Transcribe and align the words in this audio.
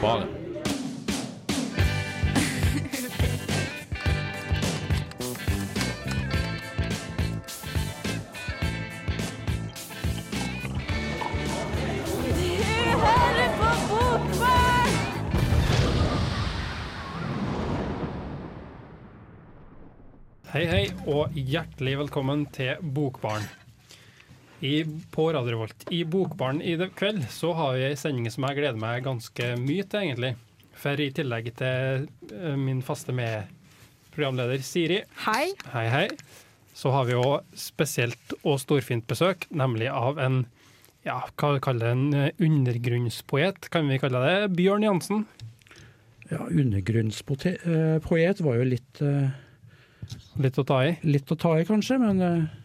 Bare. 0.00 0.26
Hei, 20.50 20.64
hei, 20.66 20.86
og 21.06 21.30
hjertelig 21.36 21.98
velkommen 21.98 22.46
til 22.52 22.80
Bokbaren. 22.80 23.44
I, 24.60 24.84
på 25.10 25.32
Radio 25.32 25.54
Revolt. 25.54 25.86
I 25.90 26.02
Bokbaren 26.04 26.60
i 26.62 26.76
kveld 26.96 27.24
så 27.32 27.54
har 27.56 27.78
vi 27.78 27.86
ei 27.88 27.96
sending 27.96 28.28
som 28.32 28.44
jeg 28.48 28.58
gleder 28.60 28.80
meg 28.80 29.06
ganske 29.06 29.54
mye 29.60 29.86
til, 29.88 30.04
egentlig. 30.04 30.34
For 30.80 31.00
i 31.00 31.10
tillegg 31.16 31.48
til 31.56 32.06
eh, 32.36 32.56
min 32.60 32.82
faste 32.84 33.14
medprogramleder 33.16 34.60
Siri, 34.64 35.00
Hei. 35.24 35.50
hei, 35.72 35.86
hei, 35.92 36.06
så 36.76 36.92
har 36.94 37.08
vi 37.08 37.16
òg 37.16 37.56
spesielt 37.56 38.36
og 38.42 38.60
storfint 38.60 39.08
besøk, 39.08 39.48
nemlig 39.50 39.88
av 39.92 40.20
en 40.20 40.42
ja, 41.06 41.22
hva 41.40 41.54
kaller 41.64 41.86
det, 41.86 41.92
en 41.96 42.16
eh, 42.16 42.44
undergrunnspoet, 42.44 43.70
kan 43.72 43.88
vi 43.88 44.00
kalle 44.02 44.20
det? 44.26 44.50
Bjørn 44.58 44.84
Jansen. 44.84 45.24
Ja, 46.28 46.44
undergrunnspoet 46.44 47.46
eh, 47.64 48.42
var 48.44 48.60
jo 48.60 48.66
litt, 48.68 49.00
uh, 49.00 49.30
Litt 50.42 50.58
å 50.60 50.64
ta 50.66 50.82
i. 50.86 50.96
litt 51.06 51.30
å 51.32 51.36
ta 51.40 51.56
i, 51.58 51.64
kanskje, 51.64 51.96
men 52.02 52.20
eh, 52.20 52.59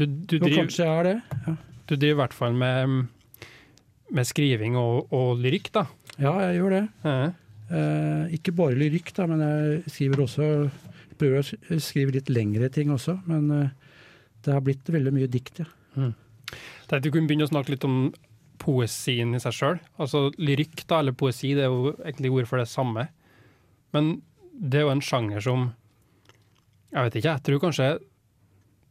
Du, 0.00 0.06
du, 0.08 0.38
jo, 0.38 0.40
driver, 0.40 0.56
kanskje 0.62 0.86
er 0.88 1.08
det. 1.08 1.16
Ja. 1.44 1.56
du 1.90 1.92
driver 1.94 2.14
i 2.14 2.20
hvert 2.22 2.36
fall 2.36 2.54
med, 2.56 2.94
med 4.16 4.28
skriving 4.28 4.78
og, 4.80 5.12
og 5.12 5.42
lyrikk, 5.42 5.68
da. 5.76 5.84
ja, 6.16 6.32
jeg 6.46 6.56
gjør 6.56 6.76
det. 6.78 6.84
Ja. 7.04 7.16
Eh, 7.70 8.32
ikke 8.38 8.54
bare 8.56 8.78
lyrikk, 8.80 9.12
da, 9.14 9.28
men 9.30 9.44
jeg 9.44 9.92
skriver 9.92 10.24
også 10.24 10.48
prøver 11.20 11.44
å 11.44 11.78
skrive 11.82 12.16
litt 12.16 12.32
lengre 12.32 12.70
ting 12.72 12.90
også. 12.94 13.18
Men 13.28 13.52
eh, 13.54 13.76
det 14.44 14.56
har 14.56 14.64
blitt 14.64 14.88
veldig 14.88 15.12
mye 15.14 15.30
dikt, 15.30 15.62
ja. 15.62 15.68
Tenkte 16.88 17.06
vi 17.06 17.12
kunne 17.14 17.30
begynne 17.30 17.46
å 17.46 17.50
snakke 17.52 17.74
litt 17.74 17.84
om 17.86 18.08
poesien 18.60 19.36
i 19.36 19.40
seg 19.42 19.54
sjøl. 19.56 19.78
Altså 20.00 20.28
lyrikk 20.40 20.82
da, 20.88 21.00
eller 21.00 21.16
poesi, 21.16 21.52
det 21.56 21.66
er 21.66 21.70
jo 21.72 21.92
egentlig 21.98 22.32
ord 22.34 22.48
for 22.50 22.60
det 22.60 22.68
samme. 22.70 23.06
Men 23.94 24.16
det 24.50 24.80
er 24.80 24.88
jo 24.88 24.94
en 24.96 25.04
sjanger 25.04 25.44
som 25.44 25.70
Jeg 26.90 27.06
vet 27.06 27.16
ikke, 27.20 27.32
jeg 27.36 27.42
tror 27.46 27.60
kanskje 27.62 27.88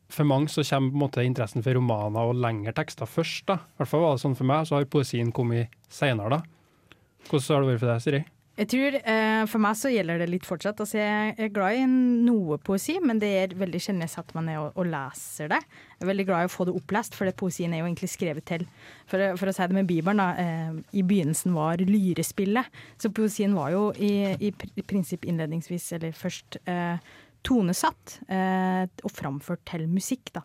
for 0.10 0.26
mange 0.28 0.50
så 0.50 0.66
kommer 0.66 0.90
på 0.90 0.98
en 0.98 1.04
måte 1.06 1.26
interessen 1.26 1.66
for 1.66 1.78
romaner 1.78 2.32
og 2.32 2.42
lengre 2.42 2.74
tekster 2.76 3.10
først. 3.10 3.46
da. 3.48 3.60
I 3.62 3.82
hvert 3.82 3.92
fall 3.92 4.06
var 4.06 4.18
det 4.18 4.24
sånn 4.26 4.38
for 4.40 4.50
meg, 4.50 4.66
så 4.68 4.80
har 4.80 4.90
poesien 4.90 5.32
kommet 5.36 5.74
seinere, 5.90 6.40
da. 6.40 6.90
Hvordan 7.30 7.56
har 7.56 7.64
det 7.64 7.74
vært 7.74 7.84
for 7.84 7.92
deg, 7.94 8.04
Siri? 8.06 8.26
Jeg 8.60 8.68
tror 8.74 8.96
eh, 8.98 9.44
For 9.48 9.64
meg 9.64 9.78
så 9.80 9.92
gjelder 9.92 10.20
det 10.20 10.28
litt 10.34 10.48
fortsatt. 10.48 10.82
Altså, 10.84 10.98
jeg 11.00 11.36
er 11.40 11.52
glad 11.56 11.78
i 11.80 11.86
noe 11.88 12.58
poesi, 12.60 12.98
men 13.00 13.22
det 13.22 13.30
er 13.38 13.56
veldig 13.60 13.80
sjelden 13.80 14.04
jeg 14.04 14.12
setter 14.12 14.36
meg 14.36 14.50
ned 14.50 14.60
og, 14.60 14.74
og 14.76 14.90
leser 14.90 15.52
det. 15.54 15.62
Jeg 15.96 16.04
er 16.04 16.10
veldig 16.10 16.26
glad 16.28 16.44
i 16.44 16.50
å 16.50 16.52
få 16.52 16.68
det 16.68 16.76
opplest, 16.76 17.16
for 17.16 17.30
det 17.30 17.38
poesien 17.40 17.72
er 17.72 17.82
jo 17.82 17.88
egentlig 17.88 18.12
skrevet 18.12 18.48
til. 18.50 18.66
For, 19.08 19.24
for 19.40 19.52
å 19.52 19.56
si 19.56 19.70
det 19.72 19.78
med 19.78 19.88
Bibelen, 19.88 20.20
da. 20.20 20.28
Eh, 20.44 21.00
I 21.00 21.06
begynnelsen 21.08 21.56
var 21.56 21.80
lyrespillet. 21.80 22.84
Så 23.00 23.14
poesien 23.16 23.56
var 23.56 23.72
jo 23.76 23.86
i, 23.96 24.12
i 24.36 24.84
prinsipp 24.84 25.24
innledningsvis, 25.30 25.94
eller 25.96 26.20
først, 26.20 26.60
eh, 26.68 27.00
tonesatt 27.46 28.20
eh, 28.28 28.86
og 29.04 29.12
framført 29.16 29.62
til 29.70 29.86
musikk. 29.90 30.32
Da. 30.36 30.42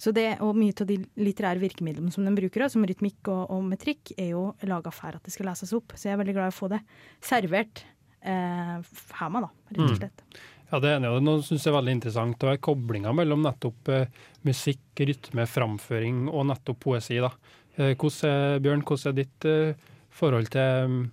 Så 0.00 0.12
det, 0.16 0.40
og 0.44 0.56
mye 0.56 0.72
av 0.80 0.88
de 0.88 0.96
litterære 1.20 1.60
virkemidlene 1.62 2.12
som 2.14 2.24
de 2.24 2.32
bruker, 2.36 2.68
som 2.72 2.86
rytmikk 2.88 3.28
og, 3.28 3.50
og 3.54 3.64
metrikk, 3.68 4.14
er 4.16 4.32
jo 4.32 4.44
laga 4.68 4.92
for 4.94 5.18
at 5.18 5.24
det 5.24 5.34
skal 5.34 5.50
leses 5.50 5.74
opp. 5.76 5.92
Så 5.94 6.08
jeg 6.08 6.16
er 6.16 6.22
veldig 6.22 6.36
glad 6.38 6.50
i 6.50 6.54
å 6.54 6.58
få 6.58 6.70
det 6.72 6.80
servert 7.24 7.84
eh, 8.22 8.78
med 8.80 9.42
da, 9.44 9.50
rett 9.72 9.82
og 9.82 9.90
Mm. 9.90 9.98
slett. 10.00 10.24
Ja, 10.70 10.78
det 10.84 10.90
ene 10.98 11.08
og 11.08 11.20
det 11.20 11.24
nå 11.24 11.34
synes 11.40 11.62
jeg 11.64 11.72
er 11.72 11.78
veldig 11.78 11.92
interessant. 11.96 12.42
og 12.44 12.50
er 12.52 12.58
koblinga 12.60 13.12
mellom 13.16 13.40
nettopp 13.44 13.88
eh, 13.88 14.08
musikk, 14.44 14.80
rytme, 15.00 15.46
framføring 15.48 16.26
og 16.28 16.46
nettopp 16.50 16.80
poesi. 16.80 17.16
da. 17.24 17.30
Eh, 17.78 17.94
hvordan 17.94 18.60
Bjørn, 18.62 18.82
hvordan 18.84 19.12
er 19.12 19.16
ditt 19.22 19.44
eh, 19.48 19.74
forhold 20.10 20.50
til 20.52 20.88
mm, 20.92 21.10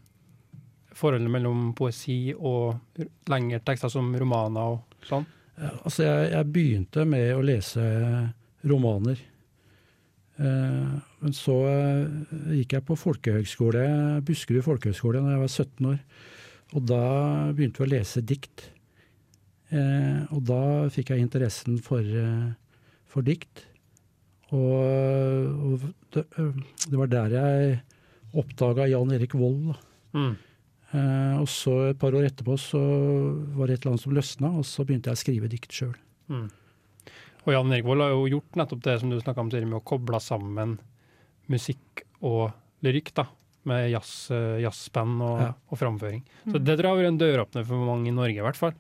forholdet 0.96 1.32
mellom 1.32 1.74
poesi 1.78 2.34
og 2.36 2.80
lengre 3.28 3.60
tekster 3.64 3.92
som 3.92 4.14
romaner 4.16 4.76
og 4.76 4.95
sånn? 5.08 5.26
Altså, 5.56 6.04
jeg, 6.04 6.32
jeg 6.34 6.52
begynte 6.52 7.06
med 7.08 7.32
å 7.36 7.44
lese 7.46 7.84
romaner. 8.68 9.22
Eh, 10.36 10.96
men 11.24 11.36
så 11.36 11.56
eh, 11.70 12.56
gikk 12.60 12.76
jeg 12.76 12.86
på 12.88 12.98
folkehøgskole, 13.00 13.86
Buskerud 14.28 14.66
folkehøgskole 14.66 15.24
da 15.24 15.36
jeg 15.36 15.44
var 15.46 15.54
17 15.54 15.92
år. 15.94 16.00
Og 16.76 16.88
da 16.90 17.04
begynte 17.56 17.84
vi 17.84 17.88
å 17.88 17.94
lese 17.94 18.24
dikt. 18.26 18.68
Eh, 19.72 20.22
og 20.34 20.44
da 20.50 20.62
fikk 20.94 21.14
jeg 21.14 21.24
interessen 21.24 21.80
for, 21.84 22.04
eh, 22.04 22.52
for 23.10 23.26
dikt. 23.26 23.64
Og, 24.54 25.72
og 25.72 25.86
det, 26.14 26.26
eh, 26.38 26.60
det 26.90 27.00
var 27.00 27.12
der 27.12 27.38
jeg 27.38 27.80
oppdaga 28.36 28.90
Jan 28.92 29.14
Erik 29.16 29.34
Vold. 29.40 29.74
Mm. 30.16 30.36
Eh, 30.96 31.36
og 31.42 31.48
så 31.52 31.74
et 31.90 32.00
par 32.00 32.16
år 32.16 32.30
etterpå 32.30 32.56
så 32.62 32.80
var 33.58 33.68
det 33.68 33.78
et 33.78 33.84
eller 33.86 33.96
annet 33.96 34.04
som 34.06 34.16
løsna, 34.16 34.52
og 34.62 34.68
så 34.68 34.86
begynte 34.88 35.12
jeg 35.12 35.18
å 35.20 35.24
skrive 35.24 35.50
dikt 35.52 35.76
sjøl. 35.76 35.96
Mm. 36.32 36.46
Og 37.46 37.54
Jan 37.54 37.74
Erik 37.76 37.86
Vold 37.86 38.02
har 38.02 38.14
jo 38.16 38.28
gjort 38.32 38.58
nettopp 38.58 38.84
det 38.86 39.00
som 39.02 39.12
du 39.12 39.20
snakka 39.20 39.44
om, 39.44 39.50
tidligere, 39.52 39.74
med 39.74 39.82
å 39.82 39.86
koble 39.86 40.22
sammen 40.24 40.78
musikk 41.52 42.06
og 42.26 42.54
lyrikk. 42.86 43.14
da, 43.18 43.28
Med 43.66 43.90
jazz, 43.90 44.30
eh, 44.30 44.62
jazzband 44.62 45.22
og, 45.26 45.40
Ja. 45.42 45.54
og 45.72 45.78
framføring. 45.78 46.24
Så 46.46 46.60
det 46.64 46.78
tror 46.78 46.86
jeg 46.86 46.94
har 46.94 47.02
vært 47.02 47.14
en 47.14 47.18
døråpner 47.18 47.66
for 47.66 47.86
mange 47.86 48.08
i 48.08 48.14
Norge, 48.14 48.38
i 48.38 48.46
hvert 48.46 48.56
fall. 48.56 48.74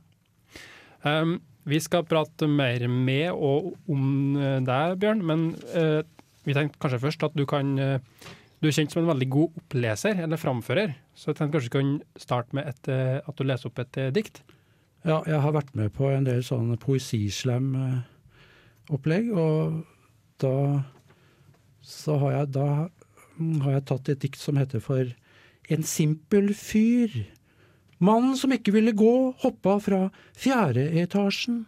Um, 1.04 1.42
vi 1.66 1.80
skal 1.80 2.04
prate 2.06 2.48
mer 2.48 2.88
med 2.88 3.32
og 3.34 3.74
om 3.90 4.38
eh, 4.38 4.60
deg, 4.62 5.00
Bjørn, 5.02 5.24
men 5.26 5.56
uh, 5.74 6.04
vi 6.46 6.54
tenkte 6.54 6.78
kanskje 6.78 7.02
først 7.02 7.24
at 7.26 7.34
du 7.36 7.46
kan 7.46 7.80
uh, 7.80 8.00
Du 8.62 8.68
er 8.70 8.72
kjent 8.78 8.92
som 8.94 9.02
en 9.04 9.10
veldig 9.10 9.28
god 9.30 9.58
oppleser 9.58 10.22
eller 10.24 10.38
framfører, 10.38 10.96
så 11.16 11.32
jeg 11.32 11.38
tenkte 11.40 11.56
kanskje 11.56 11.72
du 11.72 11.78
kan 11.78 11.92
starte 12.20 12.52
med 12.58 12.64
et, 12.70 12.88
eh, 12.92 13.18
at 13.24 13.36
du 13.40 13.44
leser 13.48 13.68
opp 13.70 13.80
et 13.80 13.98
eh, 14.02 14.14
dikt. 14.16 14.36
Ja, 15.06 15.18
jeg 15.30 15.40
har 15.42 15.52
vært 15.56 15.76
med 15.78 15.90
på 15.96 16.06
en 16.12 16.26
del 16.28 16.42
sånne 16.44 16.78
poesislam-opplegg, 16.82 19.26
og 19.38 19.58
da 20.42 20.56
har 22.10 22.32
jeg, 22.34 22.46
da 22.58 22.68
har 23.64 23.72
jeg 23.78 23.88
tatt 23.92 24.10
et 24.10 24.24
dikt 24.26 24.42
som 24.42 24.58
heter 24.60 24.80
for 24.84 25.06
En 25.66 25.82
simpel 25.82 26.54
fyr. 26.54 27.10
Mannen 27.98 28.38
som 28.38 28.54
ikke 28.54 28.70
ville 28.76 28.94
gå, 28.94 29.34
hoppa 29.42 29.82
fra 29.82 30.14
fjerde 30.38 30.94
etasjen. 31.02 31.66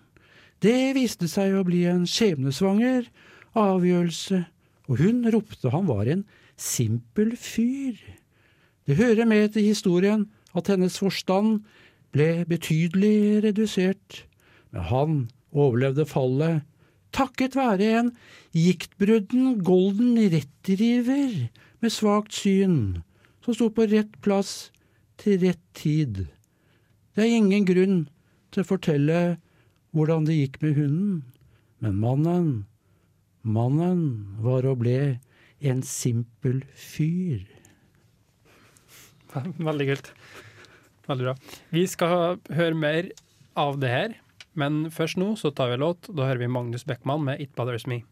Det 0.62 0.94
viste 0.94 1.26
seg 1.30 1.54
å 1.58 1.64
bli 1.66 1.86
en 1.90 2.06
skjebnesvanger 2.06 3.10
avgjørelse, 3.58 4.46
og 4.86 5.02
hun 5.02 5.26
ropte 5.34 5.70
han 5.74 5.90
var 5.90 6.06
en 6.12 6.26
simpel 6.58 7.36
fyr. 7.42 7.98
Det 8.88 8.96
hører 8.96 9.28
med 9.28 9.50
til 9.54 9.68
historien 9.68 10.30
at 10.56 10.70
hennes 10.72 10.96
forstand 11.00 11.60
ble 12.16 12.46
betydelig 12.48 13.44
redusert, 13.44 14.24
men 14.72 14.88
han 14.88 15.18
overlevde 15.52 16.08
fallet 16.08 16.64
takket 17.16 17.58
være 17.58 17.90
en 18.00 18.12
giktbrudden 18.56 19.60
golden 19.66 20.16
retriever 20.32 21.50
med 21.82 21.94
svakt 21.94 22.36
syn, 22.36 23.04
som 23.44 23.58
sto 23.58 23.70
på 23.74 23.88
rett 23.92 24.16
plass 24.24 24.70
til 25.20 25.42
rett 25.44 25.64
tid. 25.76 26.26
Det 27.16 27.26
er 27.26 27.38
ingen 27.40 27.68
grunn 27.68 28.00
til 28.54 28.64
å 28.64 28.70
fortelle 28.72 29.22
hvordan 29.96 30.28
det 30.28 30.38
gikk 30.38 30.62
med 30.64 30.80
hunden, 30.80 31.22
men 31.84 32.00
mannen, 32.02 32.50
mannen 33.44 34.02
var 34.44 34.68
og 34.70 34.84
ble 34.84 35.18
en 35.60 35.82
simpel 35.84 36.62
fyr. 36.78 37.57
Veldig 39.70 39.88
kult. 39.92 40.12
Veldig 41.08 41.30
bra. 41.30 41.36
Vi 41.72 41.86
skal 41.90 42.40
høre 42.52 42.78
mer 42.78 43.12
av 43.58 43.80
det 43.82 43.92
her, 43.92 44.18
men 44.58 44.88
først 44.94 45.20
nå 45.22 45.34
så 45.40 45.54
tar 45.56 45.72
vi 45.72 45.80
låt. 45.82 46.10
Da 46.10 46.28
hører 46.28 46.44
vi 46.44 46.52
Magnus 46.52 46.86
Beckmann 46.88 47.24
med 47.26 47.42
'It 47.42 47.56
Bothers 47.56 47.88
Me'. 47.88 48.04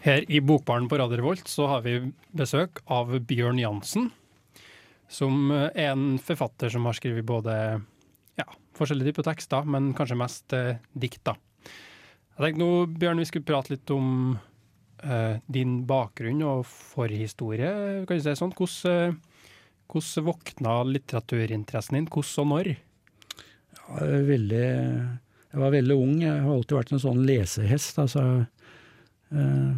Her 0.00 0.24
i 0.32 0.40
Bokbaren 0.40 0.88
på 0.88 0.96
Radio 0.96 1.20
Revolt 1.20 1.48
så 1.48 1.66
har 1.68 1.82
vi 1.84 1.98
besøk 2.32 2.80
av 2.88 3.12
Bjørn 3.28 3.60
Jansen, 3.60 4.08
som 5.08 5.50
er 5.52 5.90
en 5.90 6.16
forfatter 6.16 6.72
som 6.72 6.86
har 6.88 6.96
skrevet 6.96 7.26
både 7.26 7.52
ja, 8.40 8.46
forskjellige 8.78 9.12
typer 9.12 9.26
tekster, 9.28 9.66
men 9.68 9.92
kanskje 9.92 10.16
mest 10.16 10.54
eh, 10.56 10.78
dikt. 10.96 11.20
da. 11.28 11.36
Jeg 12.38 12.46
tenkte 12.46 12.62
nå, 12.62 12.70
Bjørn, 12.96 13.20
vi 13.20 13.28
skulle 13.28 13.44
prate 13.44 13.74
litt 13.74 13.92
om 13.92 14.38
eh, 15.04 15.36
din 15.52 15.82
bakgrunn 15.88 16.40
og 16.48 16.64
forhistorie. 16.64 18.06
kan 18.08 18.16
du 18.16 18.24
si 18.24 18.36
sånn. 18.38 18.54
Hvordan, 18.56 19.12
eh, 19.12 19.29
hvordan 19.90 20.26
våkna 20.28 20.78
litteraturinteressen 20.86 21.98
din? 21.98 22.08
Hvordan 22.10 22.44
og 22.44 22.50
når? 22.54 22.70
Ja, 23.76 24.00
jeg 24.06 24.24
veldig, 24.28 24.64
jeg 25.50 25.62
var 25.62 25.74
veldig 25.74 25.96
ung. 25.98 26.16
Jeg 26.22 26.42
har 26.46 26.54
alltid 26.54 26.78
vært 26.78 26.92
en 26.94 27.02
sånn 27.02 27.22
lesehest. 27.26 28.02
Altså, 28.02 28.26
eh, 29.34 29.70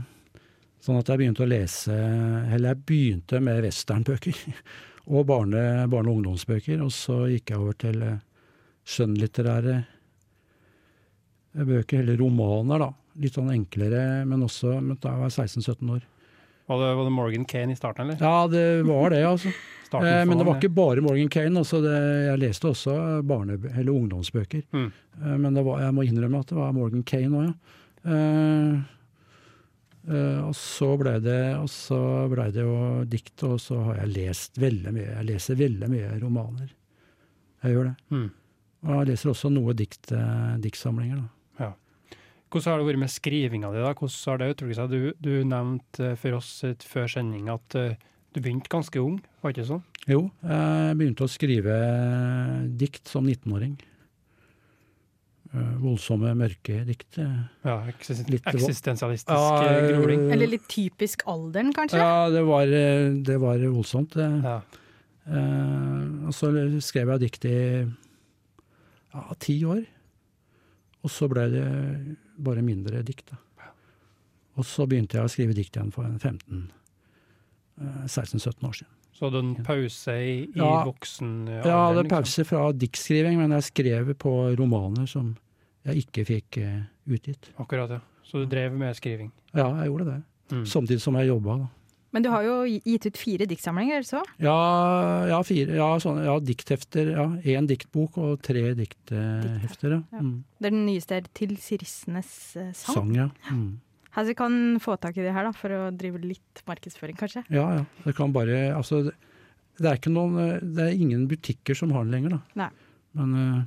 Sånn 0.83 0.99
at 0.99 1.07
jeg 1.13 1.21
begynte 1.21 1.45
å 1.45 1.47
lese 1.47 1.95
Eller 1.95 2.73
jeg 2.73 2.81
begynte 2.89 3.39
med 3.39 3.61
westernbøker. 3.63 4.35
Og 5.15 5.27
barne, 5.27 5.87
barne- 5.91 6.11
og 6.11 6.19
ungdomsbøker. 6.19 6.83
Og 6.83 6.91
så 6.95 7.25
gikk 7.31 7.53
jeg 7.53 7.59
over 7.63 7.79
til 7.79 8.03
eh, 8.07 8.21
skjønnlitterære 8.87 9.77
bøker, 11.53 12.01
eller 12.01 12.17
romaner, 12.17 12.81
da. 12.81 12.91
Litt 13.21 13.37
sånn 13.37 13.51
enklere, 13.53 14.23
men 14.25 14.45
også 14.47 14.79
men 14.81 14.97
Da 15.03 15.13
jeg 15.13 15.23
var 15.25 15.35
16-17 15.35 15.91
år. 15.97 16.07
Var 16.73 16.81
det, 16.83 16.95
var 16.99 17.05
det 17.09 17.13
Morgan 17.15 17.45
Kane 17.49 17.75
i 17.75 17.79
starten, 17.79 18.09
eller? 18.11 18.23
Ja, 18.25 18.49
det 18.51 18.65
var 18.89 19.15
det, 19.15 19.23
altså. 19.29 19.53
Eh, 19.93 20.23
men 20.25 20.39
det 20.41 20.45
var 20.49 20.57
ikke 20.57 20.71
bare 20.73 21.03
Morgan 21.05 21.29
Kane. 21.29 21.61
Altså 21.61 21.83
det, 21.85 21.93
jeg 22.25 22.39
leste 22.41 22.71
også 22.71 22.95
barne- 23.29 23.59
eller 23.77 23.93
ungdomsbøker. 23.93 24.63
Mm. 24.73 24.87
Eh, 25.21 25.35
men 25.37 25.53
det 25.59 25.65
var, 25.67 25.83
jeg 25.85 25.93
må 25.93 26.07
innrømme 26.09 26.41
at 26.41 26.49
det 26.49 26.57
var 26.57 26.73
Morgan 26.73 27.03
Kane 27.05 27.43
òg, 27.43 27.51
ja. 27.51 27.53
Eh, 28.09 28.79
eh, 30.09 30.39
og 30.47 30.55
så 30.57 30.89
ble 30.97 31.13
det, 31.21 31.37
ble 32.33 32.47
det 32.57 32.65
jo 32.65 32.79
dikt, 33.13 33.45
og 33.45 33.61
så 33.61 33.83
har 33.91 34.01
jeg 34.01 34.15
lest 34.17 34.57
veldig 34.65 34.95
mye. 34.97 35.11
Jeg 35.11 35.29
leser 35.29 35.61
veldig 35.61 35.91
mye 35.93 36.15
romaner. 36.23 36.73
Jeg 37.63 37.77
gjør 37.77 37.91
det. 37.91 37.95
Mm. 38.17 38.27
Og 38.89 38.97
jeg 38.97 39.11
leser 39.13 39.35
også 39.35 39.53
noe 39.53 39.77
dikt, 39.79 40.09
eh, 40.17 40.57
diktsamlinger. 40.65 41.21
da. 41.21 41.29
Hvordan 42.53 42.75
har 42.75 42.83
det 42.83 42.89
vært 42.91 43.01
med 43.01 43.13
skrivinga 43.13 43.71
di? 43.73 43.81
Hvordan 43.81 44.17
har 44.29 44.41
det 44.43 44.49
utviklet 44.53 44.79
seg? 44.79 44.93
Du, 44.93 45.15
du 45.25 45.31
nevnte 45.49 46.11
eh, 46.11 46.19
for 46.21 46.37
oss 46.37 46.51
eh, 46.69 46.75
før 46.85 47.09
sending 47.09 47.49
at 47.53 47.79
eh, 47.81 47.95
du 48.33 48.41
begynte 48.41 48.69
ganske 48.73 49.01
ung, 49.01 49.17
var 49.41 49.55
ikke 49.55 49.65
sånn? 49.69 49.81
Jo, 50.09 50.27
jeg 50.45 50.99
begynte 50.99 51.25
å 51.25 51.31
skrive 51.31 51.75
dikt 52.81 53.09
som 53.09 53.25
19-åring. 53.29 53.75
Eh, 55.53 55.73
voldsomme, 55.81 56.33
mørke 56.37 56.79
dikt. 56.89 57.21
Ja, 57.21 57.79
eksis 57.93 58.23
Litt 58.33 58.49
eksistensialistisk 58.53 59.33
Ja, 59.33 59.81
groling. 59.93 60.29
Eller 60.33 60.53
litt 60.53 60.69
typisk 60.73 61.25
alderen, 61.29 61.73
kanskje? 61.77 62.01
Ja, 62.01 62.29
det 62.33 62.45
var, 62.49 62.73
det 63.29 63.41
var 63.41 63.65
voldsomt. 63.65 64.17
Ja. 64.17 64.61
Eh, 65.29 66.29
og 66.29 66.35
så 66.35 66.51
skrev 66.83 67.15
jeg 67.15 67.25
dikt 67.27 67.49
i 67.49 67.59
ja, 67.85 69.25
ti 69.41 69.61
år. 69.69 69.85
Og 71.03 71.13
så 71.13 71.29
ble 71.31 71.49
det 71.53 71.67
bare 72.39 72.63
mindre 72.63 73.03
dikt. 73.07 73.31
Da. 73.31 73.37
Og 74.61 74.65
så 74.69 74.87
begynte 74.89 75.17
jeg 75.19 75.25
å 75.25 75.33
skrive 75.33 75.55
dikt 75.57 75.77
igjen 75.77 75.93
for 75.95 76.05
15 76.19 76.71
eh, 77.81 78.03
16-17 78.07 78.69
år 78.69 78.77
siden. 78.81 78.93
Så 79.13 79.27
hadde 79.29 79.41
du 79.43 79.49
en 79.49 79.65
pause 79.67 80.15
i, 80.19 80.33
i 80.49 80.59
Ja. 80.59 80.85
voksen 80.89 81.47
Jeg 81.49 81.63
hadde 81.69 82.03
liksom? 82.03 82.09
pause 82.17 82.45
fra 82.49 82.63
diktskriving, 82.73 83.37
men 83.39 83.51
jeg 83.59 83.63
skrev 83.69 84.15
på 84.19 84.33
romaner 84.59 85.07
som 85.07 85.35
jeg 85.85 86.05
ikke 86.07 86.25
fikk 86.27 86.59
eh, 86.63 86.83
utgitt. 87.07 87.51
Akkurat, 87.59 87.91
ja. 87.91 88.01
Så 88.25 88.43
du 88.43 88.47
drev 88.47 88.73
med 88.73 88.97
skriving. 88.97 89.31
Ja, 89.55 89.69
jeg 89.83 89.91
gjorde 89.91 90.05
det. 90.09 90.23
Mm. 90.53 90.65
Samtidig 90.67 91.01
som 91.03 91.15
jeg 91.21 91.29
jobba. 91.29 91.59
Da. 91.59 91.69
Men 92.13 92.25
du 92.25 92.29
har 92.29 92.45
jo 92.45 92.57
gitt 92.69 93.07
ut 93.09 93.17
fire 93.17 93.47
diktsamlinger, 93.49 94.05
så? 94.05 94.21
Ja, 94.43 94.57
ja, 95.31 95.39
fire, 95.49 95.79
ja, 95.79 95.89
sånne, 96.03 96.27
ja, 96.29 96.35
dikthefter. 96.45 97.15
Ja, 97.15 97.25
Én 97.55 97.69
diktbok 97.71 98.19
og 98.21 98.43
tre 98.45 98.75
dikthefter. 98.77 99.97
Ja. 99.97 100.03
Ja. 100.13 100.21
Mm. 100.21 100.35
Den 100.63 100.85
nyeste 100.87 101.17
er 101.17 101.31
'Til 101.33 101.57
sirissenes 101.57 102.57
eh, 102.57 102.71
sang'. 102.77 102.95
Sang, 102.95 103.15
ja. 103.17 103.29
Mm. 103.51 103.81
Her, 104.13 104.25
vi 104.29 104.35
kan 104.37 104.79
få 104.81 104.99
tak 105.01 105.17
i 105.17 105.25
det 105.25 105.33
her, 105.33 105.49
da, 105.49 105.53
for 105.57 105.73
å 105.73 105.91
drive 105.97 106.21
litt 106.21 106.63
markedsføring, 106.69 107.17
kanskje. 107.17 107.47
Ja, 107.49 107.81
ja. 107.81 107.85
Det 108.05 108.15
kan 108.17 108.33
bare 108.33 108.77
Altså, 108.77 109.03
det, 109.09 109.15
det 109.81 109.89
er 109.89 109.97
ikke 109.97 110.13
noen 110.13 110.37
eh, 110.37 110.59
Det 110.61 110.85
er 110.85 111.01
ingen 111.01 111.27
butikker 111.29 111.75
som 111.75 111.93
har 111.97 112.05
den 112.05 112.13
lenger, 112.13 112.37
da. 112.37 112.41
Nei. 112.67 112.71
Men 113.17 113.33
uh, 113.37 113.63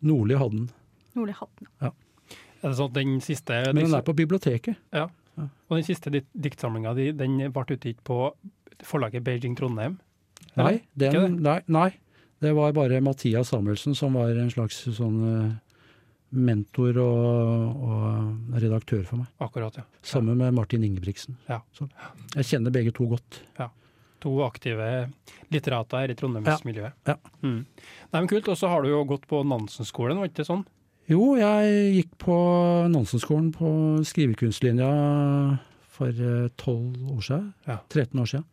Nordli 0.00 0.36
hadde 0.36 0.56
den. 0.56 0.70
Nordli 1.16 1.34
Hatten. 1.36 1.68
Er 1.82 1.92
det 2.70 2.76
sånn 2.78 2.90
at 2.90 2.96
den 2.96 3.20
siste 3.24 3.58
Men 3.72 3.84
den 3.84 3.96
er 3.96 4.04
på 4.06 4.14
biblioteket. 4.16 4.80
Og 5.40 5.78
den 5.78 5.86
siste 5.86 6.12
dikt 6.12 6.28
diktsamlinga 6.34 6.92
di, 6.98 7.10
den 7.16 7.38
ble 7.54 7.64
utgitt 7.76 8.02
på 8.04 8.18
forlaget 8.84 9.24
Beijing 9.24 9.56
Trondheim? 9.56 9.98
Nei, 10.58 10.82
den, 10.98 11.14
det? 11.14 11.28
nei, 11.40 11.58
nei. 11.72 11.90
Det 12.42 12.50
var 12.56 12.74
bare 12.76 13.00
Mathias 13.00 13.52
Samuelsen 13.52 13.94
som 13.96 14.18
var 14.18 14.34
en 14.34 14.50
slags 14.50 14.80
sånn 14.96 15.20
eh, 15.28 15.52
mentor 16.34 16.98
og, 17.00 17.84
og 17.86 18.56
redaktør 18.58 19.04
for 19.06 19.22
meg. 19.22 19.30
Akkurat, 19.44 19.78
ja. 19.78 19.86
Sammen 20.04 20.40
med 20.40 20.56
Martin 20.56 20.84
Ingebrigtsen. 20.84 21.38
Ja. 21.46 21.60
Så 21.76 21.86
jeg 22.34 22.48
kjenner 22.50 22.74
begge 22.74 22.92
to 22.96 23.06
godt. 23.14 23.40
Ja 23.60 23.70
To 24.22 24.36
aktive 24.46 25.10
litterater 25.50 26.04
her 26.04 26.12
i 26.12 26.14
Trondheimsmiljøet. 26.14 26.94
Ja. 27.08 27.16
Mm. 27.42 27.64
Nei, 27.66 28.20
men 28.20 28.28
Kult. 28.30 28.46
Og 28.52 28.58
så 28.58 28.70
har 28.70 28.84
du 28.84 28.92
jo 28.92 29.00
gått 29.08 29.26
på 29.30 29.40
Nansen-skolen, 29.42 30.20
var 30.20 30.30
ikke 30.30 30.42
det 30.42 30.46
sånn? 30.46 30.62
Jo, 31.10 31.32
jeg 31.34 31.94
gikk 31.96 32.12
på 32.22 32.34
Nansenskolen 32.92 33.50
på 33.54 33.68
skrivekunstlinja 34.06 34.88
for 35.92 36.08
eh, 36.14 36.46
12 36.60 37.16
år 37.16 37.24
siden. 37.26 37.48
Ja. 37.66 37.80
13 37.90 38.22
år 38.22 38.30
siden. 38.30 38.46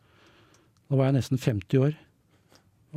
Da 0.90 0.98
var 0.98 1.10
jeg 1.10 1.18
nesten 1.20 1.38
50 1.40 1.84
år. 1.86 1.94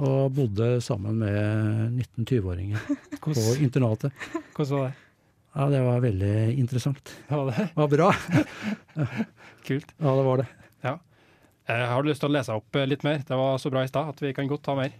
Og 0.03 0.33
bodde 0.33 0.71
sammen 0.81 1.19
med 1.21 2.01
19-20-åringer 2.17 2.81
på 3.21 3.35
internatet. 3.61 4.11
hvordan 4.55 4.73
var 4.79 4.89
det? 4.89 4.99
Ja, 5.53 5.69
det 5.69 5.83
var 5.85 6.01
veldig 6.01 6.35
interessant. 6.57 7.13
Ja, 7.29 7.37
var 7.37 7.51
det? 7.51 7.69
Det 7.69 7.77
var 7.77 7.93
bra. 7.93 8.09
Kult. 9.67 9.93
Ja, 9.99 10.17
det 10.17 10.27
var 10.31 10.41
det. 10.41 10.49
Jeg 11.63 11.87
har 11.87 12.03
lyst 12.03 12.19
til 12.19 12.27
å 12.27 12.35
lese 12.35 12.55
opp 12.57 12.75
eh, 12.75 12.87
litt 12.89 13.05
mer. 13.07 13.21
Det 13.23 13.37
var 13.39 13.59
så 13.61 13.69
bra 13.71 13.85
i 13.85 13.89
stad 13.91 14.09
at 14.11 14.19
vi 14.19 14.33
kan 14.35 14.49
godt 14.51 14.65
ta 14.65 14.75
mer. 14.75 14.91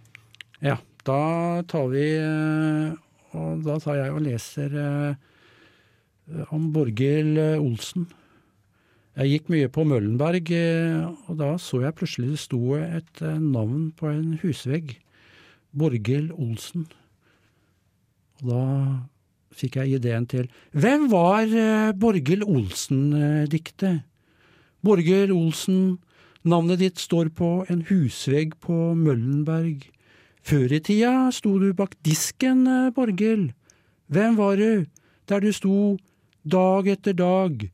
Ja, 0.64 0.78
da 1.04 1.60
tar 1.68 1.90
vi 1.92 2.04
eh, 2.16 2.94
Og 3.34 3.64
da 3.66 3.78
tar 3.82 3.98
jeg 3.98 4.12
og 4.14 4.22
leser 4.24 4.74
eh, 4.78 6.44
om 6.54 6.68
Borghild 6.74 7.38
eh, 7.40 7.62
Olsen. 7.62 8.06
Jeg 9.14 9.30
gikk 9.30 9.50
mye 9.52 9.70
på 9.70 9.84
Møllenberg, 9.86 10.50
eh, 10.54 11.06
og 11.28 11.38
da 11.40 11.54
så 11.62 11.84
jeg 11.84 11.96
plutselig 11.98 12.34
det 12.34 12.42
sto 12.42 12.76
et 12.78 13.24
navn 13.42 13.90
på 13.98 14.10
en 14.10 14.36
husvegg. 14.42 14.96
Borghild 15.74 16.30
Olsen. 16.38 16.86
Og 18.42 18.50
da 18.52 18.64
fikk 19.54 19.78
jeg 19.80 19.98
ideen 19.98 20.26
til 20.30 20.46
Hvem 20.74 21.08
var 21.10 21.50
Borghild 21.98 22.42
Olsen-diktet? 22.46 24.04
Borghild 24.84 25.32
Olsen, 25.34 25.96
navnet 26.46 26.82
ditt 26.82 27.02
står 27.02 27.30
på 27.34 27.50
en 27.72 27.82
husvegg 27.88 28.54
på 28.62 28.92
Møllenberg. 28.98 29.86
Før 30.44 30.74
i 30.76 30.80
tida 30.84 31.30
sto 31.32 31.54
du 31.56 31.70
bak 31.72 31.94
disken, 32.04 32.66
eh, 32.68 32.90
Borghild. 32.92 33.54
Hvem 34.12 34.36
var 34.36 34.58
du, 34.60 34.84
der 35.26 35.40
du 35.40 35.50
sto 35.56 35.96
dag 36.44 36.86
etter 36.86 37.16
dag, 37.16 37.70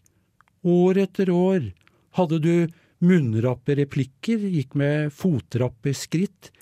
år 0.62 1.00
etter 1.02 1.32
år? 1.34 1.72
Hadde 2.14 2.38
du 2.38 2.69
munnrappe 3.02 3.75
replikker, 3.75 4.38
gikk 4.38 4.76
med 4.78 5.11
fotrappe 5.11 5.90
skritt, 5.99 6.52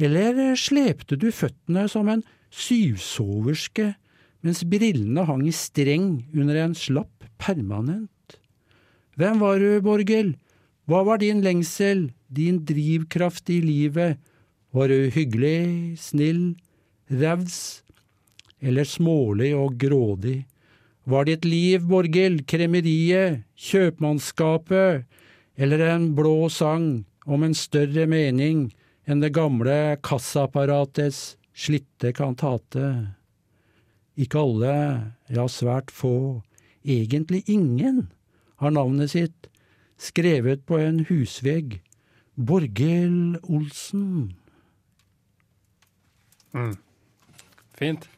eller 0.00 0.56
slepte 0.56 1.18
du 1.20 1.28
føttene 1.28 1.84
som 1.92 2.08
en 2.08 2.24
syvsoverske 2.48 3.92
mens 4.40 4.64
brillene 4.64 5.26
hang 5.28 5.44
i 5.44 5.52
streng 5.52 6.24
under 6.32 6.56
en 6.56 6.72
slapp 6.72 7.28
permanent? 7.36 8.40
Hvem 9.20 9.44
var 9.44 9.60
du, 9.60 9.76
Borghild? 9.84 10.38
Hva 10.88 11.04
var 11.04 11.20
din 11.20 11.44
lengsel, 11.44 12.08
din 12.32 12.64
drivkraft 12.64 13.52
i 13.52 13.60
livet? 13.60 14.16
Var 14.70 14.88
du 14.88 15.10
hyggelig, 15.10 15.98
snill, 15.98 16.54
raus 17.10 17.82
eller 18.62 18.86
smålig 18.86 19.50
og 19.58 19.74
grådig? 19.82 20.44
Var 21.10 21.26
ditt 21.26 21.46
liv, 21.48 21.82
Borghild, 21.90 22.44
kremeriet, 22.46 23.42
kjøpmannskapet 23.58 25.08
eller 25.58 25.82
en 25.88 26.12
blå 26.14 26.46
sang 26.54 27.02
om 27.26 27.42
en 27.42 27.56
større 27.56 28.06
mening 28.06 28.68
enn 29.10 29.24
det 29.24 29.32
gamle 29.34 29.96
kassaapparatets 30.06 31.34
slitte 31.50 32.14
kantate? 32.14 33.16
Ikke 34.14 34.44
alle, 34.44 34.74
ja 35.26 35.50
svært 35.50 35.90
få, 35.90 36.44
egentlig 36.86 37.42
ingen, 37.50 38.04
har 38.62 38.70
navnet 38.76 39.16
sitt 39.16 39.50
skrevet 39.98 40.62
på 40.68 40.78
en 40.78 41.02
husvegg. 41.10 41.80
Borghild 42.38 43.40
Olsen. 43.50 44.36
Mm. 46.56 46.74
Fint. 47.78 48.08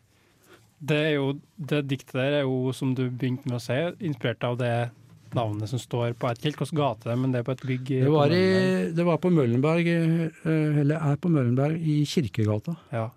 Det, 0.83 0.97
er 0.99 1.13
jo, 1.15 1.29
det 1.57 1.85
diktet 1.91 2.17
der 2.19 2.39
er 2.41 2.43
jo, 2.47 2.73
som 2.75 2.95
du 2.99 3.05
begynte 3.11 3.47
med 3.47 3.59
å 3.61 3.63
si, 3.63 3.77
inspirert 4.09 4.43
av 4.49 4.57
det 4.59 4.73
navnet 5.33 5.71
som 5.71 5.79
står 5.81 6.13
på 6.21 6.29
et 6.31 6.41
kilt. 6.43 6.59
Hvilken 6.59 6.77
gate 6.81 7.07
det 7.07 7.13
er, 7.15 7.21
men 7.23 7.33
det 7.33 7.41
er 7.41 7.47
på 7.47 7.55
et 7.55 7.63
bygg. 7.69 7.91
i- 7.95 8.01
Det 8.03 8.11
var, 8.13 8.35
i, 8.35 8.91
det 8.93 9.05
var 9.07 9.19
på 9.23 9.31
Møllenberg, 9.33 9.87
eh, 9.89 10.81
eller 10.83 10.97
er 11.13 11.17
på 11.17 11.31
Møllenberg, 11.33 11.79
i 11.81 12.03
Kirkegata. 12.05 12.75
Ja. 12.93 13.11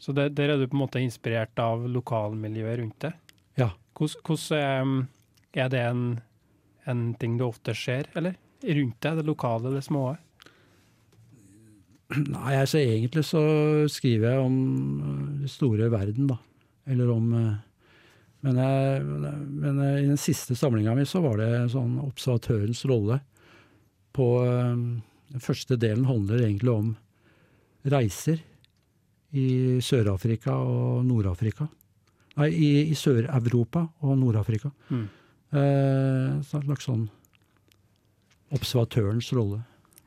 Så 0.00 0.14
det, 0.14 0.34
der 0.34 0.54
er 0.54 0.56
du 0.58 0.66
på 0.66 0.74
en 0.78 0.82
måte 0.86 1.02
inspirert 1.02 1.58
av 1.58 1.84
lokalmiljøet 1.90 2.78
rundt 2.80 2.98
det? 3.00 3.12
Ja. 3.58 3.70
Hvordan, 3.98 4.56
er, 4.56 5.62
er 5.64 5.68
det 5.68 5.80
en, 5.82 6.02
en 6.86 7.14
ting 7.18 7.36
du 7.38 7.44
ofte 7.44 7.74
ser, 7.74 8.06
eller? 8.16 8.36
Rundt 8.64 8.98
deg, 9.00 9.16
det 9.20 9.26
lokale, 9.26 9.70
det 9.74 9.84
små? 9.84 10.16
Nei, 12.34 12.54
altså 12.56 12.80
egentlig 12.80 13.24
så 13.28 13.42
skriver 13.92 14.32
jeg 14.32 14.44
om 14.44 14.58
den 15.42 15.50
store 15.52 15.90
verden, 15.92 16.30
da. 16.30 16.38
Eller 16.88 17.10
om, 17.12 17.32
eh, 17.36 17.56
Men, 18.46 18.56
jeg, 18.62 19.02
men 19.02 19.80
i 19.82 20.06
den 20.06 20.20
siste 20.20 20.54
samlinga 20.54 20.92
mi 20.94 21.02
så 21.10 21.18
var 21.24 21.40
det 21.40 21.72
sånn 21.72 21.96
observatørens 22.04 22.84
rolle. 22.86 23.18
På 24.14 24.28
Den 25.28 25.42
første 25.42 25.76
delen 25.76 26.06
handler 26.06 26.44
egentlig 26.44 26.70
om 26.70 26.92
reiser 27.84 28.38
i 29.36 29.80
Sør-Afrika 29.82 30.54
og 30.54 31.04
Nord-Afrika. 31.04 31.66
Nei, 32.38 32.48
i, 32.54 32.70
i 32.92 32.96
Sør-Europa 32.96 33.82
og 34.06 34.18
Nord-Afrika. 34.20 34.70
Mm. 34.94 35.06
Eh, 35.58 36.38
slags 36.46 36.86
sånn 36.86 37.08
observatørens 38.54 39.32
rolle. 39.36 39.62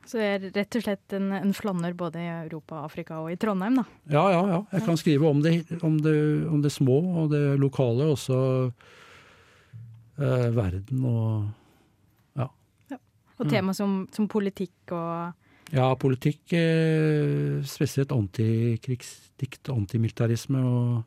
Så 0.08 0.18
det 0.18 0.26
er 0.26 0.40
rett 0.56 0.76
og 0.78 0.82
slett 0.84 1.14
en, 1.14 1.32
en 1.36 1.52
flanner 1.54 1.92
både 1.94 2.18
i 2.18 2.30
Europa, 2.30 2.80
Afrika 2.88 3.20
og 3.22 3.30
i 3.30 3.36
Trondheim, 3.40 3.76
da? 3.78 3.84
Ja, 4.10 4.24
ja. 4.34 4.42
ja. 4.50 4.60
Jeg 4.74 4.82
kan 4.88 4.96
skrive 4.98 5.28
om 5.30 5.42
det, 5.44 5.52
om 5.86 5.94
det, 6.02 6.16
om 6.50 6.62
det 6.64 6.72
små 6.74 6.98
og 7.22 7.30
det 7.30 7.58
lokale, 7.62 8.04
også 8.10 8.36
eh, 10.18 10.48
verden 10.56 11.04
og 11.06 11.46
ja. 12.40 12.48
ja. 12.90 12.98
Og 13.38 13.46
tema 13.46 13.70
mm. 13.70 13.78
som, 13.78 14.08
som, 14.14 14.28
politikk 14.30 14.92
og 14.96 15.32
Ja, 15.72 15.94
politikk. 15.96 16.52
Eh, 16.52 17.64
spesielt 17.64 18.12
antikrigsdikt, 18.12 19.68
antimilitarisme, 19.72 20.60
og, 20.60 21.02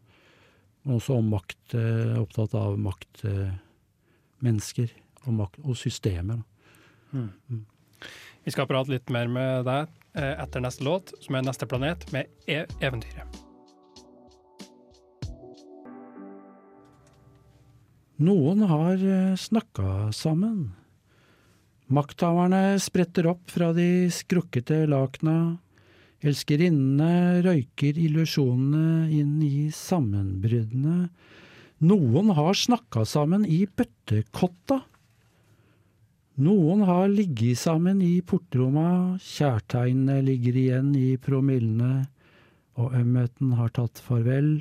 og 0.87 0.95
også 0.97 1.13
om 1.19 1.29
makt. 1.35 1.75
Eh, 1.77 2.17
opptatt 2.17 2.53
av 2.57 2.73
maktmennesker 2.81 4.89
og, 5.27 5.33
makt, 5.43 5.59
og 5.61 5.77
systemer. 5.77 6.41
Mm. 7.11 7.29
Mm. 7.51 7.65
Vi 8.45 8.53
skal 8.53 8.67
prate 8.69 8.93
litt 8.93 9.09
mer 9.09 9.25
med 9.25 9.65
deg 9.65 9.89
eh, 10.13 10.35
etter 10.37 10.61
neste 10.61 10.85
låt, 10.85 11.15
som 11.25 11.33
er 11.33 11.41
'Neste 11.41 11.65
planet', 11.65 12.05
med 12.13 12.29
e 12.45 12.61
Eventyret. 12.77 13.41
Noen 18.21 18.61
har 18.69 19.01
eh, 19.01 19.33
snakka 19.35 20.13
sammen. 20.13 20.75
Makthaverne 21.89 22.77
spretter 22.79 23.27
opp 23.33 23.49
fra 23.49 23.73
de 23.73 24.07
skrukkete 24.13 24.85
lakna. 24.93 25.57
Elskerinnene 26.21 27.41
røyker 27.45 27.97
illusjonene 27.97 29.09
inn 29.09 29.41
i 29.41 29.69
sammenbruddene. 29.73 31.09
Noen 31.81 32.29
har 32.37 32.53
snakka 32.53 33.03
sammen 33.09 33.45
i 33.45 33.65
bøttekotta. 33.65 34.83
Noen 36.35 36.81
har 36.83 37.07
ligget 37.07 37.61
sammen 37.61 38.01
i 38.03 38.19
portromma, 38.19 39.15
kjærtegnene 39.23 40.17
ligger 40.19 40.57
igjen 40.59 40.89
i 40.99 41.13
promillene, 41.15 42.09
og 42.75 42.91
ømheten 42.99 43.53
har 43.55 43.69
tatt 43.71 44.01
farvel, 44.03 44.57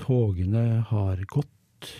togene 0.00 0.80
har 0.88 1.20
gått. 1.28 1.90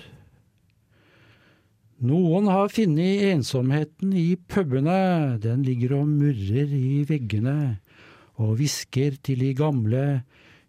Noen 2.01 2.49
har 2.49 2.73
funnet 2.73 3.27
ensomheten 3.29 4.15
i 4.17 4.39
pubene, 4.49 5.37
den 5.43 5.67
ligger 5.67 5.99
og 5.99 6.07
murrer 6.09 6.73
i 6.73 7.03
veggene, 7.11 7.83
og 8.41 8.55
hvisker 8.57 9.19
til 9.21 9.43
de 9.45 9.51
gamle, 9.59 10.05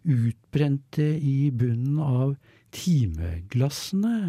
utbrente 0.04 1.06
i 1.16 1.48
bunnen 1.56 1.96
av 2.04 2.34
timeglassene. 2.76 4.20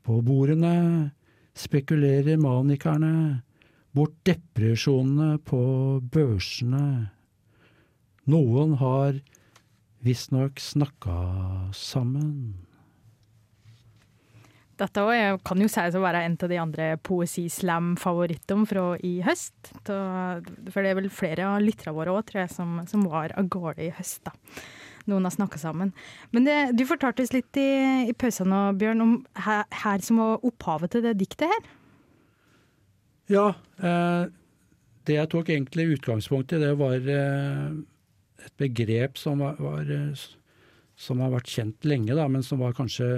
På 0.00 0.22
bordene 0.24 1.12
spekulerer 1.54 2.38
manikerne 2.40 3.42
bort 3.94 4.16
depresjonene 4.26 5.38
på 5.46 5.62
børsene. 6.12 7.10
Noen 8.30 8.74
har 8.80 9.20
visstnok 10.04 10.60
snakka 10.60 11.16
sammen. 11.76 12.54
Dette 14.74 15.02
kan 15.46 15.60
jo 15.62 15.68
sies 15.70 15.94
å 15.94 16.02
være 16.02 16.24
en 16.26 16.34
av 16.34 16.50
de 16.50 16.56
andre 16.58 16.86
poesislam-favorittene 17.06 18.66
fra 18.66 18.86
i 19.06 19.20
høst. 19.22 19.54
For 19.86 20.80
det 20.82 20.90
er 20.90 20.98
vel 20.98 21.12
flere 21.14 21.46
av 21.46 21.62
lytterne 21.62 21.94
våre 21.94 22.16
òg, 22.16 22.24
tror 22.26 22.42
jeg, 22.42 22.54
som, 22.56 22.80
som 22.90 23.06
var 23.06 23.36
av 23.38 23.46
gårde 23.54 23.86
i 23.86 23.92
høst. 23.94 24.24
da 24.26 24.34
noen 25.10 25.26
har 25.26 25.34
snakka 25.34 25.60
sammen. 25.60 25.92
Men 26.34 26.46
det, 26.48 26.58
du 26.78 26.84
fortalte 26.88 27.24
oss 27.24 27.34
litt 27.34 27.60
i, 27.60 27.70
i 28.08 28.14
pausen 28.16 28.50
nå, 28.52 28.60
Bjørn, 28.80 29.04
om 29.04 29.16
her, 29.46 29.64
her, 29.84 30.04
som 30.04 30.22
var 30.22 30.46
opphavet 30.46 30.94
til 30.94 31.04
det 31.04 31.16
diktet 31.20 31.50
her. 31.50 31.66
Ja. 33.32 33.48
Eh, 33.80 34.22
det 35.04 35.18
jeg 35.18 35.30
tok 35.32 35.50
egentlig 35.52 35.98
utgangspunkt 35.98 36.54
i, 36.56 36.62
det 36.62 36.72
var 36.80 36.96
eh, 36.96 37.74
et 38.46 38.56
begrep 38.60 39.20
som, 39.20 39.44
var, 39.44 39.60
var, 39.60 39.84
eh, 39.92 40.24
som 40.96 41.20
har 41.20 41.34
vært 41.36 41.52
kjent 41.52 41.88
lenge, 41.88 42.16
da, 42.16 42.28
men 42.30 42.44
som 42.46 42.64
var 42.64 42.76
kanskje 42.76 43.10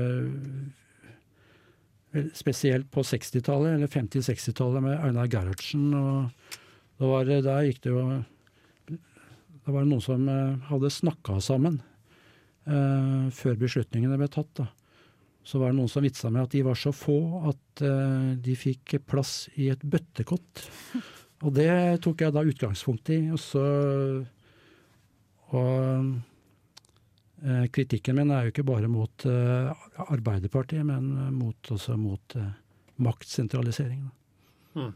spesielt 2.35 2.89
på 2.95 3.03
60-tallet, 3.05 3.77
eller 3.77 3.91
50-60-tallet 3.93 4.83
med 4.83 4.97
Einar 5.05 5.29
Gerhardsen. 5.29 5.91
og 5.95 6.57
da 6.97 7.11
var, 7.11 7.29
Der 7.29 7.67
gikk 7.67 7.83
det 7.85 7.93
jo 7.93 8.05
da 9.67 9.73
var 9.75 9.83
det 9.83 9.91
noen 9.91 10.03
som 10.05 10.29
eh, 10.31 10.59
hadde 10.69 10.93
snakka 10.95 11.41
sammen 11.43 11.81
eh, 12.71 13.27
før 13.35 13.57
beslutningene 13.59 14.19
ble 14.21 14.29
tatt. 14.31 14.53
da. 14.61 14.69
Så 15.43 15.59
var 15.59 15.73
det 15.73 15.79
noen 15.81 15.91
som 15.91 16.07
vitsa 16.07 16.31
med 16.31 16.47
at 16.47 16.55
de 16.55 16.63
var 16.67 16.79
så 16.79 16.93
få 16.95 17.19
at 17.51 17.83
eh, 17.83 18.29
de 18.47 18.55
fikk 18.59 19.01
plass 19.11 19.49
i 19.59 19.73
et 19.75 19.83
bøttekott. 19.83 20.63
Og 21.45 21.59
det 21.59 21.67
tok 22.07 22.23
jeg 22.23 22.33
da 22.33 22.47
utgangspunkt 22.47 23.11
i. 23.11 23.19
Og 23.35 23.43
så 23.43 23.65
Og 25.51 26.15
eh, 27.43 27.67
kritikken 27.75 28.21
min 28.21 28.31
er 28.31 28.47
jo 28.47 28.55
ikke 28.55 28.69
bare 28.71 28.89
mot 28.91 29.27
Arbeiderpartiet, 29.27 30.87
men 30.87 31.11
mot, 31.35 31.59
også 31.75 31.99
mot 31.99 32.39
maktsentralisering. 33.03 34.07
Hmm. 34.79 34.95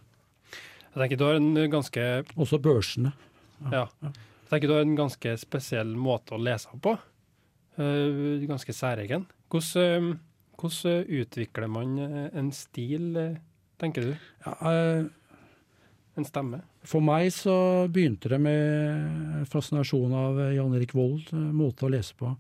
Jeg 0.95 0.99
tenker 1.03 1.19
du 1.19 1.27
har 1.27 1.39
en 1.43 1.55
ganske 1.71 2.11
Også 2.39 2.63
børsene. 2.63 3.17
Ja. 3.75 3.89
ja. 3.91 4.19
Jeg 4.51 4.57
tenker 4.57 4.71
du 4.73 4.75
har 4.75 4.83
en 4.83 4.97
ganske 4.99 5.33
spesiell 5.39 5.91
måte 5.95 6.35
å 6.35 6.41
lese 6.43 6.75
på. 6.83 6.97
Uh, 7.79 8.43
ganske 8.51 8.75
særegen. 8.75 9.29
Hvordan, 9.47 10.09
uh, 10.11 10.57
hvordan, 10.59 11.05
utvikler 11.07 11.71
man 11.71 11.93
eh, 12.03 12.27
en 12.35 12.51
stil, 12.51 13.15
tenker 13.79 14.09
du? 14.09 14.11
Ja, 14.43 14.75
en 16.19 16.27
stemme? 16.27 16.61
For 16.83 16.99
meg 16.99 17.31
så 17.31 17.87
begynte 17.95 18.35
det 18.35 18.41
med 18.43 19.47
fascinasjon 19.55 20.19
av 20.19 20.43
Jan 20.57 20.75
Erik 20.77 20.97
Vold, 20.99 21.31
måte 21.55 21.87
å 21.87 21.95
lese 21.95 22.19
på. 22.19 22.35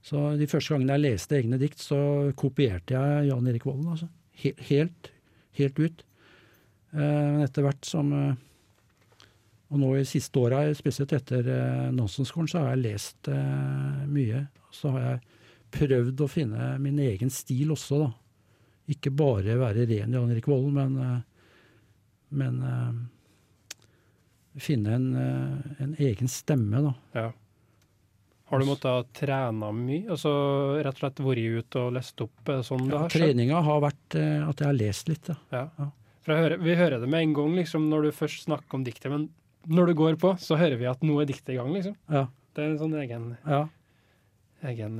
Så 0.00 0.30
De 0.40 0.48
første 0.48 0.72
gangene 0.72 0.96
jeg 0.96 1.10
leste 1.10 1.38
egne 1.42 1.60
dikt, 1.60 1.84
så 1.84 2.32
kopierte 2.40 2.96
jeg 2.96 3.28
Jan 3.28 3.52
Erik 3.52 3.68
Vold. 3.68 3.84
Altså. 3.84 4.08
Helt, 4.72 5.12
helt 5.60 5.78
ut. 5.84 6.04
Men 6.96 7.44
etter 7.44 7.68
hvert 7.68 7.84
som 7.86 8.16
og 9.70 9.78
nå 9.78 9.90
i 10.00 10.06
siste 10.08 10.40
åra, 10.40 10.64
spesielt 10.74 11.12
etter 11.14 11.46
eh, 11.46 11.90
Nansen-skolen, 11.94 12.48
så 12.50 12.64
har 12.64 12.72
jeg 12.72 12.84
lest 12.88 13.30
eh, 13.30 14.00
mye. 14.10 14.42
Så 14.74 14.90
har 14.96 15.04
jeg 15.04 15.20
prøvd 15.76 16.24
å 16.24 16.30
finne 16.30 16.72
min 16.82 16.98
egen 17.04 17.30
stil 17.30 17.70
også, 17.76 18.00
da. 18.02 18.10
Ikke 18.90 19.12
bare 19.14 19.54
være 19.60 19.86
ren 19.86 20.16
Jan 20.16 20.32
Erik 20.34 20.48
Volden, 20.50 20.74
men, 20.74 20.98
eh, 20.98 21.54
men 22.40 22.58
eh, 22.66 24.58
finne 24.58 24.98
en, 24.98 25.08
eh, 25.14 25.70
en, 25.86 25.94
egen 26.02 26.28
stemme, 26.28 26.82
da. 26.88 26.94
Ja. 27.14 27.30
Har 28.50 28.58
du 28.58 28.66
måttet 28.66 29.12
trene 29.14 29.70
mye? 29.70 30.08
Altså 30.10 30.30
rett 30.82 30.96
og 30.96 31.04
slett 31.04 31.22
vært 31.22 31.62
ute 31.62 31.84
og 31.84 31.92
lest 31.94 32.22
opp 32.24 32.50
sånn 32.66 32.88
det 32.88 32.96
ja, 32.96 33.04
har 33.04 33.12
skjedd? 33.12 33.28
Treninga 33.28 33.60
har 33.62 33.84
vært 33.86 34.18
eh, 34.18 34.38
at 34.42 34.58
jeg 34.58 34.72
har 34.72 34.80
lest 34.82 35.12
litt, 35.12 35.30
ja. 35.30 35.38
ja. 35.54 35.66
ja. 35.78 35.92
Hører, 36.26 36.58
vi 36.58 36.74
hører 36.74 36.98
det 37.02 37.08
med 37.10 37.22
en 37.28 37.36
gang 37.38 37.54
liksom, 37.56 37.86
når 37.90 38.08
du 38.08 38.16
først 38.18 38.48
snakker 38.48 38.80
om 38.80 38.82
diktet, 38.86 39.12
men 39.14 39.30
når 39.68 39.90
du 39.90 39.98
går 39.98 40.16
på, 40.20 40.34
så 40.40 40.58
hører 40.60 40.78
vi 40.80 40.88
at 40.90 41.02
noe 41.06 41.24
er 41.24 41.30
diktet 41.30 41.54
i 41.54 41.58
gang, 41.58 41.72
liksom. 41.74 41.96
Ja. 42.12 42.26
Det 42.56 42.64
er 42.64 42.72
en 42.72 42.80
sånn 42.80 42.96
egen, 42.98 43.26
ja. 43.46 43.60
egen 44.66 44.96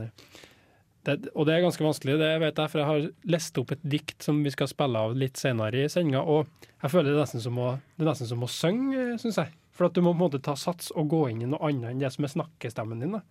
det, 1.07 1.17
Og 1.35 1.47
det 1.49 1.55
er 1.55 1.65
ganske 1.65 1.85
vanskelig, 1.85 2.19
det 2.21 2.29
vet 2.43 2.61
jeg, 2.61 2.71
for 2.71 2.83
jeg 2.83 2.89
har 2.91 3.33
lest 3.35 3.59
opp 3.59 3.73
et 3.75 3.83
dikt 3.97 4.23
som 4.27 4.43
vi 4.45 4.53
skal 4.55 4.71
spille 4.71 5.01
av 5.01 5.17
litt 5.19 5.41
senere 5.41 5.85
i 5.85 5.91
sendinga, 5.91 6.23
og 6.23 6.69
jeg 6.83 6.93
føler 6.93 7.11
det 7.11 7.17
er 7.17 7.25
nesten 7.25 7.45
som 7.45 7.59
å, 7.59 7.73
det 7.97 8.05
er 8.05 8.13
nesten 8.13 8.31
som 8.31 8.47
å 8.47 8.51
synge, 8.53 9.09
syns 9.23 9.41
jeg. 9.43 9.57
For 9.77 9.89
at 9.89 9.97
du 9.97 10.03
må 10.05 10.13
på 10.13 10.19
en 10.19 10.25
måte 10.27 10.43
ta 10.45 10.55
sats 10.61 10.91
og 10.93 11.09
gå 11.11 11.25
inn 11.31 11.45
i 11.45 11.49
noe 11.49 11.71
annet 11.71 11.95
enn 11.95 12.03
det 12.03 12.11
som 12.13 12.27
er 12.27 12.35
snakkestemmen 12.35 13.01
din. 13.01 13.17
da. 13.17 13.23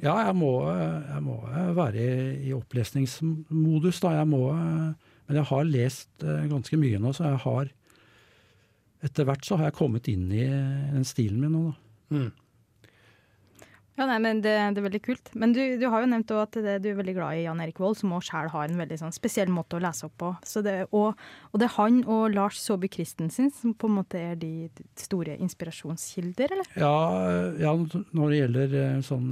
Ja, 0.00 0.14
jeg 0.28 0.36
må, 0.38 0.52
jeg 0.70 1.22
må 1.26 1.36
være 1.76 2.00
i, 2.00 2.20
i 2.48 2.54
opplesningsmodus, 2.56 4.00
da. 4.00 4.14
Jeg 4.20 4.28
må 4.30 4.44
Men 4.50 5.38
jeg 5.38 5.46
har 5.46 5.66
lest 5.68 6.24
eh, 6.26 6.46
ganske 6.50 6.74
mye 6.80 6.98
nå, 6.98 7.12
så 7.14 7.28
jeg 7.28 7.42
har 7.44 7.68
etter 9.06 9.26
hvert 9.28 9.46
så 9.46 9.58
har 9.58 9.70
jeg 9.70 9.78
kommet 9.80 10.08
inn 10.12 10.28
i 10.32 10.44
den 10.46 11.06
stilen 11.08 11.40
min 11.42 11.56
nå, 11.56 11.66
da. 11.70 12.16
Mm. 12.16 12.30
Ja, 14.00 14.06
nei, 14.08 14.16
men 14.22 14.38
det, 14.40 14.54
det, 14.72 14.80
er 14.80 14.84
veldig 14.86 15.00
kult. 15.04 15.26
Men 15.36 15.52
du, 15.52 15.60
du 15.76 15.82
har 15.92 16.00
jo 16.00 16.08
nevnt 16.08 16.30
at 16.32 16.56
det, 16.56 16.78
du 16.80 16.86
er 16.88 16.96
veldig 16.96 17.14
glad 17.18 17.36
i 17.36 17.42
Jan 17.42 17.58
Erik 17.60 17.82
Vold, 17.82 17.98
som 18.00 18.14
òg 18.16 18.22
sjøl 18.24 18.48
har 18.48 18.70
en 18.70 18.80
veldig 18.80 18.96
sånn, 18.96 19.12
spesiell 19.12 19.50
måte 19.52 19.76
å 19.76 19.82
lese 19.84 20.06
opp 20.08 20.14
på. 20.22 20.30
Det, 20.64 20.76
og, 20.96 21.20
og, 21.50 21.58
det 21.60 21.66
er 21.66 21.74
han 21.74 21.98
og 22.06 22.22
Lars 22.32 22.62
Saabye 22.62 22.94
Christensen 22.94 23.50
som 23.52 23.74
på 23.76 23.90
en 23.90 23.98
måte 23.98 24.22
er 24.30 24.40
de 24.40 24.70
store 24.96 25.36
inspirasjonskilder, 25.44 26.56
eller? 26.56 26.72
Ja, 26.80 26.94
ja 27.60 27.74
når 27.76 28.24
det 28.32 28.40
gjelder 28.40 28.78
eh, 28.80 28.96
sånn 29.04 29.28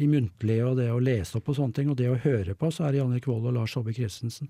de 0.00 0.08
muntlige 0.08 0.70
og 0.70 0.78
det 0.80 0.88
å 0.88 1.02
lese 1.02 1.36
opp 1.38 1.50
og 1.52 1.58
sånne 1.58 1.76
ting. 1.76 1.92
Og 1.92 1.98
det 2.00 2.08
å 2.08 2.20
høre 2.22 2.56
på, 2.56 2.72
så 2.72 2.86
er 2.86 2.94
det 2.94 3.02
Jan 3.02 3.12
Erik 3.12 3.28
Vold 3.28 3.50
og 3.50 3.58
Lars 3.58 3.76
Saabye 3.76 3.98
Christensen. 3.98 4.48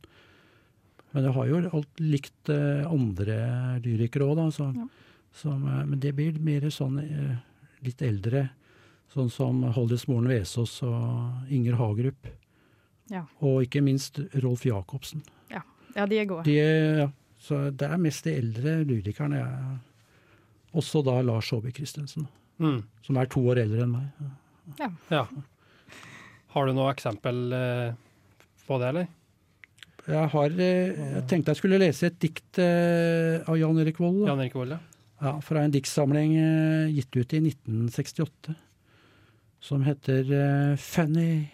Men 1.13 1.25
jeg 1.29 1.33
har 1.37 1.47
jo 1.51 1.61
alt 1.77 2.01
likt 2.01 2.49
eh, 2.53 2.87
andre 2.89 3.37
lyrikere 3.85 4.25
òg, 4.31 4.37
da. 4.37 4.47
Så, 4.51 4.71
Ja. 4.77 4.87
som, 5.33 5.67
eh, 5.69 5.85
men 5.85 6.01
det 6.01 6.15
blir 6.17 6.39
mer 6.41 6.61
sånn 6.73 6.99
eh, 7.03 7.37
litt 7.85 8.01
eldre. 8.03 8.51
Sånn 9.13 9.29
som 9.31 9.63
Haldis 9.75 10.07
Moren 10.09 10.29
Vesaas 10.29 10.79
og 10.83 11.51
Inger 11.53 11.75
Hagerup. 11.77 12.27
Ja. 13.11 13.27
Og 13.43 13.67
ikke 13.67 13.83
minst 13.85 14.19
Rolf 14.43 14.65
Jacobsen. 14.65 15.23
Ja, 15.95 16.07
de 16.09 16.17
er 16.23 16.25
gode. 16.25 16.45
De, 16.49 16.55
ja, 16.57 17.09
så 17.39 17.67
det 17.77 17.85
er 17.91 17.99
mest 18.01 18.25
de 18.25 18.33
eldre 18.39 18.79
lyrikerne. 18.89 19.43
Også 20.73 21.03
da 21.05 21.19
Lars 21.21 21.51
Saabye 21.51 21.75
Christensen, 21.77 22.27
Mm. 22.59 22.83
som 23.03 23.17
er 23.19 23.27
to 23.27 23.41
år 23.45 23.59
eldre 23.61 23.83
enn 23.83 23.93
meg. 23.93 24.89
Ja. 25.11 25.27
Har 26.55 26.67
du 26.67 26.73
noe 26.73 26.93
eksempel 26.95 27.51
på 28.67 28.79
det, 28.81 28.89
eller? 28.89 29.09
Jeg, 30.03 30.29
har, 30.33 30.55
eh, 30.59 30.91
jeg 31.15 31.23
tenkte 31.31 31.53
jeg 31.53 31.61
skulle 31.61 31.79
lese 31.79 32.09
et 32.09 32.19
dikt 32.23 32.59
eh, 32.59 33.39
av 33.47 33.55
Jan 33.59 33.79
Erik 33.79 34.01
Vold. 34.03 34.25
Jan 34.27 34.41
Erik 34.43 34.57
Vold, 34.59 34.75
ja. 34.75 34.81
Ja, 35.23 35.37
fra 35.39 35.63
en 35.63 35.71
diktsamling 35.71 36.33
eh, 36.41 36.91
gitt 36.97 37.15
ut 37.15 37.35
i 37.37 37.43
1968, 37.45 38.57
som 39.63 39.85
heter 39.87 40.27
Fanny. 40.83 41.47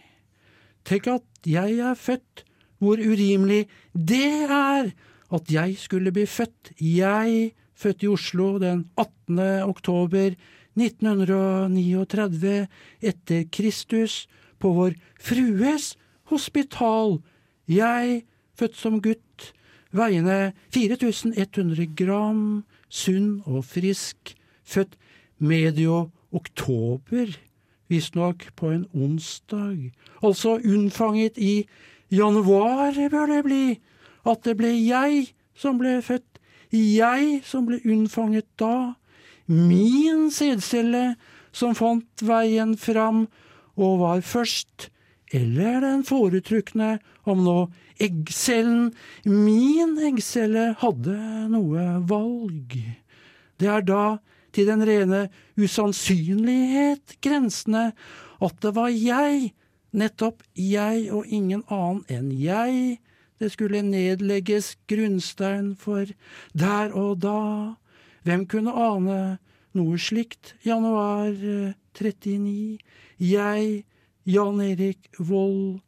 Tenk 0.89 1.11
at 1.13 1.49
jeg 1.49 1.77
er 1.85 1.99
født, 2.01 2.47
hvor 2.81 2.97
urimelig 2.97 3.67
det 3.93 4.49
er 4.49 4.95
at 5.29 5.53
jeg 5.53 5.77
skulle 5.77 6.15
bli 6.15 6.25
født. 6.25 6.73
Jeg, 6.81 7.53
født 7.77 8.07
i 8.07 8.09
Oslo 8.09 8.55
den 8.63 8.87
18. 8.97 9.45
oktober 9.69 10.33
1939 10.79 12.67
etter 13.05 13.45
Kristus, 13.53 14.25
på 14.59 14.73
Vår 14.75 14.97
Frues 15.23 15.93
hospital. 16.33 17.21
Jeg, 17.69 18.25
født 18.59 18.77
som 18.77 18.99
gutt, 19.03 19.53
veiende 19.95 20.53
4100 20.75 21.87
gram, 21.97 22.65
sunn 22.89 23.39
og 23.47 23.65
frisk, 23.65 24.35
født 24.65 24.99
medio 25.39 26.09
oktober, 26.35 27.33
visstnok 27.89 28.51
på 28.57 28.73
en 28.75 28.85
onsdag, 28.93 29.93
altså 30.23 30.59
unnfanget 30.59 31.39
i 31.41 31.65
januar 32.13 32.99
bør 33.11 33.33
det 33.33 33.45
bli, 33.47 33.79
at 34.29 34.45
det 34.45 34.57
ble 34.59 34.75
jeg 34.77 35.31
som 35.57 35.79
ble 35.81 35.99
født, 36.05 36.27
jeg 36.73 37.41
som 37.49 37.65
ble 37.69 37.81
unnfanget 37.89 38.47
da, 38.61 38.95
min 39.49 40.29
sædcelle 40.33 41.17
som 41.53 41.73
fant 41.77 42.25
veien 42.25 42.77
fram 42.77 43.27
og 43.79 44.01
var 44.03 44.21
først, 44.21 44.91
eller 45.33 45.81
den 45.85 46.05
foretrukne, 46.05 46.99
om 47.25 47.45
nå 47.45 47.59
eggcellen, 48.03 48.93
min 49.25 49.99
eggcelle, 50.09 50.73
hadde 50.81 51.19
noe 51.53 51.85
valg. 52.09 52.79
Det 53.59 53.69
er 53.69 53.85
da 53.87 54.05
til 54.55 54.69
den 54.71 54.85
rene 54.87 55.27
usannsynlighet 55.59 57.19
grensende 57.25 57.91
at 58.43 58.61
det 58.63 58.73
var 58.77 58.93
jeg, 58.95 59.53
nettopp 59.91 60.43
jeg 60.55 61.09
og 61.15 61.27
ingen 61.27 61.65
annen 61.73 62.05
enn 62.13 62.31
jeg, 62.39 62.99
det 63.39 63.53
skulle 63.55 63.83
nedlegges 63.87 64.73
grunnstein 64.91 65.75
for 65.79 66.11
der 66.59 66.95
og 66.95 67.21
da. 67.23 67.75
Hvem 68.27 68.47
kunne 68.51 68.75
ane 68.75 69.21
noe 69.79 69.99
slikt, 70.03 70.57
januar 70.67 71.31
eh, 71.31 71.77
39, 71.95 72.79
jeg, 73.23 73.85
Jan 74.29 74.61
Erik 74.63 75.07
Vold, 75.19 75.79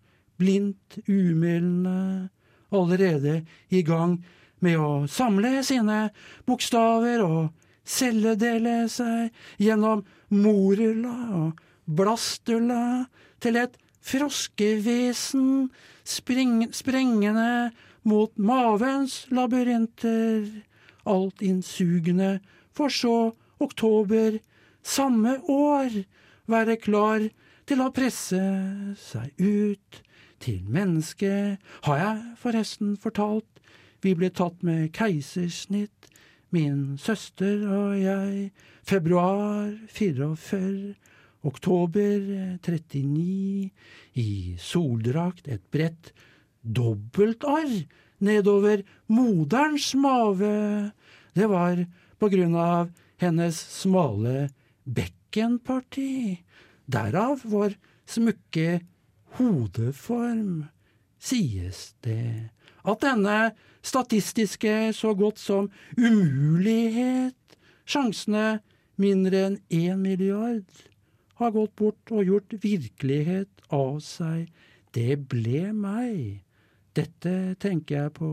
blindt 0.40 1.00
umilende, 1.06 2.30
allerede 2.70 3.40
i 3.68 3.82
gang 3.86 4.18
med 4.64 4.78
å 4.78 4.90
samle 5.10 5.60
sine 5.66 6.10
bokstaver 6.48 7.22
og 7.24 7.50
celledele 7.90 8.84
seg 8.92 9.30
gjennom 9.60 10.04
morula 10.30 11.14
og 11.40 11.62
blastula 11.90 13.06
til 13.42 13.58
et 13.60 13.76
froskevesen 14.04 15.70
spring, 16.06 16.68
sprengende 16.72 17.72
mot 18.08 18.32
mavens 18.40 19.26
labyrinter, 19.34 20.46
alt 21.04 21.42
innsugende, 21.44 22.38
for 22.72 22.92
så 22.92 23.32
oktober 23.60 24.38
samme 24.82 25.36
år 25.50 26.02
være 26.50 26.78
klar 26.80 27.26
til 27.68 27.82
å 27.84 27.90
presse 27.94 28.40
seg 28.98 29.34
ut 29.36 30.00
til 30.40 30.64
menneske, 30.68 31.58
har 31.84 32.00
jeg 32.00 32.22
forresten 32.40 32.96
fortalt, 33.00 33.46
vi 34.00 34.14
ble 34.16 34.30
tatt 34.32 34.62
med 34.64 34.88
keisersnitt, 34.96 36.08
min 36.50 36.96
søster 36.98 37.62
og 37.68 37.98
jeg, 38.00 38.50
februar 38.82 39.70
44, 39.92 40.94
oktober 41.46 42.24
39, 42.64 43.70
i 44.18 44.30
soldrakt, 44.58 45.46
et 45.48 45.62
bredt 45.70 46.12
dobbeltarr 46.64 47.70
nedover 48.20 48.82
moderens 49.08 49.92
mage. 49.94 50.90
Det 51.36 51.48
var 51.48 51.84
på 52.20 52.30
grunn 52.32 52.56
av 52.58 52.90
hennes 53.20 53.56
smale 53.56 54.48
bekkenparti, 54.84 56.40
derav 56.90 57.44
vår 57.46 57.76
smukke 58.10 58.80
hodeform, 59.38 60.66
sies 61.20 61.90
det 62.04 62.50
at 62.88 63.02
denne 63.04 63.52
statistiske 63.84 64.92
så 64.96 65.14
godt 65.14 65.40
som 65.40 65.68
umulighet, 65.98 67.36
sjansene 67.84 68.60
mindre 69.00 69.44
enn 69.48 69.58
én 69.68 70.00
milliard, 70.00 70.68
har 71.40 71.52
gått 71.56 71.76
bort 71.76 72.12
og 72.12 72.28
gjort 72.28 72.56
virkelighet 72.62 73.64
av 73.72 74.00
seg. 74.04 74.48
Det 74.92 75.16
ble 75.30 75.70
meg. 75.72 76.42
Dette 76.96 77.54
tenker 77.62 77.96
jeg 77.96 78.14
på 78.18 78.30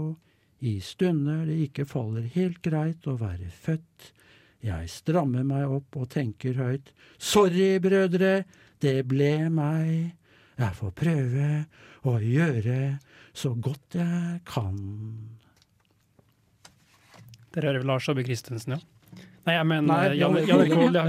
i 0.66 0.80
stunder 0.82 1.46
det 1.46 1.60
ikke 1.68 1.86
faller 1.86 2.26
helt 2.34 2.60
greit 2.66 3.06
å 3.08 3.16
være 3.20 3.50
født. 3.54 4.12
Jeg 4.66 4.90
strammer 4.90 5.46
meg 5.46 5.70
opp 5.70 6.00
og 6.02 6.10
tenker 6.12 6.58
høyt. 6.58 6.90
Sorry, 7.22 7.78
brødre, 7.80 8.42
det 8.82 9.04
ble 9.08 9.52
meg. 9.54 10.17
Jeg 10.58 10.74
får 10.74 10.94
prøve 10.98 11.48
å 12.10 12.16
gjøre 12.18 12.78
så 13.38 13.52
godt 13.54 13.98
jeg 14.00 14.40
kan. 14.50 14.78
Dere 17.54 17.70
hører 17.70 17.84
vel 17.84 17.92
Lars 17.92 18.08
Aabye 18.10 18.26
Christensen, 18.26 18.78
ja. 18.78 18.80
Nei, 19.48 19.54
jeg 19.56 19.68
mener 19.70 20.16
Jan 20.18 20.38
Erik 20.40 20.74
Vold, 20.76 20.98
ja. 20.98 21.04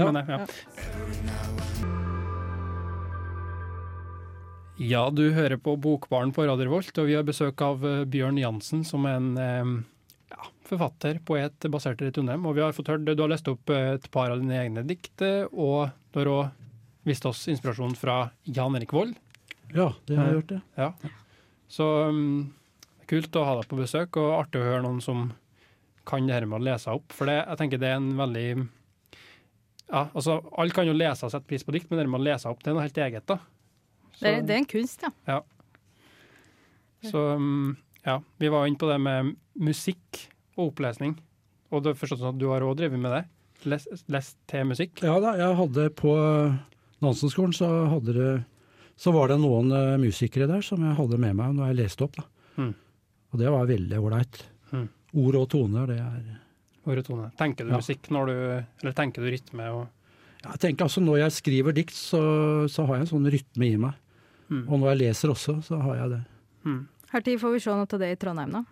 Ja. 4.79 5.01
du 5.11 5.25
hører 5.35 5.57
på 5.59 5.73
Bokbaren 5.81 6.31
på 6.31 6.45
Radio 6.45 6.69
Revolt, 6.69 6.93
og 7.01 7.09
vi 7.09 7.17
har 7.17 7.25
besøk 7.27 7.59
av 7.65 7.83
eh, 7.83 8.05
Bjørn 8.07 8.37
Jansen, 8.39 8.85
som 8.87 9.09
er 9.09 9.17
en 9.17 9.33
ja, 10.29 10.45
forfatter, 10.69 11.19
poet 11.25 11.67
basert 11.73 12.05
i 12.05 12.13
Trondheim. 12.15 12.45
Og 12.45 12.55
vi 12.55 12.63
har 12.63 12.77
fått 12.77 12.93
hørt, 12.93 13.09
du 13.09 13.25
har 13.25 13.33
lest 13.33 13.49
opp 13.51 13.73
eh, 13.73 13.95
et 13.97 14.07
par 14.13 14.31
av 14.31 14.39
dine 14.45 14.61
egne 14.61 14.85
dikt, 14.87 15.25
og 15.51 15.89
du 16.13 16.21
har 16.21 16.31
òg 16.37 16.45
vist 17.09 17.25
oss 17.25 17.47
inspirasjon 17.51 17.97
fra 17.97 18.29
Jan 18.45 18.77
Erik 18.77 18.93
Vold. 18.95 19.17
Ja, 19.75 19.91
det 20.07 20.17
har 20.17 20.29
jeg 20.29 20.39
gjort, 20.39 20.53
det. 20.53 20.61
Ja. 20.79 21.13
Så 21.69 21.87
um, 22.09 22.23
kult 23.09 23.37
å 23.37 23.45
ha 23.45 23.59
deg 23.59 23.69
på 23.69 23.79
besøk, 23.79 24.17
og 24.21 24.35
artig 24.39 24.61
å 24.61 24.67
høre 24.67 24.83
noen 24.85 25.01
som 25.03 25.29
kan 26.09 26.25
det 26.25 26.39
her 26.39 26.47
med 26.49 26.61
å 26.61 26.67
lese 26.71 26.93
opp. 26.93 27.13
For 27.13 27.29
det, 27.29 27.37
jeg 27.43 27.61
tenker 27.61 27.81
det 27.81 27.91
er 27.91 27.99
en 27.99 28.11
veldig 28.17 28.47
Ja, 29.89 30.07
altså, 30.07 30.39
alle 30.57 30.73
kan 30.73 30.89
jo 30.89 30.97
lese 30.97 31.27
og 31.27 31.33
sette 31.33 31.49
pris 31.49 31.65
på 31.65 31.73
dikt, 31.75 31.89
men 31.89 32.01
det 32.01 32.09
med 32.09 32.21
å 32.21 32.27
lese 32.29 32.49
opp, 32.49 32.61
det 32.63 32.71
er 32.71 32.77
noe 32.77 32.85
helt 32.85 33.01
eget, 33.05 33.25
da. 33.29 33.39
Så, 34.13 34.23
Det 34.23 34.31
er, 34.31 34.43
det 34.45 34.55
er 34.55 34.61
en 34.63 34.69
kunst, 34.69 35.05
ja. 35.05 35.11
ja. 35.29 35.39
så 37.09 37.23
um, 37.37 37.77
ja, 38.05 38.19
vi 38.41 38.51
var 38.51 38.67
inne 38.67 38.79
på 38.79 38.89
det 38.89 38.97
med 39.01 39.33
musikk 39.59 40.23
og 40.57 40.71
opplesning. 40.71 41.15
Og 41.69 41.83
det 41.85 41.93
er 41.93 41.99
forstått 41.99 42.23
sånn 42.23 42.33
at 42.33 42.41
du 42.41 42.49
har 42.49 42.65
òg 42.65 42.79
drevet 42.79 43.01
med 43.01 43.13
det? 43.13 43.23
Lest, 43.69 43.91
lest 44.11 44.37
til 44.49 44.65
musikk? 44.69 45.01
Ja 45.03 45.17
da, 45.21 45.35
jeg 45.39 45.57
hadde 45.59 45.89
på 45.99 46.13
Nansenskolen 47.03 47.53
så, 47.55 47.67
hadde 47.93 48.15
det, 48.15 48.31
så 48.99 49.13
var 49.15 49.31
det 49.31 49.37
noen 49.39 49.71
eh, 49.75 49.95
musikere 50.01 50.47
der 50.49 50.63
som 50.65 50.81
jeg 50.83 50.97
hadde 50.97 51.19
med 51.21 51.37
meg 51.39 51.53
når 51.55 51.71
jeg 51.71 51.79
leste 51.79 52.03
opp. 52.05 52.17
da. 52.19 52.25
Mm. 52.59 52.73
Og 53.31 53.39
det 53.39 53.51
var 53.53 53.69
veldig 53.69 53.99
ålreit. 54.01 54.41
Mm. 54.73 54.87
Ord 55.23 55.37
og 55.39 55.47
toner, 55.53 55.87
det 55.89 55.99
er 56.03 56.27
Ord 56.89 56.99
og 57.01 57.05
tone. 57.07 57.29
Tenker 57.37 57.65
du 57.67 57.71
Ja. 57.71 57.77
musikk 57.79 58.07
når 58.13 58.25
du 58.29 58.35
Eller 58.81 58.93
tenker 58.97 59.21
du 59.23 59.29
rytme 59.29 59.65
og 59.73 59.87
Jeg 60.43 60.59
tenker 60.63 60.85
altså 60.85 61.01
Når 61.03 61.17
jeg 61.19 61.31
skriver 61.35 61.73
dikt, 61.75 61.93
så, 61.93 62.21
så 62.71 62.85
har 62.87 62.95
jeg 62.99 63.05
en 63.07 63.11
sånn 63.11 63.27
rytme 63.29 63.65
i 63.67 63.75
meg. 63.77 63.93
Mm. 64.49 64.63
Og 64.69 64.79
når 64.79 64.87
jeg 64.93 64.99
leser 65.03 65.29
også, 65.33 65.57
så 65.65 65.79
har 65.81 65.95
jeg 65.99 66.09
det. 66.15 66.21
mm. 66.65 66.79
Når 67.13 67.39
får 67.41 67.51
vi 67.53 67.59
se 67.59 67.69
noe 67.73 67.87
av 67.89 67.99
det 67.99 68.11
i 68.13 68.19
Trondheim, 68.21 68.51
da? 68.53 68.63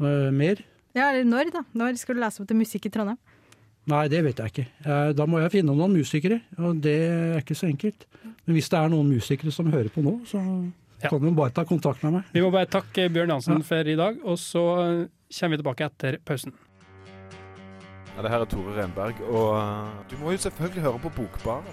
Eh, 0.00 0.30
mer? 0.34 0.62
Ja, 0.94 1.10
eller 1.12 1.24
når, 1.28 1.50
da? 1.54 1.62
Når 1.76 1.98
skal 2.00 2.16
du 2.18 2.20
lese 2.22 2.42
opp 2.42 2.48
til 2.50 2.58
musikk 2.58 2.86
i 2.86 2.92
Trondheim? 2.94 3.18
Nei, 3.88 4.08
det 4.12 4.20
vet 4.22 4.36
jeg 4.36 4.52
ikke. 4.52 4.66
Eh, 4.84 5.12
Da 5.16 5.24
må 5.26 5.40
jeg 5.40 5.50
finne 5.50 5.72
noen 5.74 5.94
musikere, 5.96 6.40
og 6.58 6.80
det 6.84 6.92
er 7.08 7.38
ikke 7.40 7.56
så 7.56 7.66
enkelt. 7.70 8.04
Men 8.46 8.54
hvis 8.54 8.68
det 8.68 8.78
er 8.78 8.88
noen 8.92 9.08
musikere 9.10 9.50
som 9.52 9.70
hører 9.72 9.88
på 9.90 10.02
nå, 10.04 10.20
så 10.26 10.38
Ja. 11.02 11.08
kan 11.08 11.20
de 11.20 11.30
bare 11.32 11.50
ta 11.50 11.64
kontakt 11.64 12.02
med 12.04 12.12
meg. 12.12 12.24
Vi 12.32 12.40
må 12.40 12.50
bare 12.52 12.66
takke 12.66 13.08
Bjørn 13.10 13.28
Jansen 13.30 13.56
Ja. 13.56 13.62
for 13.62 13.80
i 13.88 13.96
dag, 13.96 14.18
og 14.24 14.36
så 14.38 15.08
kommer 15.32 15.56
vi 15.56 15.62
tilbake 15.62 15.84
etter 15.90 16.18
pausen. 16.24 16.52
Ja, 18.16 18.22
det 18.22 18.30
her 18.30 18.40
er 18.42 18.44
Tore 18.46 18.74
Renberg, 18.76 19.14
og 19.30 19.54
uh, 19.56 19.88
du 20.10 20.16
må 20.18 20.32
jo 20.32 20.36
selvfølgelig 20.38 20.82
høre 20.82 20.98
på 21.00 21.10
Bokbaren. 21.16 21.64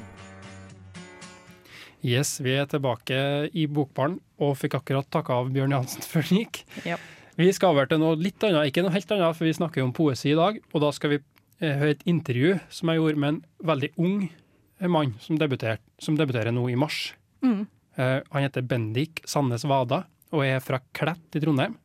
Yes, 2.06 2.39
vi 2.39 2.54
er 2.56 2.65
tilbake 2.70 3.17
i 3.58 3.65
Bokbaren, 3.67 4.20
og 4.39 4.56
fikk 4.58 4.76
akkurat 4.80 5.08
takka 5.12 5.34
av 5.41 5.50
Bjørn 5.52 5.74
Jansen 5.76 6.02
før 6.12 6.28
den 6.30 6.43
gikk. 6.46 6.62
Ja. 6.86 6.98
Vi 7.38 7.52
skal 7.54 7.74
over 7.76 7.86
til 7.89 8.00
noe 8.00 8.15
litt 8.17 8.41
annet, 8.48 8.70
ikke 8.72 8.82
noe 8.86 8.93
helt 8.96 9.12
annet, 9.12 9.36
for 9.36 9.46
vi 9.46 9.54
snakker 9.58 9.82
jo 9.82 9.86
om 9.89 9.93
poesi 9.93 10.32
i 10.32 10.38
dag. 10.38 10.58
Og 10.74 10.82
da 10.82 10.89
skal 10.96 11.10
vi 11.12 11.17
eh, 11.20 11.26
et 11.63 12.04
intervju 12.06 12.58
som 12.70 12.91
jeg 12.91 13.00
gjorde 13.00 13.22
med 13.22 13.34
en 13.34 13.41
veldig 13.65 13.89
ung 13.98 14.20
eh, 14.28 14.89
mann 14.89 15.15
som, 15.24 15.39
debuter, 15.39 15.80
som 16.00 16.17
debuterer 16.17 16.54
nå 16.54 16.67
i 16.70 16.78
mars. 16.78 17.15
Mm. 17.41 17.65
Eh, 17.98 18.20
han 18.30 18.46
heter 18.46 18.65
Bendik 18.65 19.24
Sandnes 19.26 19.65
Vada 19.65 20.04
og 20.36 20.43
er 20.46 20.60
fra 20.63 20.80
Klett 20.93 21.38
i 21.38 21.41
Trondheim. 21.41 21.78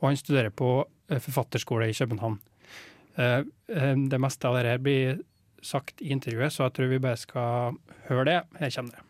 Og 0.00 0.10
han 0.10 0.18
studerer 0.20 0.52
på 0.52 0.82
eh, 1.08 1.20
forfatterskole 1.22 1.88
i 1.88 1.96
København. 1.96 2.40
Eh, 3.16 3.40
eh, 3.72 3.94
det 4.10 4.20
meste 4.20 4.50
av 4.50 4.58
dette 4.58 4.82
blir 4.82 5.22
sagt 5.64 6.02
i 6.04 6.10
intervjuet, 6.12 6.52
så 6.52 6.66
jeg 6.66 6.76
tror 6.76 6.90
vi 6.90 7.00
bare 7.00 7.20
skal 7.20 7.78
høre 8.10 8.26
det. 8.28 8.40
Her 8.60 8.74
kommer 8.74 8.98
det. 8.98 9.06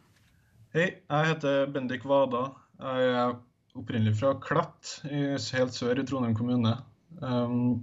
Hei, 0.75 0.87
jeg 0.99 1.31
heter 1.31 1.67
Bendik 1.75 2.07
Vada. 2.07 2.45
Jeg 2.79 3.11
er 3.11 3.35
opprinnelig 3.75 4.15
fra 4.21 4.37
Klett, 4.43 5.01
helt 5.11 5.75
sør 5.75 5.99
i 5.99 6.07
Trondheim 6.07 6.35
kommune. 6.39 6.77
Um, 7.19 7.83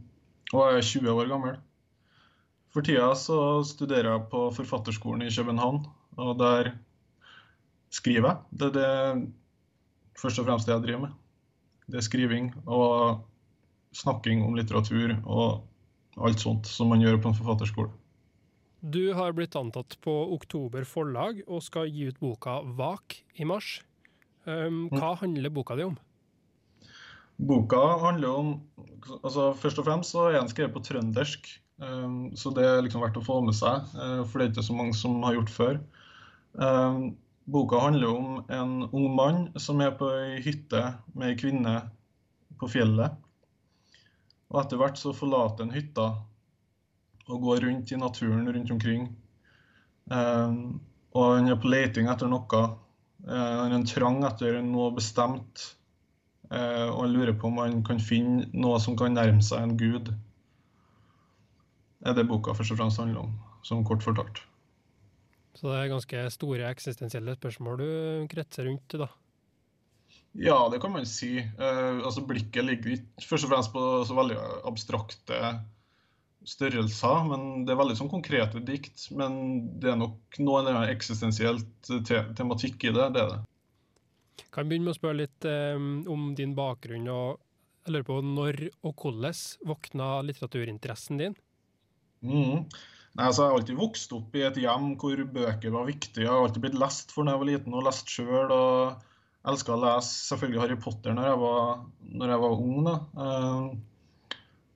og 0.52 0.72
jeg 0.72 0.80
er 0.80 0.88
20 0.88 1.20
år 1.20 1.30
gammel. 1.32 1.60
For 2.72 2.86
tida 2.88 3.10
så 3.20 3.38
studerer 3.68 4.14
jeg 4.14 4.28
på 4.32 4.46
Forfatterskolen 4.56 5.26
i 5.26 5.34
København, 5.34 5.84
og 6.18 6.38
der 6.40 6.72
skriver 7.92 8.30
jeg. 8.30 8.38
Det 8.52 8.70
er 8.70 8.78
det 8.78 8.92
først 10.22 10.40
og 10.40 10.48
fremst 10.48 10.70
det 10.70 10.78
jeg 10.78 10.86
driver 10.86 11.08
med. 11.08 11.18
Det 11.92 12.00
er 12.00 12.08
skriving 12.08 12.54
og 12.64 13.26
snakking 13.96 14.46
om 14.46 14.56
litteratur 14.56 15.18
og 15.26 15.66
alt 16.22 16.40
sånt 16.40 16.70
som 16.70 16.92
man 16.92 17.04
gjør 17.04 17.20
på 17.20 17.32
en 17.32 17.36
forfatterskole. 17.36 17.92
Du 18.82 19.12
har 19.14 19.36
blitt 19.38 19.56
antatt 19.60 19.98
på 20.02 20.14
Oktober 20.34 20.88
forlag 20.90 21.44
og 21.46 21.62
skal 21.62 21.92
gi 21.92 22.08
ut 22.10 22.22
boka 22.24 22.62
Vak 22.80 23.20
i 23.38 23.46
mars. 23.46 23.82
Um, 24.48 24.88
hva 24.90 25.14
handler 25.20 25.54
boka 25.54 25.76
di 25.78 25.86
om? 25.86 26.00
Boka 27.38 27.82
handler 28.02 28.40
om 28.40 28.50
altså 29.22 29.52
Først 29.58 29.82
og 29.82 29.86
fremst 29.86 30.16
så 30.16 30.30
er 30.30 30.40
den 30.40 30.50
skrevet 30.50 30.74
på 30.74 30.82
trøndersk, 30.86 31.52
så 32.38 32.52
det 32.56 32.66
er 32.68 32.84
liksom 32.86 33.02
verdt 33.04 33.20
å 33.20 33.26
få 33.26 33.40
med 33.46 33.58
seg. 33.58 33.88
uh, 33.98 34.22
for 34.26 34.38
det 34.38 34.46
er 34.46 34.54
ikke 34.54 34.68
så 34.70 34.78
mange 34.78 34.98
som 34.98 35.18
har 35.26 35.38
gjort 35.38 35.54
før. 35.56 35.80
Um, 36.54 37.16
boka 37.52 37.80
handler 37.82 38.12
om 38.12 38.38
en 38.54 38.74
ung 38.92 39.08
mann 39.16 39.42
som 39.60 39.82
er 39.82 39.96
på 39.98 40.10
ei 40.14 40.42
hytte 40.46 40.84
med 41.16 41.32
ei 41.32 41.40
kvinne 41.40 41.76
på 42.62 42.70
fjellet. 42.70 43.18
Og 44.52 44.62
etter 44.62 44.82
hvert 44.82 45.00
så 45.00 45.16
forlater 45.16 45.66
han 45.66 45.74
hytta 45.74 46.08
og 47.32 47.44
går 47.46 47.66
rundt 47.66 47.92
i 47.94 48.00
naturen 48.00 48.48
rundt 48.52 48.72
omkring. 48.74 49.10
Um, 50.12 50.82
og 51.16 51.38
han 51.38 51.52
er 51.52 51.60
på 51.60 51.72
leiting 51.72 52.10
etter 52.12 52.30
noe. 52.30 52.64
Uh, 53.26 53.36
han 53.36 53.72
har 53.72 53.78
en 53.80 53.88
trang 53.88 54.22
etter 54.28 54.60
noe 54.66 54.92
bestemt. 54.96 55.72
Eh, 56.52 56.88
og 56.90 57.06
han 57.06 57.14
lurer 57.16 57.38
på 57.40 57.48
om 57.48 57.62
han 57.62 57.80
kan 57.88 58.02
finne 58.04 58.50
noe 58.52 58.80
som 58.84 58.98
kan 59.00 59.16
nærme 59.16 59.44
seg 59.46 59.64
en 59.64 59.78
gud. 59.80 60.12
Er 62.06 62.16
det 62.18 62.28
boka 62.30 62.56
først 62.58 62.74
og 62.74 62.80
fremst 62.82 63.02
handler 63.02 63.26
om, 63.26 63.34
som 63.66 63.84
kort 63.86 64.04
fortalt. 64.06 64.42
Så 65.58 65.68
det 65.68 65.78
er 65.78 65.92
ganske 65.92 66.22
store 66.34 66.70
eksistensielle 66.72 67.36
spørsmål 67.38 67.82
du 67.82 67.90
kretser 68.32 68.70
rundt, 68.70 68.96
da. 68.98 69.10
Ja, 70.40 70.70
det 70.72 70.80
kan 70.82 70.94
man 70.94 71.06
si. 71.06 71.36
Eh, 71.42 72.00
altså 72.02 72.24
Blikket 72.24 72.66
ligger 72.66 72.96
ikke 72.96 73.28
først 73.28 73.48
og 73.48 73.52
fremst 73.52 73.74
på 73.76 73.84
så 74.08 74.16
veldig 74.16 74.40
abstrakte 74.70 75.40
størrelser, 76.48 77.28
men 77.28 77.66
det 77.68 77.74
er 77.74 77.82
veldig 77.82 77.98
sånn 78.00 78.12
konkrete 78.12 78.64
dikt. 78.66 79.10
Men 79.14 79.36
det 79.82 79.92
er 79.92 80.00
nok 80.00 80.40
noe 80.42 80.76
eksistensielt 80.88 81.92
te 82.08 82.24
tematikk 82.38 82.88
i 82.88 82.96
det. 82.96 83.12
det 83.14 83.26
er 83.26 83.34
det. 83.36 83.42
Kan 84.52 84.66
jeg 84.66 84.72
begynne 84.72 84.90
med 84.90 84.96
å 84.96 85.00
spørre 85.00 85.20
litt 85.20 85.48
um, 85.48 85.92
om 86.12 86.32
din 86.36 86.56
bakgrunn, 86.58 87.08
og 87.12 87.42
jeg 87.86 87.94
lurer 87.94 88.08
på 88.08 88.18
når 88.26 88.64
og 88.88 89.04
hvordan 89.04 89.38
våkna 89.68 90.10
litteraturinteressen 90.26 91.22
din? 91.22 91.38
Mm. 92.22 92.66
Nei, 93.12 93.26
altså, 93.28 93.44
jeg 93.44 93.52
har 93.52 93.58
alltid 93.58 93.80
vokst 93.80 94.14
opp 94.16 94.36
i 94.40 94.46
et 94.48 94.60
hjem 94.62 94.94
hvor 95.00 95.24
bøker 95.36 95.74
var 95.74 95.88
viktige. 95.90 96.24
Jeg 96.24 96.32
har 96.32 96.46
alltid 96.46 96.64
blitt 96.64 96.80
lest 96.80 97.12
for 97.12 97.28
da 97.28 97.36
jeg 97.36 97.44
var 97.44 97.50
liten, 97.50 97.76
og 97.76 97.88
lest 97.88 98.12
sjøl. 98.12 98.54
Og 98.56 99.52
elska 99.52 99.76
å 99.76 99.82
lese 99.82 100.30
selvfølgelig 100.30 100.62
Harry 100.62 100.78
Potter 100.80 101.16
når 101.18 101.32
jeg 101.32 101.42
var, 101.42 101.82
når 102.22 102.34
jeg 102.34 102.44
var 102.46 102.64
ung. 102.66 102.78
da. 102.88 102.96
Um, 103.20 103.72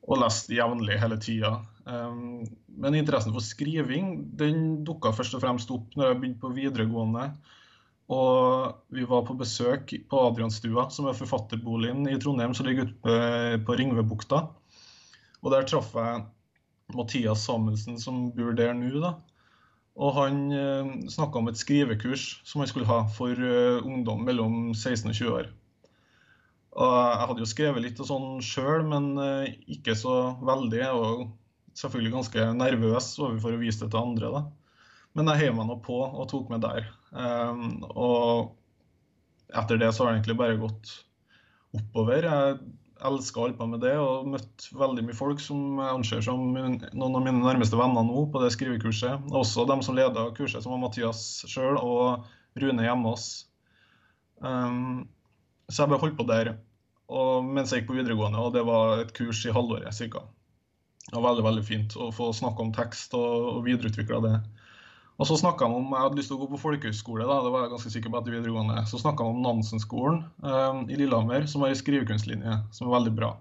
og 0.06 0.22
leste 0.22 0.54
jevnlig 0.58 1.00
hele 1.02 1.18
tida. 1.22 1.56
Um, 1.86 2.44
men 2.76 2.98
interessen 2.98 3.34
for 3.34 3.46
skriving 3.46 4.18
den 4.38 4.82
dukka 4.86 5.14
først 5.16 5.38
og 5.38 5.42
fremst 5.46 5.72
opp 5.74 5.96
når 5.96 6.12
jeg 6.12 6.20
begynte 6.20 6.44
på 6.44 6.54
videregående. 6.58 7.30
Og 8.14 8.76
vi 8.94 9.06
var 9.10 9.24
på 9.26 9.34
besøk 9.40 9.96
på 10.12 10.20
Adrianstua, 10.28 10.90
som 10.94 11.08
er 11.10 11.18
forfatterboligen 11.18 12.04
i 12.12 12.20
Trondheim, 12.22 12.54
som 12.54 12.68
ligger 12.68 12.92
ute 12.92 13.16
på 13.66 13.78
Ringvebukta. 13.80 14.44
Og 15.42 15.54
der 15.54 15.66
traff 15.70 15.94
jeg 15.96 16.26
Mathias 16.94 17.46
Samuelsen, 17.48 17.98
som 18.00 18.30
bor 18.36 18.54
der 18.58 18.76
nå. 18.78 18.92
da. 19.02 19.16
Og 19.96 20.18
han 20.18 20.42
eh, 20.52 20.90
snakka 21.12 21.40
om 21.40 21.48
et 21.50 21.60
skrivekurs 21.60 22.42
som 22.44 22.62
han 22.62 22.70
skulle 22.70 22.90
ha 22.90 23.06
for 23.16 23.32
eh, 23.32 23.80
ungdom 23.80 24.26
mellom 24.28 24.74
16 24.74 25.10
og 25.10 25.16
20 25.16 25.38
år. 25.40 25.54
Og 26.76 26.92
jeg 26.92 27.28
hadde 27.30 27.44
jo 27.46 27.48
skrevet 27.48 27.86
litt 27.86 28.02
og 28.04 28.10
sånn 28.10 28.30
sjøl, 28.44 28.84
men 28.92 29.14
eh, 29.24 29.56
ikke 29.78 29.96
så 29.96 30.36
veldig. 30.44 30.84
Og 31.00 31.26
selvfølgelig 31.80 32.16
ganske 32.18 32.50
nervøs 32.60 33.10
overfor 33.22 33.56
å 33.56 33.62
vise 33.64 33.86
det 33.86 33.94
til 33.94 34.04
andre. 34.04 34.34
da. 34.36 34.44
Men 35.16 35.32
jeg 35.32 35.46
heiv 35.46 35.56
meg 35.56 35.70
nå 35.70 35.80
på 35.84 36.02
og 36.04 36.28
tok 36.32 36.52
med 36.52 36.66
der. 36.66 36.90
Um, 37.16 37.86
og 37.96 38.56
etter 39.56 39.80
det 39.80 39.94
så 39.96 40.04
har 40.04 40.12
det 40.12 40.20
egentlig 40.20 40.36
bare 40.42 40.60
gått 40.60 40.92
oppover. 41.76 42.28
Jeg 42.28 42.58
elsker 43.08 43.40
å 43.40 43.46
holde 43.46 43.60
på 43.60 43.68
med 43.70 43.82
det 43.86 43.94
og 44.02 44.28
møtt 44.34 44.68
veldig 44.76 45.06
mye 45.08 45.18
folk 45.18 45.42
som 45.44 45.80
jeg 45.82 45.98
anser 46.00 46.24
som 46.26 46.44
noen 46.56 47.18
av 47.20 47.24
mine 47.24 47.42
nærmeste 47.44 47.80
venner 47.80 48.06
nå 48.08 48.26
på 48.34 48.42
det 48.44 48.52
skrivekurset. 48.56 49.30
Også 49.36 49.68
dem 49.70 49.84
som 49.86 49.98
leda 49.98 50.28
kurset, 50.38 50.64
som 50.64 50.76
var 50.76 50.84
Mathias 50.84 51.44
sjøl 51.50 51.80
og 51.82 52.26
Rune 52.62 52.86
Hjemås. 52.86 53.28
Um, 54.44 55.06
så 55.70 55.84
jeg 55.84 55.94
ble 55.94 56.02
holdt 56.02 56.18
på 56.20 56.28
der 56.30 56.56
og, 57.06 57.46
mens 57.46 57.72
jeg 57.72 57.84
gikk 57.84 57.92
på 57.92 58.00
videregående, 58.00 58.42
og 58.42 58.56
det 58.56 58.64
var 58.66 59.04
et 59.04 59.14
kurs 59.16 59.44
i 59.46 59.54
halvåret 59.54 59.94
ca. 59.94 60.24
Det 61.06 61.14
var 61.14 61.28
veldig 61.28 61.46
veldig 61.46 61.66
fint 61.66 61.96
å 62.02 62.10
få 62.14 62.32
snakke 62.34 62.64
om 62.64 62.72
tekst 62.74 63.14
og, 63.18 63.50
og 63.52 63.66
videreutvikle 63.68 64.22
det. 64.26 64.36
Og 65.16 65.28
så 65.28 65.38
han 65.40 65.72
om 65.72 65.94
Jeg 65.94 66.04
hadde 66.04 66.20
lyst 66.20 66.28
til 66.32 66.36
å 66.36 66.44
gå 66.44 66.50
på 66.52 66.60
folkehøyskole, 66.60 67.24
da, 67.24 67.40
det 67.46 67.52
var 67.54 67.66
jeg 67.66 67.72
ganske 67.72 67.92
sikker 67.94 68.12
på 68.12 68.20
etter 68.20 68.36
videregående. 68.36 68.84
Så 68.90 69.00
snakka 69.00 69.24
han 69.24 69.38
om 69.38 69.46
Nansen-skolen 69.46 70.22
eh, 70.44 70.82
i 70.92 71.00
Lillehammer, 71.00 71.48
som 71.48 71.64
har 71.64 71.72
en 71.72 71.80
skrivekunstlinje 71.80 72.58
som 72.76 72.90
er 72.90 72.96
veldig 72.98 73.14
bra. 73.16 73.32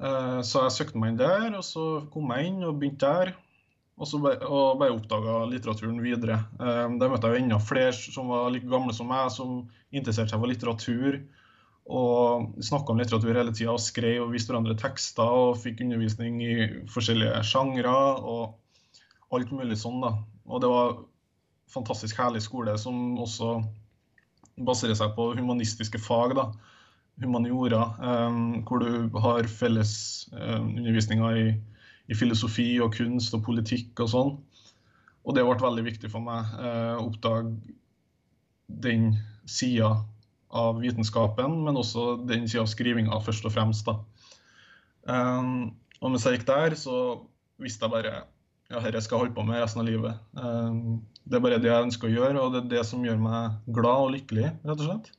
Eh, 0.00 0.40
så 0.46 0.64
jeg 0.64 0.76
søkte 0.76 1.02
meg 1.02 1.14
inn 1.14 1.20
der, 1.20 1.48
og 1.58 1.66
så 1.66 1.86
kom 2.14 2.30
jeg 2.36 2.52
inn 2.52 2.62
og 2.62 2.78
begynte 2.78 3.10
der. 3.10 3.34
Og 4.00 4.08
så 4.08 4.16
ble, 4.22 4.32
og 4.48 4.80
oppdaga 4.86 5.42
litteraturen 5.50 5.98
videre. 6.00 6.38
Eh, 6.62 6.86
der 7.02 7.10
møtte 7.12 7.28
jeg 7.28 7.40
jo 7.40 7.44
enda 7.44 7.60
flere 7.60 7.92
som 7.98 8.30
var 8.32 8.48
like 8.54 8.70
gamle 8.70 8.94
som 8.96 9.10
meg, 9.10 9.28
som 9.34 9.64
interesserte 9.90 10.32
seg 10.32 10.40
for 10.40 10.52
litteratur. 10.52 11.20
Og 11.90 12.62
snakka 12.62 12.94
om 12.94 13.02
litteratur 13.02 13.34
hele 13.34 13.52
tida 13.56 13.74
og 13.74 13.82
skrev 13.82 14.22
og 14.22 14.32
viste 14.36 14.54
hverandre 14.54 14.78
tekster 14.78 15.26
og 15.26 15.58
fikk 15.58 15.82
undervisning 15.82 16.38
i 16.44 16.54
forskjellige 16.92 17.42
sjangre. 17.50 17.94
Alt 19.36 19.52
mulig 19.54 19.78
sånn, 19.78 20.00
da. 20.02 20.14
Og 20.50 20.62
det 20.62 20.70
var 20.70 20.98
fantastisk 21.70 22.18
herlig 22.18 22.42
skole 22.42 22.74
som 22.80 23.18
også 23.22 23.60
baserer 24.66 24.98
seg 24.98 25.14
på 25.16 25.30
humanistiske 25.38 26.00
fag, 26.02 26.34
da. 26.38 26.50
Humaniora, 27.20 27.82
eh, 28.00 28.38
hvor 28.68 28.82
du 28.82 29.18
har 29.20 29.48
felles 29.50 29.94
eh, 30.32 30.60
undervisninger 30.60 31.40
i, 31.42 31.48
i, 32.08 32.16
filosofi 32.16 32.72
og 32.80 32.94
kunst 32.96 33.36
og 33.36 33.44
politikk 33.46 34.00
og 34.04 34.12
sånn. 34.14 34.32
Og 35.20 35.36
det 35.36 35.44
ble 35.44 35.58
veldig 35.60 35.84
viktig 35.84 36.10
for 36.12 36.24
meg 36.24 36.48
eh, 36.58 36.94
å 36.96 37.10
oppdage 37.10 37.76
den 38.70 39.12
sida 39.50 39.98
av 40.50 40.80
vitenskapen, 40.82 41.60
men 41.66 41.78
også 41.78 42.24
den 42.26 42.48
sida 42.48 42.64
av 42.64 42.70
skrivinga, 42.72 43.20
først 43.22 43.46
og 43.46 43.54
fremst. 43.54 43.86
da. 43.86 44.00
Um, 45.10 45.76
og 46.00 46.12
mens 46.12 46.26
jeg 46.26 46.38
gikk 46.38 46.48
der, 46.48 46.74
så 46.78 46.96
visste 47.60 47.86
jeg 47.86 47.94
bare 47.94 48.14
ja, 48.70 48.80
dette 48.84 49.02
skal 49.02 49.16
jeg 49.16 49.24
holde 49.24 49.36
på 49.36 49.44
med 49.48 49.60
resten 49.60 49.82
av 49.82 49.88
livet. 49.88 50.20
Um, 50.38 51.00
det 51.26 51.38
er 51.38 51.44
bare 51.44 51.58
det 51.62 51.70
jeg 51.70 51.88
ønsker 51.88 52.08
å 52.08 52.14
gjøre, 52.14 52.42
og 52.42 52.54
det 52.54 52.62
er 52.62 52.70
det 52.76 52.86
som 52.88 53.04
gjør 53.04 53.18
meg 53.22 53.74
glad 53.74 54.06
og 54.06 54.14
lykkelig, 54.14 54.48
rett 54.66 54.82
og 54.82 54.86
slett. 54.86 55.12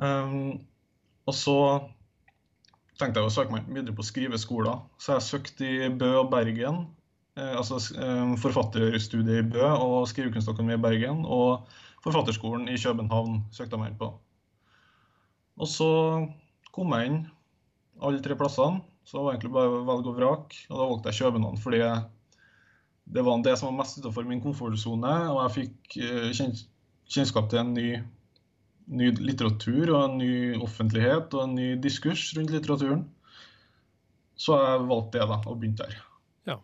Um, 0.00 0.58
og 1.30 1.36
så 1.36 1.58
tenkte 3.00 3.22
jeg 3.22 3.30
å 3.30 3.32
søke 3.32 3.54
meg 3.54 3.68
videre 3.70 3.96
på 3.96 4.04
skriveskoler. 4.06 4.82
Så 5.00 5.16
jeg 5.16 5.26
søkte 5.26 5.68
i 5.68 5.92
Bø 6.00 6.10
og 6.24 6.32
Bergen. 6.32 6.84
Eh, 7.38 7.54
altså 7.56 7.78
eh, 7.96 8.34
forfatterstudiet 8.42 9.40
i 9.40 9.46
Bø 9.54 9.64
og 9.70 10.08
Skrivekunstakademiet 10.10 10.80
i 10.80 10.84
Bergen. 10.84 11.24
Og 11.24 11.68
Forfatterskolen 12.04 12.68
i 12.72 12.78
København 12.80 13.42
søkte 13.52 13.76
jeg 13.76 13.82
meg 13.82 13.92
inn 13.92 14.00
på. 14.00 14.10
Og 15.60 15.68
så 15.68 15.90
kom 16.72 16.94
jeg 16.96 17.10
inn 17.10 17.20
alle 18.00 18.22
tre 18.24 18.36
plassene. 18.40 18.80
Så 19.04 19.18
det 19.18 19.24
var 19.24 19.34
egentlig 19.34 19.52
bare 19.56 19.82
velg 19.88 20.08
og 20.08 20.16
vrak. 20.16 20.56
Og 20.70 20.76
da 20.76 20.88
valgte 20.92 21.12
jeg 21.12 21.26
København 21.26 21.60
fordi 21.60 21.82
det 23.10 23.24
var 23.26 23.42
det 23.42 23.56
som 23.58 23.70
var 23.70 23.82
mest 23.82 23.98
utenfor 23.98 24.26
min 24.28 24.42
komfortsone. 24.44 25.12
Og 25.32 25.42
jeg 25.44 25.56
fikk 25.58 26.00
eh, 26.04 26.30
kjennskap 27.10 27.50
til 27.50 27.64
en 27.64 27.76
ny 27.76 27.90
ny 28.90 29.10
litteratur 29.22 29.92
og 29.92 30.00
en 30.02 30.16
ny 30.18 30.34
offentlighet 30.58 31.34
og 31.36 31.44
en 31.44 31.56
ny 31.58 31.68
diskurs 31.82 32.24
rundt 32.36 32.52
litteraturen. 32.54 33.04
Så 34.40 34.56
jeg 34.56 34.86
valgte 34.88 35.20
det, 35.20 35.28
da, 35.30 35.38
og 35.46 35.60
begynte 35.60 35.86
der. 35.86 35.96
Ja. 36.48 36.56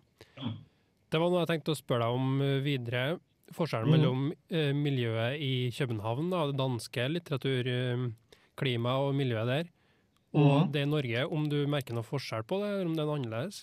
Det 1.12 1.20
var 1.20 1.30
noe 1.30 1.44
jeg 1.44 1.50
tenkte 1.52 1.74
å 1.74 1.78
spørre 1.78 2.06
deg 2.06 2.18
om 2.18 2.26
eh, 2.42 2.64
videre. 2.64 3.04
Forskjellen 3.54 3.86
mm. 3.86 3.94
mellom 3.94 4.20
eh, 4.50 4.72
miljøet 4.74 5.38
i 5.44 5.70
København, 5.76 6.32
da, 6.32 6.46
det 6.50 6.58
danske 6.58 7.02
litteraturklimaet 7.12 9.06
og 9.06 9.14
miljøet 9.14 9.52
der, 9.52 9.70
og 10.34 10.50
mm. 10.50 10.72
det 10.74 10.82
i 10.82 10.90
Norge. 10.90 11.20
Om 11.30 11.46
du 11.52 11.58
merker 11.70 11.94
noe 11.94 12.06
forskjell 12.06 12.44
på 12.48 12.58
det, 12.62 12.72
eller 12.72 12.90
om 12.90 12.96
det 12.96 13.04
er 13.04 13.10
noe 13.10 13.18
annerledes? 13.20 13.56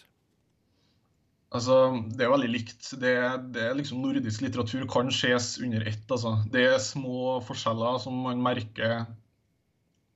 Altså, 1.53 1.75
Det 2.17 2.25
er 2.25 2.31
veldig 2.33 2.49
likt. 2.49 2.87
Det, 2.99 3.13
det, 3.53 3.63
er 3.63 3.77
liksom 3.77 4.01
Nordisk 4.01 4.41
litteratur 4.41 4.87
kan 4.89 5.11
ses 5.13 5.55
under 5.61 5.85
ett. 5.89 6.05
Altså. 6.09 6.37
Det 6.53 6.65
er 6.65 6.79
små 6.81 7.39
forskjeller 7.45 7.99
som 8.01 8.17
man 8.25 8.41
merker 8.43 9.05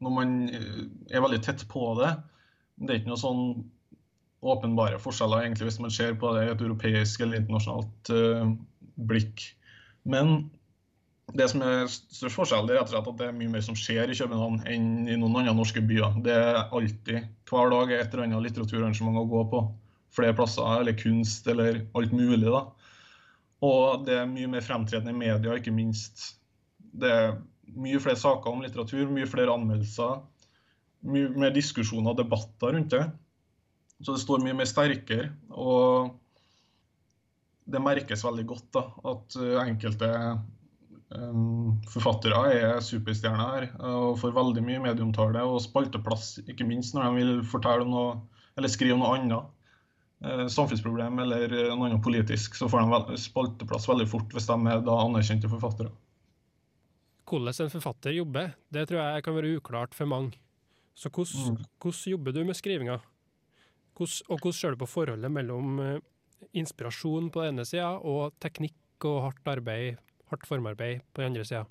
når 0.04 0.14
man 0.14 0.34
eh, 0.54 0.82
er 1.10 1.24
veldig 1.24 1.42
tett 1.46 1.64
på 1.70 1.92
det. 2.02 2.12
Det 2.78 2.92
er 2.92 3.00
ikke 3.00 3.14
noe 3.14 3.22
sånn 3.22 3.46
åpenbare 4.46 5.00
forskjeller 5.02 5.42
egentlig 5.42 5.72
hvis 5.72 5.80
man 5.82 5.94
ser 5.94 6.14
på 6.22 6.30
det 6.36 6.44
i 6.46 6.52
et 6.52 6.62
europeisk 6.62 7.24
eller 7.26 7.40
internasjonalt 7.42 8.12
uh, 8.14 8.52
blikk. 9.10 9.48
Men 10.06 10.52
det 11.34 11.48
som 11.52 11.64
er 11.66 11.90
størst 11.90 12.38
forskjell, 12.38 12.70
er 12.70 12.84
at 12.86 12.94
det 12.94 13.26
er 13.26 13.34
mye 13.36 13.50
mer 13.52 13.66
som 13.66 13.76
skjer 13.76 14.14
i 14.14 14.20
København 14.20 14.62
enn 14.70 15.10
i 15.10 15.18
noen 15.18 15.42
andre 15.42 15.56
norske 15.58 15.82
byer. 15.84 16.22
Det 16.24 16.38
er 16.38 16.62
alltid, 16.70 17.26
hver 17.50 17.74
dag, 17.74 17.92
et 17.98 18.14
eller 18.14 18.28
annet 18.28 18.46
litteraturarrangement 18.46 19.24
å 19.24 19.26
gå 19.34 19.42
på 19.52 19.64
flere 20.16 20.36
plasser, 20.38 20.66
eller 20.80 20.98
kunst, 20.98 21.48
eller 21.48 21.84
alt 21.98 22.16
mulig. 22.16 22.46
da. 22.46 22.64
Og 23.66 24.06
det 24.08 24.18
er 24.22 24.30
mye 24.30 24.50
mer 24.52 24.66
fremtredende 24.66 25.14
i 25.14 25.18
media, 25.18 25.56
ikke 25.58 25.74
minst. 25.74 26.38
Det 26.78 27.12
er 27.12 27.38
mye 27.78 28.02
flere 28.02 28.20
saker 28.20 28.52
om 28.52 28.64
litteratur, 28.66 29.10
mye 29.12 29.30
flere 29.30 29.54
anmeldelser. 29.54 30.22
Mye 31.08 31.32
mer 31.38 31.56
diskusjoner 31.56 32.14
og 32.14 32.22
debatter 32.22 32.74
rundt 32.76 32.94
det. 32.94 33.06
Så 34.02 34.14
det 34.14 34.22
står 34.22 34.44
mye 34.46 34.58
mer 34.58 34.70
sterkere. 34.70 35.32
Og 35.50 36.14
det 37.68 37.84
merkes 37.84 38.24
veldig 38.24 38.46
godt 38.48 38.70
da, 38.78 38.84
at 39.12 39.38
eh, 39.42 39.58
enkelte 39.66 40.10
um, 41.12 41.76
forfattere 41.92 42.40
er 42.54 42.80
superstjerner 42.84 43.42
her 43.44 43.68
og 43.84 44.18
får 44.22 44.36
veldig 44.38 44.64
mye 44.64 44.84
medieomtale 44.86 45.44
og 45.44 45.60
spalteplass, 45.66 46.38
ikke 46.48 46.68
minst 46.68 46.96
når 46.96 47.10
de 47.10 47.20
vil 47.20 47.34
fortelle 47.48 47.88
noe, 47.90 48.22
eller 48.56 48.72
skrive 48.72 49.00
noe 49.00 49.18
annet. 49.18 49.52
Eh, 50.26 50.48
samfunnsproblem 50.50 51.20
eller 51.22 51.52
noe 51.70 51.92
annet 51.92 52.02
politisk, 52.02 52.56
så 52.58 52.66
får 52.72 52.88
de 52.90 53.20
spalteplass 53.22 53.86
veldig 53.86 54.08
fort 54.10 54.32
hvis 54.34 54.50
de 54.50 54.58
er 54.72 54.82
da 54.86 54.96
anerkjente 55.04 55.52
forfattere. 55.52 55.92
Hvordan 57.28 57.68
en 57.68 57.74
forfatter 57.76 58.16
jobber, 58.16 58.56
det 58.74 58.88
tror 58.90 59.04
jeg 59.04 59.26
kan 59.26 59.36
være 59.36 59.58
uklart 59.60 59.94
for 59.94 60.10
mange. 60.10 60.40
Så 60.98 61.12
hvordan, 61.14 61.60
mm. 61.60 61.70
hvordan 61.84 62.12
jobber 62.16 62.34
du 62.34 62.44
med 62.48 62.58
skrivinga? 62.58 62.98
Hvordan, 63.98 64.30
og 64.32 64.40
hvordan 64.42 64.58
ser 64.58 64.74
du 64.74 64.82
på 64.82 64.90
forholdet 64.90 65.32
mellom 65.32 65.80
eh, 65.84 66.00
inspirasjon 66.58 67.30
på 67.30 67.44
den 67.44 67.54
ene 67.54 67.68
sida 67.68 67.92
og 68.02 68.34
teknikk 68.42 69.06
og 69.06 69.22
hardt 69.28 69.52
arbeid, 69.54 70.00
hardt 70.32 70.48
formarbeid 70.50 71.06
på 71.14 71.22
den 71.22 71.34
andre 71.34 71.46
sida? 71.46 71.68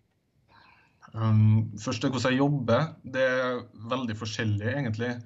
Um, 1.15 1.73
først 1.79 2.03
til 2.03 2.13
hvordan 2.13 2.33
jeg 2.33 2.39
jobber. 2.39 2.87
Det 3.03 3.27
er 3.27 3.61
veldig 3.91 4.17
forskjellig, 4.19 4.71
egentlig. 4.71 5.17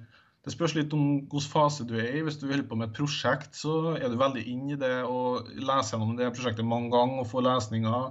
Det 0.41 0.55
spørs 0.55 0.73
litt 0.73 0.93
om 0.97 1.03
hvilken 1.29 1.51
fase 1.51 1.85
du 1.85 1.93
er 2.01 2.15
i. 2.17 2.23
Hvis 2.25 2.39
du 2.41 2.47
holder 2.47 2.65
på 2.65 2.77
med 2.79 2.89
et 2.89 2.97
prosjekt, 2.97 3.53
så 3.57 3.93
er 3.93 4.09
du 4.09 4.17
veldig 4.17 4.41
inn 4.49 4.71
i 4.73 4.79
det 4.79 5.03
og 5.05 5.51
leser 5.53 5.95
gjennom 5.95 6.15
det 6.17 6.31
prosjektet 6.33 6.65
mange 6.65 6.89
ganger 6.93 7.21
og 7.21 7.29
får 7.29 7.45
lesninger. 7.45 8.07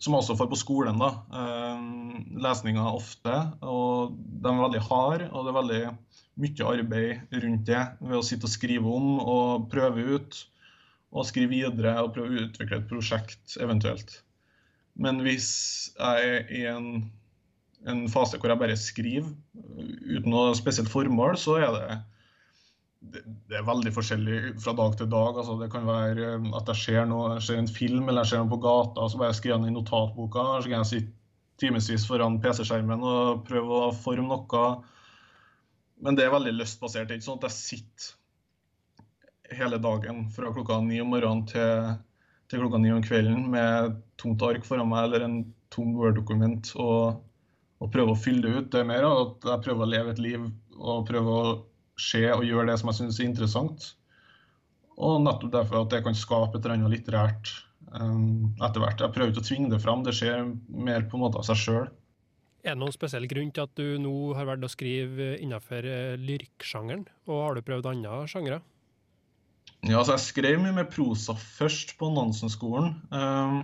Som 0.00 0.16
også 0.16 0.36
får 0.36 0.48
på 0.52 0.58
skolen. 0.60 1.00
da. 1.00 1.10
Eh, 1.40 1.84
lesninger 2.40 2.88
ofte. 2.88 3.36
Og 3.60 4.16
de 4.16 4.52
er 4.52 4.64
veldig 4.64 4.82
harde, 4.88 5.28
og 5.32 5.44
det 5.44 5.52
er 5.52 5.58
veldig 5.60 5.82
mye 6.44 6.70
arbeid 6.72 7.38
rundt 7.44 7.68
det. 7.68 7.84
Ved 8.00 8.16
å 8.16 8.24
sitte 8.24 8.48
og 8.48 8.54
skrive 8.56 8.96
om 8.96 9.20
og 9.20 9.68
prøve 9.72 10.08
ut. 10.16 10.40
Og 11.12 11.28
skrive 11.28 11.52
videre 11.52 11.98
og 12.00 12.14
prøve 12.16 12.32
å 12.32 12.46
utvikle 12.48 12.80
et 12.80 12.88
prosjekt 12.88 13.58
eventuelt. 13.60 14.22
Men 14.96 15.20
hvis 15.24 15.52
jeg 16.00 16.32
er 16.32 16.48
i 16.48 16.64
en 16.72 16.90
en 17.86 18.06
fase 18.10 18.38
hvor 18.40 18.50
jeg 18.50 18.60
bare 18.60 18.76
skriver 18.80 19.28
uten 19.54 20.30
noe 20.32 20.54
spesielt 20.58 20.90
formål, 20.90 21.36
så 21.40 21.58
er 21.60 21.74
det 21.74 21.98
det, 23.12 23.22
det 23.50 23.58
er 23.58 23.66
veldig 23.66 23.92
forskjellig 23.94 24.38
fra 24.62 24.74
dag 24.76 24.96
til 24.98 25.08
dag. 25.12 25.38
Altså, 25.38 25.56
det 25.60 25.70
kan 25.72 25.86
være 25.86 26.32
eh, 26.36 26.48
at 26.58 26.72
jeg 26.72 26.82
ser, 26.82 27.04
noe, 27.10 27.36
jeg 27.36 27.46
ser 27.46 27.60
en 27.60 27.70
film 27.70 28.08
eller 28.08 28.24
jeg 28.24 28.32
ser 28.32 28.42
noe 28.42 28.52
på 28.54 28.62
gata, 28.64 29.06
så 29.08 29.20
bare 29.20 29.36
skriver 29.36 29.54
jeg 29.54 29.62
den 29.62 29.72
i 29.72 29.76
notatboka. 29.76 30.46
Så 30.58 30.70
kan 30.70 30.80
jeg 30.80 30.90
sitte 30.92 31.12
timevis 31.60 32.04
foran 32.08 32.40
PC-skjermen 32.42 33.04
og 33.06 33.44
prøve 33.48 33.80
å 33.86 33.94
forme 33.96 34.28
noe. 34.32 34.64
Men 36.04 36.18
det 36.18 36.26
er 36.26 36.34
veldig 36.34 36.54
lystbasert. 36.56 37.12
ikke 37.12 37.24
sånn 37.24 37.40
at 37.40 37.48
jeg 37.48 37.58
sitter 37.60 39.56
hele 39.56 39.78
dagen 39.78 40.26
fra 40.34 40.50
klokka 40.52 40.80
ni 40.82 40.98
om 41.00 41.12
morgenen 41.14 41.46
til, 41.48 41.94
til 42.50 42.64
klokka 42.64 42.80
ni 42.82 42.90
om 42.92 43.04
kvelden 43.04 43.46
med 43.52 44.00
tomt 44.20 44.42
ark 44.42 44.66
foran 44.66 44.90
meg 44.90 45.06
eller 45.06 45.24
en 45.26 45.38
tom 45.72 45.94
Word-dokument 45.96 46.72
og 46.82 47.22
og 47.82 47.92
prøve 47.92 48.14
å 48.14 48.18
fylle 48.18 48.44
det 48.46 48.54
ut. 48.54 48.70
Det 48.72 48.82
er 48.82 48.88
mer 48.88 49.06
at 49.08 49.46
jeg 49.50 49.64
prøver 49.66 49.84
å 49.84 49.90
leve 49.90 50.14
et 50.14 50.22
liv 50.22 50.46
og 50.76 51.06
prøve 51.08 51.36
å 51.36 51.54
se 52.00 52.22
og 52.32 52.44
gjøre 52.44 52.70
det 52.70 52.78
som 52.80 52.92
jeg 52.92 53.00
syns 53.00 53.20
er 53.20 53.28
interessant. 53.28 53.90
Og 54.96 55.20
nettopp 55.24 55.52
derfor 55.52 55.82
at 55.82 55.92
det 55.92 56.02
kan 56.06 56.16
skape 56.16 56.56
et 56.56 56.64
eller 56.64 56.78
annet 56.78 56.94
litterært 56.94 57.52
um, 57.92 58.54
etter 58.64 58.80
hvert. 58.80 59.02
Jeg 59.04 59.12
prøver 59.12 59.32
ikke 59.32 59.44
å 59.44 59.48
tvinge 59.50 59.72
det 59.74 59.82
fram, 59.84 60.04
det 60.06 60.16
skjer 60.16 60.46
mer 60.72 61.04
på 61.08 61.18
en 61.18 61.26
måte 61.26 61.40
av 61.40 61.48
seg 61.48 61.60
sjøl. 61.60 61.88
Er 62.66 62.74
det 62.74 62.80
noen 62.80 62.94
spesiell 62.94 63.28
grunn 63.30 63.52
til 63.54 63.62
at 63.62 63.76
du 63.78 64.00
nå 64.02 64.14
har 64.34 64.48
valgt 64.48 64.66
å 64.66 64.72
skrive 64.72 65.36
innenfor 65.38 65.86
eh, 65.86 66.16
lyrikksjangeren, 66.18 67.04
og 67.28 67.42
har 67.44 67.54
du 67.54 67.62
prøvd 67.66 67.92
andre 67.92 68.24
sjangere? 68.30 68.58
Ja, 69.86 70.00
altså 70.00 70.16
jeg 70.16 70.24
skrev 70.24 70.58
mye 70.64 70.74
med 70.74 70.90
prosa 70.90 71.36
først 71.38 71.94
på 72.00 72.08
Nansen-skolen. 72.10 72.96
Um, 73.12 73.60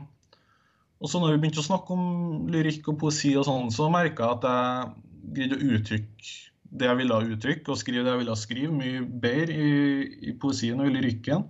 og 1.02 1.10
så 1.10 1.18
når 1.18 1.34
vi 1.34 1.42
begynte 1.42 1.62
å 1.62 1.66
snakke 1.66 1.96
om 1.96 2.46
lyrikk 2.52 2.88
og 2.92 3.00
poesi, 3.02 3.34
og 3.38 3.46
sånn, 3.48 3.72
så 3.74 3.90
merka 3.92 4.28
jeg 4.28 4.38
at 4.38 4.48
jeg 4.48 5.34
greide 5.36 5.58
å 5.58 5.76
uttrykke 5.76 6.32
det 6.72 6.88
jeg 6.88 6.98
ville 7.02 7.18
uttrykke, 7.34 7.68
og 7.68 7.80
skrive 7.80 8.06
det 8.06 8.14
jeg 8.14 8.22
ville 8.22 8.38
skrive, 8.38 8.72
mye 8.72 9.02
bedre 9.22 9.56
i, 9.60 10.06
i 10.30 10.32
poesien 10.40 10.80
og 10.80 10.88
i 10.88 10.94
lyrikken. 10.94 11.44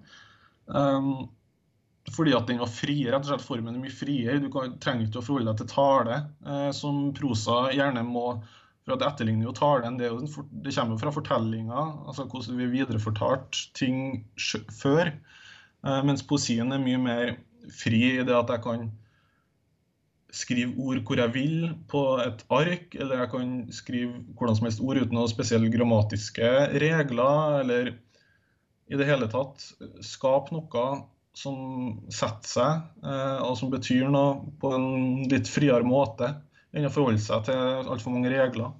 Um, 0.67 1.13
fordi 2.11 2.35
at 2.35 2.49
den 2.51 2.59
var 2.59 2.71
friere, 2.73 3.13
rett 3.15 3.29
og 3.29 3.31
slett 3.31 3.45
formen 3.47 3.77
er 3.77 3.85
mye 3.85 3.95
friere. 3.95 4.41
Du 4.43 4.49
kan, 4.53 4.75
trenger 4.83 5.07
ikke 5.07 5.21
å 5.21 5.27
forholde 5.27 5.53
deg 5.53 5.61
til 5.61 5.71
tale, 5.71 6.19
eh, 6.43 6.71
som 6.75 7.05
prosa 7.15 7.61
gjerne 7.75 8.03
må. 8.07 8.41
For 8.83 8.97
at 8.97 9.03
det 9.03 9.07
etterligner 9.13 9.47
jo 9.47 9.55
talen. 9.55 10.01
Det, 10.01 10.09
jo, 10.11 10.43
det 10.65 10.75
kommer 10.75 10.97
jo 10.97 11.03
fra 11.05 11.13
fortellinga, 11.15 11.85
altså 12.11 12.27
hvordan 12.27 12.59
vi 12.59 12.73
viderefortalt 12.73 13.61
ting 13.79 14.25
før. 14.75 15.13
Eh, 15.87 16.01
mens 16.09 16.27
poesien 16.27 16.75
er 16.75 16.83
mye 16.83 16.99
mer 17.05 17.37
fri 17.71 18.03
i 18.17 18.27
det 18.27 18.35
at 18.35 18.51
jeg 18.51 18.65
kan 18.67 18.91
skrive 20.33 20.73
ord 20.81 21.03
hvor 21.07 21.21
jeg 21.21 21.33
vil 21.35 21.57
på 21.93 22.03
et 22.23 22.45
ark, 22.53 22.95
eller 22.97 23.23
jeg 23.23 23.31
kan 23.35 23.51
skrive 23.75 24.23
hvordan 24.39 24.59
som 24.59 24.69
helst 24.69 24.83
ord 24.85 25.01
uten 25.03 25.17
noen 25.19 25.31
spesielle 25.31 25.73
grammatiske 25.73 26.53
regler, 26.81 27.59
eller 27.61 27.93
i 28.93 28.99
det 28.99 29.09
hele 29.09 29.29
tatt 29.33 29.65
skape 30.05 30.55
noe 30.55 30.87
som 31.37 31.57
setter 32.13 32.49
seg, 32.49 32.89
eh, 33.05 33.39
og 33.45 33.57
som 33.61 33.73
betyr 33.73 34.09
noe 34.13 34.53
på 34.61 34.73
en 34.77 34.89
litt 35.31 35.49
friere 35.49 35.85
måte 35.87 36.35
enn 36.73 36.89
å 36.89 36.93
forholde 36.93 37.21
seg 37.21 37.47
til 37.49 37.89
altfor 37.93 38.17
mange 38.17 38.33
regler. 38.33 38.73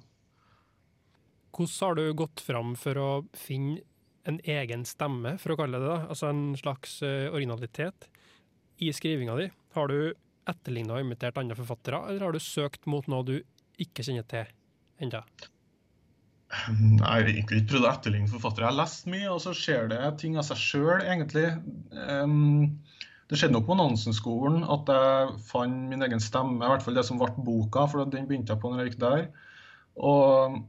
Hvordan 1.53 1.87
har 1.87 1.97
du 1.97 2.05
gått 2.17 2.41
fram 2.41 2.73
for 2.77 2.97
å 2.97 3.09
finne 3.37 3.81
en 4.29 4.39
egen 4.47 4.85
stemme, 4.87 5.35
for 5.41 5.53
å 5.53 5.57
kalle 5.59 5.81
det 5.81 5.89
det, 5.89 5.99
altså 6.09 6.29
en 6.31 6.45
slags 6.57 7.01
eh, 7.05 7.29
originalitet, 7.29 8.07
i 8.81 8.89
skrivinga 8.95 9.35
di? 9.37 9.49
Har 9.75 9.89
du 9.91 10.13
etterligna 10.49 10.97
og 10.97 11.05
imitert 11.05 11.39
andre 11.39 11.57
forfattere, 11.57 12.03
eller 12.09 12.27
har 12.27 12.35
du 12.35 12.43
søkt 12.43 12.87
mot 12.89 13.07
noe 13.11 13.27
du 13.27 13.35
ikke 13.81 14.05
kjenner 14.05 14.25
til 14.29 14.49
ennå? 15.01 15.23
Nei, 16.69 17.13
jeg 17.17 17.31
egentlig 17.31 17.63
ikke 17.63 17.71
prøvd 17.71 17.87
å 17.87 17.91
etterligne 17.91 18.29
forfattere. 18.29 18.67
Jeg 18.67 18.69
har 18.69 18.79
lest 18.83 19.07
mye, 19.09 19.29
og 19.33 19.39
så 19.41 19.55
skjer 19.57 19.87
det 19.89 20.01
ting 20.21 20.35
av 20.37 20.45
seg 20.45 20.59
sjøl, 20.61 20.99
egentlig. 21.01 21.47
Um, 21.95 22.75
det 23.31 23.39
skjedde 23.39 23.55
nok 23.55 23.65
på 23.71 23.77
Nansen-skolen 23.79 24.61
at 24.75 24.91
jeg 24.93 25.33
fant 25.49 25.89
min 25.89 26.05
egen 26.05 26.21
stemme, 26.21 26.59
i 26.61 26.69
hvert 26.69 26.85
fall 26.85 26.99
det 26.99 27.05
som 27.07 27.17
ble 27.21 27.31
boka, 27.47 27.87
for 27.89 28.05
den 28.05 28.29
begynte 28.29 28.53
jeg 28.53 28.61
på 28.61 28.69
når 28.69 28.83
jeg 28.83 28.91
gikk 28.91 29.01
der. 29.01 29.25
Og 29.97 30.59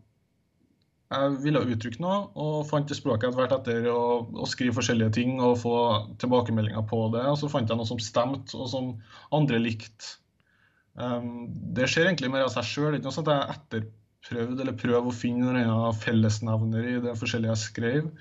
jeg 1.15 1.37
ville 1.45 1.63
uttrykke 1.75 2.03
noe, 2.03 2.19
og 2.41 2.67
fant 2.69 2.91
det 2.91 2.97
språket 2.99 3.29
etter 3.29 3.41
hvert 3.41 3.55
etter 3.57 3.89
å, 3.93 4.03
å, 4.27 4.49
skrive 4.51 4.77
forskjellige 4.77 5.15
ting 5.17 5.39
og 5.39 5.61
få 5.63 5.77
tilbakemeldinger 6.23 6.85
på 6.91 7.01
det. 7.15 7.25
Og 7.31 7.39
så 7.41 7.51
fant 7.53 7.71
jeg 7.71 7.81
noe 7.81 7.89
som 7.89 8.03
stemte, 8.03 8.57
og 8.59 8.71
som 8.73 8.93
andre 9.37 9.61
likte. 9.63 10.17
Um, 10.95 11.49
det 11.75 11.89
skjer 11.91 12.11
egentlig 12.11 12.31
mer 12.35 12.47
av 12.47 12.53
seg 12.55 12.69
sjøl. 12.69 12.99
Ikke 12.99 13.11
noe 13.11 13.25
at 13.25 13.33
jeg 13.33 13.57
etterprøvde 13.57 14.67
eller 14.67 14.79
prøvde 14.79 15.11
å 15.11 15.17
finne 15.17 15.57
noen 15.57 15.99
fellesnevner 16.05 16.93
i 16.93 17.01
det 17.07 17.17
forskjellige 17.21 17.55
jeg 17.55 17.65
skrev. 17.65 18.13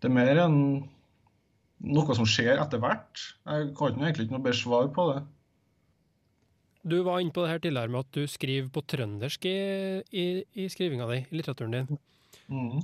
Det 0.00 0.08
er 0.08 0.16
mer 0.16 0.44
enn 0.46 0.62
noe 1.90 2.16
som 2.16 2.28
skjer 2.28 2.60
etter 2.60 2.80
hvert. 2.80 3.26
Jeg 3.48 3.70
kan 3.76 4.00
egentlig 4.00 4.28
ikke 4.28 4.36
noe 4.36 4.46
bedre 4.48 4.60
svar 4.60 4.90
på 4.96 5.10
det. 5.12 5.20
Du 6.80 7.02
var 7.04 7.20
inne 7.20 7.32
på 7.32 7.42
det 7.44 7.50
her 7.50 7.60
tidligere 7.60 7.92
med 7.92 8.06
at 8.06 8.14
du 8.16 8.22
skriver 8.28 8.70
på 8.72 8.82
trøndersk 8.88 9.44
i, 9.44 9.58
i, 10.16 10.26
i 10.56 10.68
skrivinga 10.72 11.08
di, 11.10 11.18
i 11.28 11.36
litteraturen 11.36 11.76
din. 11.76 11.98
Mm. 12.50 12.80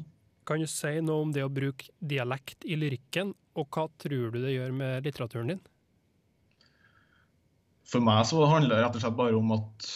Kan 0.46 0.62
du 0.62 0.68
si 0.70 0.92
noe 1.02 1.24
om 1.24 1.32
det 1.34 1.42
å 1.42 1.52
bruke 1.52 1.90
dialekt 1.98 2.66
i 2.66 2.76
lyrikken, 2.78 3.32
og 3.58 3.66
hva 3.72 3.88
tror 4.02 4.34
du 4.34 4.42
det 4.44 4.54
gjør 4.54 4.74
med 4.76 5.06
litteraturen 5.06 5.54
din? 5.54 5.64
For 7.86 8.02
meg 8.02 8.26
så 8.26 8.44
handler 8.50 8.76
det 8.76 8.84
rett 8.84 8.98
og 8.98 9.02
slett 9.02 9.18
bare 9.18 9.38
om 9.38 9.50
at 9.56 9.88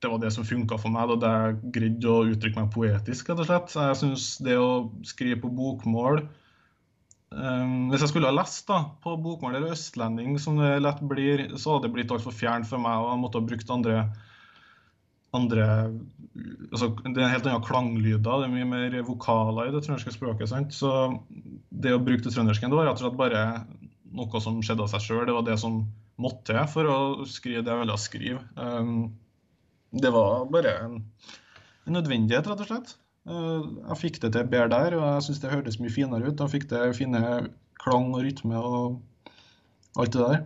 det 0.00 0.08
var 0.08 0.20
det 0.20 0.30
som 0.32 0.46
funka 0.48 0.78
for 0.80 0.92
meg. 0.92 1.12
da 1.20 1.30
jeg 1.30 1.72
greide 1.76 2.12
å 2.12 2.28
uttrykke 2.32 2.62
meg 2.62 2.70
poetisk, 2.72 3.28
rett 3.28 3.42
og 3.42 3.48
slett. 3.48 3.74
Jeg 3.76 3.98
syns 4.00 4.28
det 4.44 4.56
å 4.56 4.70
skrive 5.04 5.42
på 5.42 5.50
bokmål 5.52 6.22
um, 7.36 7.90
Hvis 7.92 8.06
jeg 8.06 8.12
skulle 8.12 8.30
ha 8.30 8.36
lest 8.36 8.64
da, 8.70 8.80
på 9.04 9.16
bokmål 9.20 9.58
eller 9.58 9.76
østlending, 9.76 10.38
som 10.40 10.56
det 10.60 10.78
lett 10.80 11.04
blir, 11.04 11.44
så 11.56 11.76
hadde 11.76 11.88
det 11.88 11.94
blitt 11.98 12.16
altfor 12.16 12.36
fjernt 12.36 12.68
for 12.68 12.80
meg, 12.80 12.96
og 12.96 13.12
jeg 13.12 13.22
måtte 13.24 13.40
ha 13.40 13.48
brukt 13.52 13.76
andre 13.76 14.02
andre 15.36 15.66
altså, 16.70 16.90
Det 17.04 17.16
er 17.16 17.26
en 17.26 17.34
helt 17.34 17.46
annen 17.46 17.64
klanglyder, 17.66 18.22
det 18.22 18.48
er 18.48 18.52
mye 18.54 18.68
mer 18.68 18.96
vokaler 19.06 19.70
i 19.70 19.74
det 19.74 19.82
trønderske 19.86 20.14
språket. 20.14 20.50
sant? 20.50 20.74
Så 20.74 20.90
det 21.70 21.94
å 21.94 22.02
bruke 22.02 22.24
det 22.26 22.34
trøndersken, 22.34 22.70
det 22.70 22.78
var 22.78 22.90
rett 22.90 23.00
og 23.00 23.06
slett 23.06 23.18
bare 23.20 23.44
noe 24.16 24.42
som 24.42 24.60
skjedde 24.62 24.86
av 24.86 24.92
seg 24.92 25.04
sjøl. 25.06 25.26
Det 25.28 25.36
var 25.36 25.46
det 25.46 25.58
som 25.62 25.82
måtte 26.20 26.52
til 26.52 26.70
for 26.70 26.90
å 26.90 26.98
skrive 27.28 27.64
det 27.64 27.72
jeg 27.72 27.82
ville 27.84 28.00
skrive. 28.00 28.42
Um, 28.56 29.12
det 29.90 30.12
var 30.14 30.46
bare 30.52 30.74
en, 30.84 30.98
en, 31.86 31.94
nødvendighet, 31.96 32.46
rett 32.50 32.64
og 32.66 32.70
slett. 32.70 32.94
Uh, 33.28 33.82
jeg 33.90 34.00
fikk 34.04 34.22
det 34.22 34.32
til 34.34 34.48
bedre 34.50 34.70
der, 34.72 34.98
og 34.98 35.06
jeg 35.06 35.26
syns 35.28 35.42
det 35.42 35.52
hørtes 35.54 35.80
mye 35.82 35.94
finere 35.94 36.30
ut. 36.30 36.40
Jeg 36.40 36.54
fikk 36.54 36.70
det 36.72 36.84
fine 36.98 37.22
klang 37.80 38.10
og 38.14 38.24
rytme 38.26 38.60
og 38.60 39.00
alt 39.98 40.14
det 40.14 40.22
der. 40.22 40.40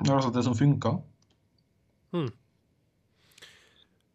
Det 0.00 0.10
var 0.10 0.20
altså 0.20 0.34
det 0.34 0.44
som 0.46 0.56
funka. 0.58 0.96
Hmm. 2.14 2.30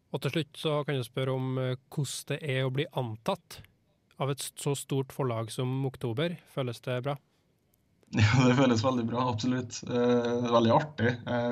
Og 0.10 0.22
til 0.24 0.34
slutt 0.34 0.58
så 0.58 0.80
kan 0.86 0.98
jeg 0.98 1.08
spørre 1.08 1.36
om 1.38 1.58
uh, 1.60 1.74
hvordan 1.94 2.30
det 2.32 2.40
er 2.42 2.66
å 2.66 2.74
bli 2.74 2.88
antatt 2.98 3.60
av 4.20 4.32
et 4.34 4.44
så 4.60 4.74
stort 4.76 5.14
forlag 5.16 5.52
som 5.54 5.70
Oktober. 5.88 6.36
Føles 6.54 6.82
det 6.86 7.02
bra? 7.08 7.18
Ja, 8.18 8.26
det 8.42 8.56
føles 8.58 8.82
veldig 8.82 9.04
bra, 9.06 9.28
absolutt. 9.30 9.84
Eh, 9.86 10.48
veldig 10.50 10.72
artig. 10.74 11.12
Eh, 11.30 11.52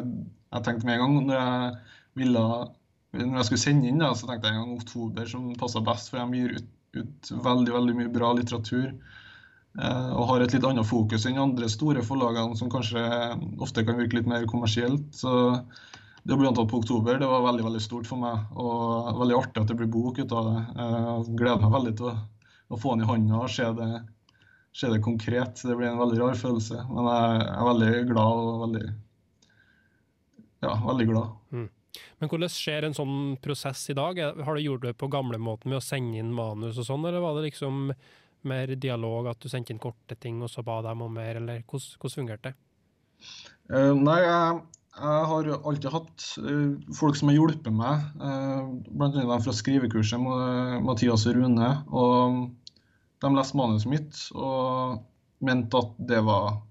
jeg 0.56 0.66
tenkte 0.66 0.88
med 0.88 0.96
en 0.96 1.04
gang 1.04 1.28
når 1.28 1.36
jeg 1.38 1.76
ville 2.18 2.46
når 3.18 3.38
jeg 3.40 3.48
skulle 3.48 3.62
sende 3.62 3.90
inn, 3.90 4.02
da, 4.02 4.10
så 4.18 4.28
tenkte 4.28 4.50
jeg 4.50 4.58
en 4.58 4.64
gang 4.64 4.80
oktober 4.82 5.30
som 5.30 5.46
passa 5.58 5.82
best, 5.86 6.10
for 6.12 6.20
de 6.20 6.42
gir 6.42 6.58
ut, 6.58 6.68
ut, 6.98 7.30
veldig 7.46 7.76
veldig 7.76 7.96
mye 8.00 8.12
bra 8.14 8.34
litteratur. 8.38 8.90
Eh, 9.78 10.10
og 10.18 10.28
har 10.32 10.44
et 10.44 10.58
litt 10.58 10.66
annet 10.66 10.90
fokus 10.90 11.28
enn 11.30 11.38
andre 11.42 11.70
store 11.70 12.04
forlagene 12.06 12.58
som 12.58 12.72
kanskje 12.74 13.06
ofte 13.64 13.86
kan 13.86 14.00
virke 14.02 14.20
litt 14.20 14.30
mer 14.30 14.50
kommersielt. 14.50 15.08
Så 15.16 15.32
det 16.28 16.36
ble 16.36 16.50
antatt 16.50 16.68
på 16.68 16.82
oktober 16.82 17.20
det 17.22 17.30
var 17.30 17.46
veldig 17.46 17.66
veldig 17.70 17.82
stort 17.84 18.08
for 18.10 18.20
meg, 18.20 18.50
og 18.60 19.22
veldig 19.22 19.38
artig 19.38 19.62
at 19.64 19.72
det 19.72 19.78
blir 19.80 19.92
bok 19.92 20.20
ut 20.20 20.36
av 20.36 20.50
det. 20.52 20.62
Jeg 20.82 21.40
gleder 21.40 21.64
meg 21.64 21.76
veldig 21.78 21.94
til 22.00 22.10
å, 22.12 22.16
å 22.76 22.80
få 22.82 22.96
den 22.96 23.06
i 23.06 23.10
hånda 23.10 23.42
og 23.46 23.52
se 23.54 23.70
det 23.78 23.92
se 24.78 24.88
det 24.88 25.02
konkret. 25.02 25.62
Det 25.64 25.76
blir 25.76 25.88
en 25.88 25.98
veldig 25.98 26.20
rar 26.22 26.38
følelse. 26.38 26.84
Men 26.92 27.10
jeg 27.10 27.48
er 27.48 27.68
veldig 27.72 27.92
glad 28.12 28.44
og 28.44 28.62
veldig 28.66 28.86
Ja, 30.66 30.74
veldig 30.84 31.06
glad. 31.06 31.34
Mm. 31.54 31.68
Men 32.20 32.30
hvordan 32.30 32.52
skjer 32.52 32.86
en 32.86 32.96
sånn 32.98 33.18
prosess 33.42 33.84
i 33.90 33.96
dag? 33.98 34.20
Har 34.46 34.58
du 34.58 34.62
gjort 34.62 34.86
det 34.86 34.96
på 34.98 35.10
gamlemåten 35.14 35.70
med 35.70 35.80
å 35.80 35.86
sende 35.86 36.18
inn 36.22 36.34
manus 36.34 36.78
og 36.82 36.88
sånn, 36.90 37.06
eller 37.06 37.22
var 37.22 37.38
det 37.38 37.48
liksom 37.48 37.92
mer 38.48 38.74
dialog, 38.78 39.30
at 39.32 39.42
du 39.42 39.50
sendte 39.50 39.74
inn 39.74 39.82
korte 39.82 40.16
ting 40.16 40.42
og 40.46 40.50
så 40.50 40.64
ba 40.66 40.80
dem 40.86 41.02
om 41.06 41.14
mer, 41.14 41.40
eller 41.42 41.64
hvordan, 41.66 41.98
hvordan 42.02 42.16
fungerte 42.16 42.52
det? 42.52 42.58
Uh, 43.70 43.94
nei, 43.98 44.20
jeg, 44.22 44.60
jeg, 44.98 45.26
har 45.32 45.50
alltid 45.58 45.92
hatt 45.94 46.30
uh, 46.44 46.94
folk 46.98 47.18
som 47.20 47.30
har 47.32 47.38
hjulpet 47.38 47.74
meg, 47.74 48.08
uh, 48.22 48.70
bl.a. 48.90 49.42
fra 49.44 49.54
skrivekurset, 49.56 50.22
Mathias 50.84 51.28
og 51.30 51.38
Rune. 51.38 51.74
og 51.90 52.48
de 53.24 53.34
leste 53.34 53.58
manuset 53.58 53.90
mitt 53.90 54.24
og 54.38 55.04
mente 55.46 55.80
at 55.80 56.00
det 56.10 56.22
var, 56.26 56.62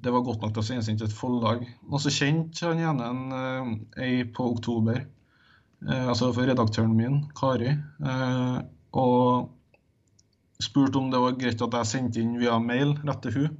det 0.00 0.12
var 0.14 0.24
godt 0.24 0.44
nok 0.44 0.54
til 0.54 0.62
å 0.62 0.66
sendes 0.66 0.88
inn 0.90 1.00
til 1.00 1.08
et 1.08 1.16
forlag. 1.16 1.64
Og 1.88 2.02
så 2.02 2.12
kjente 2.14 2.68
han 2.68 2.80
igjen 2.80 3.02
en, 3.04 3.22
eh, 3.36 3.72
ei 4.04 4.24
på 4.24 4.50
oktober, 4.54 5.02
eh, 5.86 6.06
altså 6.06 6.32
for 6.32 6.48
redaktøren 6.48 6.96
min, 6.96 7.22
Kari, 7.36 7.72
eh, 7.72 8.58
og 8.92 9.50
spurte 10.60 11.00
om 11.00 11.10
det 11.10 11.20
var 11.20 11.38
greit 11.40 11.62
at 11.62 11.76
jeg 11.78 11.92
sendte 11.92 12.20
inn 12.20 12.38
via 12.40 12.58
mail 12.58 12.96
rett 13.04 13.22
til 13.22 13.36
hun. 13.36 13.58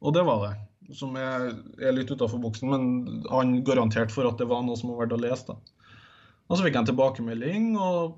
Og 0.00 0.14
det 0.14 0.24
var 0.24 0.44
det. 0.46 0.54
Som 0.96 1.16
er, 1.20 1.50
er 1.84 1.92
litt 1.92 2.08
utafor 2.08 2.40
boksen, 2.40 2.70
men 2.72 3.24
han 3.28 3.58
garanterte 3.66 4.14
for 4.14 4.28
at 4.28 4.38
det 4.40 4.48
var 4.48 4.62
noe 4.64 4.78
som 4.78 4.94
var 4.94 5.02
verdt 5.04 5.18
å 5.18 5.20
lese. 5.20 5.52
da. 5.52 5.58
Og 6.48 6.56
så 6.56 6.64
fikk 6.64 6.78
jeg 6.78 6.80
en 6.80 6.88
tilbakemelding, 6.88 7.66
og 7.76 8.16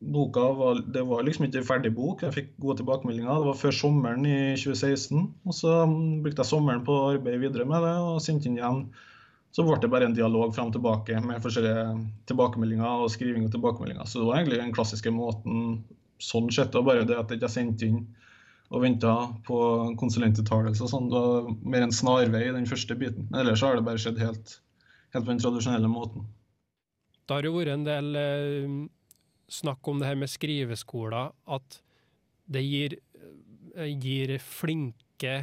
boka 0.00 0.46
var, 0.56 0.80
det 0.94 1.02
var 1.04 1.26
liksom 1.26 1.44
ikke 1.46 1.60
en 1.60 1.68
ferdig 1.68 1.92
bok. 1.96 2.24
Jeg 2.24 2.36
fikk 2.36 2.50
gode 2.62 2.80
tilbakemeldinger. 2.80 3.28
Det 3.28 3.50
var 3.50 3.58
før 3.60 3.76
sommeren 3.76 4.24
i 4.24 4.38
2016. 4.56 5.26
Og 5.44 5.56
så 5.56 5.74
brukte 6.24 6.40
jeg 6.40 6.50
sommeren 6.50 6.84
på 6.86 6.96
å 6.96 7.10
arbeide 7.12 7.42
videre 7.42 7.68
med 7.68 7.84
det 7.84 7.94
og 8.00 8.22
sendte 8.24 8.48
inn 8.48 8.56
igjen. 8.56 8.82
Så 9.52 9.66
ble 9.66 9.76
det 9.82 9.90
bare 9.92 10.06
en 10.08 10.16
dialog 10.16 10.54
fram 10.54 10.70
og 10.70 10.76
tilbake 10.76 11.20
med 11.24 11.42
forskjellige 11.44 11.84
tilbakemeldinger 12.30 13.04
og 13.04 13.12
skriving 13.12 13.44
og 13.48 13.52
tilbakemeldinger. 13.52 14.08
Så 14.08 14.22
det 14.22 14.28
var 14.30 14.40
egentlig 14.40 14.62
den 14.62 14.74
klassiske 14.76 15.12
måten 15.12 15.82
sånn 16.22 16.48
sett. 16.54 16.76
Og 16.78 16.86
bare 16.88 17.04
det 17.04 17.18
at 17.18 17.28
jeg 17.28 17.42
ikke 17.42 17.52
sendte 17.52 17.90
inn 17.90 18.04
og 18.70 18.84
venta 18.84 19.12
på 19.46 19.58
konsulentuttalelse 19.98 20.84
og 20.86 20.90
sånn. 20.92 21.08
Det 21.10 21.20
var 21.20 21.48
mer 21.74 21.82
en 21.86 21.94
snarvei 21.94 22.42
i 22.46 22.54
den 22.54 22.68
første 22.70 22.94
biten. 22.98 23.24
Ellers 23.34 23.62
har 23.66 23.74
det 23.76 23.86
bare 23.86 24.02
skjedd 24.02 24.18
helt, 24.22 24.46
helt 25.14 25.26
på 25.26 25.32
den 25.32 25.42
tradisjonelle 25.42 25.90
måten. 25.90 26.20
Det 27.26 27.32
har 27.34 27.46
jo 27.46 27.56
vært 27.56 27.74
en 27.74 27.86
del 27.86 28.06
eh, 28.18 28.68
snakk 29.50 29.88
om 29.90 29.96
det 30.00 30.08
her 30.10 30.18
med 30.18 30.30
skriveskoler, 30.30 31.26
at 31.50 31.68
det 32.50 32.62
gir, 32.66 32.90
eh, 33.74 33.90
gir 33.90 34.38
flinke, 34.42 35.34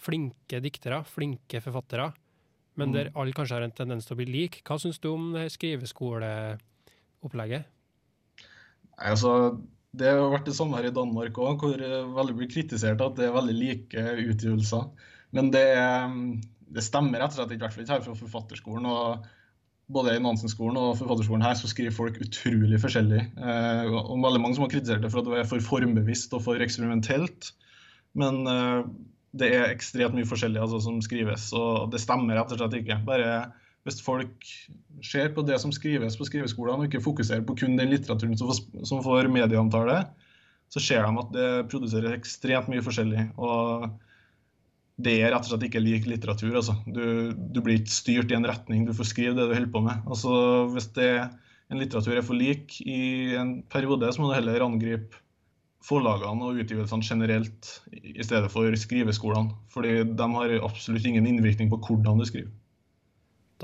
flinke 0.00 0.60
diktere, 0.64 1.04
flinke 1.08 1.60
forfattere, 1.64 2.12
men 2.76 2.88
mm. 2.90 2.94
der 2.96 3.10
alle 3.14 3.32
kanskje 3.36 3.56
har 3.58 3.64
en 3.64 3.76
tendens 3.76 4.06
til 4.08 4.14
å 4.16 4.20
bli 4.20 4.28
like. 4.28 4.58
Hva 4.64 4.76
syns 4.80 4.98
du 5.00 5.08
om 5.12 5.24
det 5.36 5.54
skriveskoleopplegget? 5.56 7.64
Altså, 8.94 9.30
det 9.94 10.10
har 10.10 10.32
vært 10.32 10.48
det 10.48 10.56
samme 10.56 10.78
her 10.78 10.88
i 10.88 10.94
Danmark 10.94 11.38
òg, 11.38 11.62
hvor 11.62 11.78
det 11.78 12.02
veldig 12.16 12.34
blir 12.40 12.50
kritisert 12.50 13.02
at 13.04 13.16
det 13.18 13.28
er 13.28 13.36
veldig 13.36 13.54
like 13.56 14.04
utgivelser. 14.24 14.90
Men 15.34 15.50
det, 15.54 15.66
det 16.74 16.84
stemmer 16.86 17.22
rett 17.22 17.34
og 17.34 17.40
slett 17.40 17.54
ikke, 17.54 17.62
i 17.62 17.66
hvert 17.66 17.76
fall 17.76 17.86
ikke 17.86 17.96
her 17.96 18.06
fra 18.08 18.18
Forfatterskolen. 18.18 18.90
og 18.90 19.26
både 19.92 20.14
i 20.16 20.20
Nansen-skolen 20.22 20.78
og 20.80 20.94
forfatterskolen 20.96 21.44
her 21.44 21.56
så 21.58 21.68
skriver 21.68 21.92
folk 21.94 22.20
utrolig 22.22 22.78
forskjellig. 22.80 23.20
Eh, 23.36 23.90
og 23.92 24.22
veldig 24.22 24.40
mange 24.40 24.56
som 24.56 24.64
har 24.64 24.72
kritisert 24.72 25.04
det 25.04 25.10
for 25.12 25.20
at 25.20 25.28
det 25.28 25.42
er 25.42 25.50
for 25.50 25.66
formbevisst 25.66 26.32
og 26.36 26.44
for 26.46 26.62
eksperimentelt. 26.64 27.50
Men 28.16 28.40
eh, 28.48 28.86
det 29.36 29.50
er 29.52 29.66
ekstremt 29.68 30.16
mye 30.16 30.28
forskjellig 30.28 30.62
altså, 30.62 30.80
som 30.86 31.02
skrives, 31.04 31.50
og 31.58 31.92
det 31.92 32.00
stemmer 32.00 32.38
rett 32.38 32.54
og 32.54 32.62
slett 32.62 32.78
ikke. 32.80 33.00
Bare 33.06 33.34
hvis 33.84 34.00
folk 34.04 34.46
ser 35.04 35.32
på 35.36 35.44
det 35.44 35.58
som 35.60 35.72
skrives 35.74 36.16
på 36.16 36.26
skriveskolene, 36.28 36.84
og 36.84 36.88
ikke 36.88 37.04
fokuserer 37.04 37.44
på 37.44 37.56
kun 37.60 37.76
den 37.76 37.92
litteraturen 37.92 38.38
som 38.38 39.02
får, 39.04 39.28
medieomtale, 39.32 39.98
så 40.72 40.80
ser 40.80 41.04
de 41.04 41.20
at 41.20 41.34
det 41.34 41.50
produserer 41.72 42.16
ekstremt 42.16 42.70
mye 42.72 42.84
forskjellig. 42.84 43.28
og 43.36 43.92
det 45.04 45.16
er 45.18 45.32
rett 45.34 45.42
og 45.42 45.50
slett 45.50 45.66
ikke 45.66 45.82
lik 45.82 46.04
litteratur. 46.06 46.52
Altså. 46.54 46.76
Du, 46.86 47.34
du, 47.34 47.60
blir 47.64 47.80
ikke 47.80 47.90
styrt 47.90 48.30
i 48.30 48.36
en 48.36 48.46
retning, 48.46 48.84
du 48.86 48.94
får 48.94 49.10
skrive 49.10 49.34
det 49.34 49.48
du 49.50 49.54
holder 49.56 49.72
på 49.74 49.82
med. 49.82 50.06
Altså, 50.06 50.34
hvis 50.70 50.86
det, 50.94 51.10
en 51.72 51.80
litteratur 51.82 52.14
er 52.14 52.26
for 52.26 52.38
lik 52.38 52.78
i 52.86 53.34
en 53.40 53.56
periode, 53.72 54.12
så 54.14 54.22
må 54.22 54.30
du 54.30 54.36
heller 54.36 54.64
angripe 54.64 55.18
forlagene 55.84 56.46
og 56.46 56.60
utgivelsene 56.62 57.04
generelt 57.04 57.72
i 57.92 58.22
stedet 58.24 58.48
for 58.52 58.78
skriveskolene. 58.78 59.58
Fordi 59.74 59.98
de 60.06 60.28
har 60.38 60.54
absolutt 60.62 61.10
ingen 61.10 61.26
innvirkning 61.28 61.72
på 61.72 61.80
hvordan 61.82 62.22
du 62.22 62.28
skriver. 62.30 62.52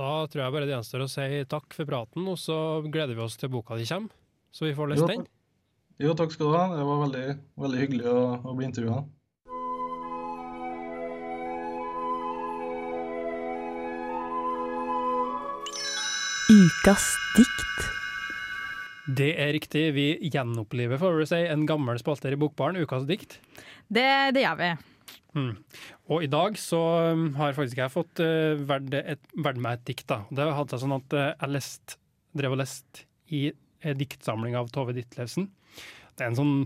Da 0.01 0.25
tror 0.33 0.47
jeg 0.47 0.53
bare 0.55 0.65
det 0.65 0.73
gjenstår 0.73 1.03
å 1.05 1.11
si 1.13 1.25
takk 1.51 1.75
for 1.77 1.89
praten, 1.89 2.25
og 2.33 2.39
så 2.41 2.57
gleder 2.89 3.13
vi 3.13 3.21
oss 3.21 3.37
til 3.37 3.51
boka 3.53 3.77
di 3.77 3.85
kommer, 3.85 4.15
så 4.49 4.65
vi 4.65 4.73
får 4.77 4.95
lest 4.95 5.11
den. 5.11 5.27
Jo, 6.01 6.15
takk 6.17 6.33
skal 6.33 6.49
du 6.49 6.57
ha. 6.57 6.63
Det 6.73 6.85
var 6.89 7.01
veldig, 7.03 7.25
veldig 7.61 7.81
hyggelig 7.83 8.07
å, 8.09 8.21
å 8.41 8.55
bli 8.57 8.65
intervjua. 8.71 9.03
Ukas 16.51 17.11
dikt. 17.37 17.85
Det 19.21 19.35
er 19.37 19.53
riktig. 19.53 19.85
Vi 19.99 20.07
gjenopplever 20.33 20.99
får 21.03 21.21
vi 21.21 21.29
si, 21.29 21.43
en 21.53 21.69
gammel 21.69 22.01
spalter 22.01 22.33
i 22.33 22.41
Bokbaren, 22.41 22.81
Ukas 22.81 23.05
dikt. 23.11 23.37
Det, 23.93 24.09
det 24.33 24.49
gjør 24.49 24.57
vi. 24.65 24.73
Mm. 25.37 25.53
Og 26.11 26.25
i 26.25 26.31
dag 26.31 26.57
så 26.59 26.81
um, 27.15 27.29
har 27.39 27.55
faktisk 27.57 27.79
jeg 27.79 27.93
fått 27.95 28.23
uh, 28.25 28.59
valgt 28.67 29.63
meg 29.63 29.79
et 29.79 29.87
dikt. 29.93 30.07
da. 30.11 30.23
Det 30.31 30.49
hadde 30.49 30.75
seg 30.75 30.85
sånn 30.85 30.97
at 30.97 31.17
uh, 31.17 31.27
jeg 31.29 31.55
lest, 31.55 31.97
drev 32.37 32.57
og 32.57 32.63
leste 32.63 33.07
i 33.31 33.49
en 33.87 34.01
diktsamling 34.01 34.57
av 34.59 34.73
Tove 34.75 34.95
Ditlevsen. 34.97 35.49
Det 36.17 36.25
er 36.25 36.33
en 36.33 36.39
sånn 36.39 36.57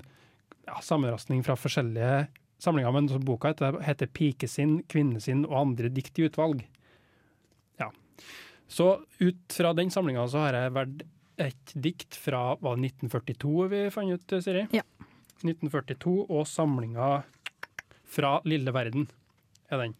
ja, 0.64 0.78
sammenrastning 0.82 1.44
fra 1.46 1.56
forskjellige 1.60 2.24
samlinger, 2.64 2.94
men 2.96 3.10
boka 3.26 3.52
heter, 3.52 3.76
heter 3.84 4.08
'Pikesinn, 4.08 4.78
kvinnesinn 4.88 5.44
og 5.48 5.58
andre 5.60 5.90
dikt 5.92 6.18
i 6.18 6.28
utvalg'. 6.28 6.64
Ja. 7.80 7.90
Så 8.68 9.04
ut 9.20 9.52
fra 9.52 9.74
den 9.76 9.92
samlinga 9.92 10.24
så 10.30 10.46
har 10.46 10.56
jeg 10.56 10.74
valgt 10.74 11.04
et 11.36 11.74
dikt 11.74 12.16
fra 12.16 12.54
var 12.62 12.78
det 12.78 12.94
1942 12.94 13.68
vi 13.72 13.82
fant 13.90 14.14
ut, 14.14 14.34
Siri? 14.42 14.66
Ja. 14.72 14.84
1942 15.42 16.14
og 16.30 16.46
samlinga 16.48 17.24
fra 18.14 18.38
Lille 18.48 18.74
verden 18.74 19.08
er 19.70 19.82
den. 19.82 19.96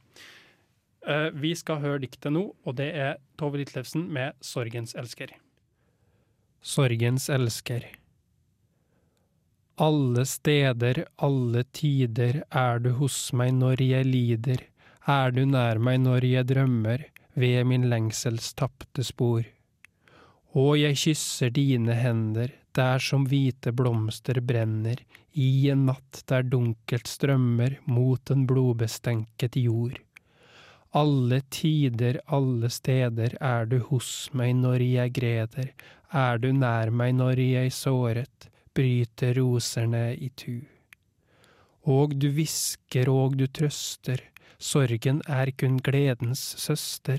Uh, 1.05 1.29
vi 1.37 1.53
skal 1.59 1.83
høre 1.83 2.01
diktet 2.07 2.33
nå, 2.33 2.47
og 2.65 2.79
det 2.79 2.93
er 2.97 3.19
Tove 3.41 3.61
Ditlevsen 3.61 4.07
med 4.13 4.39
'Sorgens 4.41 4.95
elsker'. 4.97 5.35
Sorgens 6.65 7.29
elsker. 7.29 7.85
Alle 9.77 10.23
steder, 10.25 11.05
alle 11.19 11.65
tider 11.75 12.45
er 12.51 12.79
du 12.79 12.93
hos 13.01 13.33
meg 13.35 13.51
når 13.59 13.83
jeg 13.83 14.07
lider, 14.07 14.63
er 15.05 15.35
du 15.35 15.43
nær 15.45 15.81
meg 15.83 15.99
når 16.01 16.25
jeg 16.25 16.49
drømmer, 16.49 17.05
ved 17.35 17.67
min 17.67 17.89
lengsels 17.91 18.53
tapte 18.55 19.05
spor. 19.05 19.43
Og 20.55 20.79
jeg 20.79 20.97
kysser 20.97 21.51
dine 21.51 21.99
hender, 21.99 22.55
der 22.79 23.03
som 23.03 23.27
hvite 23.27 23.75
blomster 23.75 24.39
brenner, 24.41 25.03
i 25.35 25.69
en 25.71 25.87
natt 25.89 26.23
der 26.31 26.47
dunkelt 26.47 27.11
strømmer 27.11 27.79
mot 27.91 28.31
en 28.31 28.47
blodbestenket 28.47 29.57
jord. 29.59 29.99
Alle 30.95 31.41
tider, 31.51 32.21
alle 32.27 32.71
steder 32.71 33.35
er 33.43 33.67
du 33.67 33.81
hos 33.89 34.31
meg 34.33 34.55
når 34.61 34.85
jeg 34.87 35.15
greder, 35.17 35.73
er 36.15 36.39
du 36.39 36.53
nær 36.55 36.93
meg 36.95 37.17
når 37.19 37.43
jeg 37.43 37.75
såret, 37.75 38.49
bryter 38.75 39.35
roserne 39.41 40.13
i 40.15 40.31
tu. 40.39 40.63
Og 41.83 42.15
du 42.15 42.31
hvisker 42.31 43.11
og 43.11 43.35
du 43.41 43.49
trøster, 43.51 44.23
sorgen 44.59 45.21
er 45.27 45.51
kun 45.59 45.81
gledens 45.83 46.43
søster, 46.63 47.19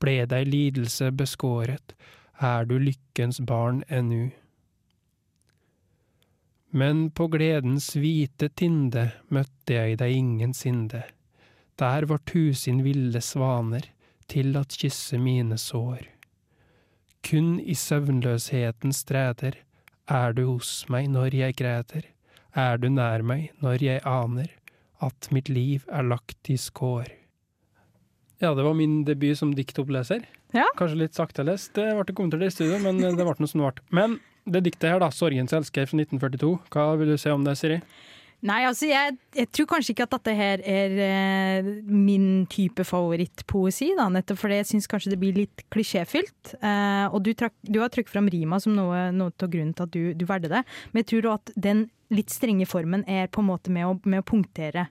ble 0.00 0.20
deg 0.28 0.52
lidelse 0.52 1.08
beskåret, 1.16 1.96
er 2.44 2.68
du 2.68 2.76
lykkens 2.76 3.40
barn 3.48 3.80
ennu. 3.88 4.28
Men 6.74 7.10
på 7.14 7.28
gledens 7.30 7.92
hvite 7.94 8.48
tinde 8.58 9.04
møtte 9.30 9.76
jeg 9.76 10.00
deg 10.00 10.10
ingensinne, 10.10 11.04
der 11.78 12.06
var 12.10 12.18
tusen 12.26 12.80
ville 12.82 13.20
svaner 13.22 13.86
til 14.30 14.56
at 14.58 14.74
kysse 14.80 15.20
mine 15.22 15.58
sår. 15.60 16.02
Kun 17.22 17.60
i 17.62 17.76
søvnløshetens 17.78 19.04
streder 19.04 19.60
er 20.10 20.34
du 20.34 20.42
hos 20.48 20.82
meg 20.90 21.06
når 21.14 21.38
jeg 21.38 21.58
græder, 21.62 22.10
er 22.58 22.82
du 22.82 22.90
nær 22.90 23.22
meg 23.22 23.54
når 23.62 23.86
jeg 23.86 24.02
aner 24.02 24.50
at 25.04 25.30
mitt 25.30 25.48
liv 25.48 25.86
er 25.94 26.10
lagt 26.10 26.50
i 26.50 26.58
skår. 26.58 27.06
Ja, 28.42 28.50
det 28.50 28.66
var 28.66 28.74
min 28.74 29.04
debut 29.06 29.38
som 29.38 29.54
diktoppleser. 29.54 30.26
Ja. 30.54 30.66
Kanskje 30.74 31.04
litt 31.06 31.14
sakte 31.14 31.46
lest, 31.46 31.76
det 31.78 31.92
ble 31.94 32.14
kommentert 32.18 32.42
i 32.46 32.52
studio, 32.52 32.82
men 32.82 32.98
det 32.98 33.14
ble 33.14 33.38
noe 33.38 33.50
som 33.50 33.62
det 33.62 33.70
ble. 33.70 33.90
Men 33.94 34.18
det 34.44 34.64
diktet 34.66 34.90
her, 34.90 35.00
da, 35.00 35.10
'Sorgens 35.10 35.54
elsker' 35.56 35.88
fra 35.88 36.00
1942, 36.00 36.58
hva 36.70 36.90
vil 37.00 37.14
du 37.14 37.18
si 37.20 37.32
om 37.32 37.44
det, 37.46 37.56
Siri? 37.58 37.80
Nei, 38.44 38.60
altså 38.68 38.90
jeg, 38.90 39.14
jeg, 39.32 39.48
tror 39.56 39.68
kanskje 39.70 39.94
ikke 39.94 40.04
at 40.04 40.14
dette 40.18 40.32
her 40.36 40.62
er 40.68 40.98
eh, 41.00 41.68
min 41.88 42.44
type 42.52 42.84
favorittpoesi, 42.84 43.94
da, 43.96 44.10
nettopp 44.12 44.42
fordi 44.42 44.58
jeg 44.58 44.68
syns 44.68 44.88
kanskje 44.90 45.14
det 45.14 45.18
blir 45.22 45.38
litt 45.38 45.64
klisjéfylt. 45.72 46.52
Eh, 46.58 47.06
og 47.08 47.22
du, 47.24 47.32
trak, 47.32 47.54
du, 47.64 47.78
har 47.80 47.88
trukket 47.94 48.12
fram 48.12 48.28
rima 48.28 48.58
som 48.60 48.76
noe, 48.76 49.06
noe 49.16 49.32
av 49.32 49.48
grunnen 49.48 49.72
til 49.72 49.86
at 49.86 49.94
du, 49.96 50.02
du 50.12 50.26
valgte 50.28 50.52
det, 50.52 50.60
men 50.92 51.00
jeg 51.00 51.08
tror 51.14 51.30
at 51.38 51.54
den 51.56 51.86
litt 52.12 52.34
strenge 52.34 52.68
formen 52.68 53.06
er 53.08 53.32
på 53.32 53.40
en 53.40 53.48
måte 53.48 53.72
med 53.72 53.88
å, 53.88 53.96
med 54.04 54.20
å 54.20 54.28
punktere 54.28 54.90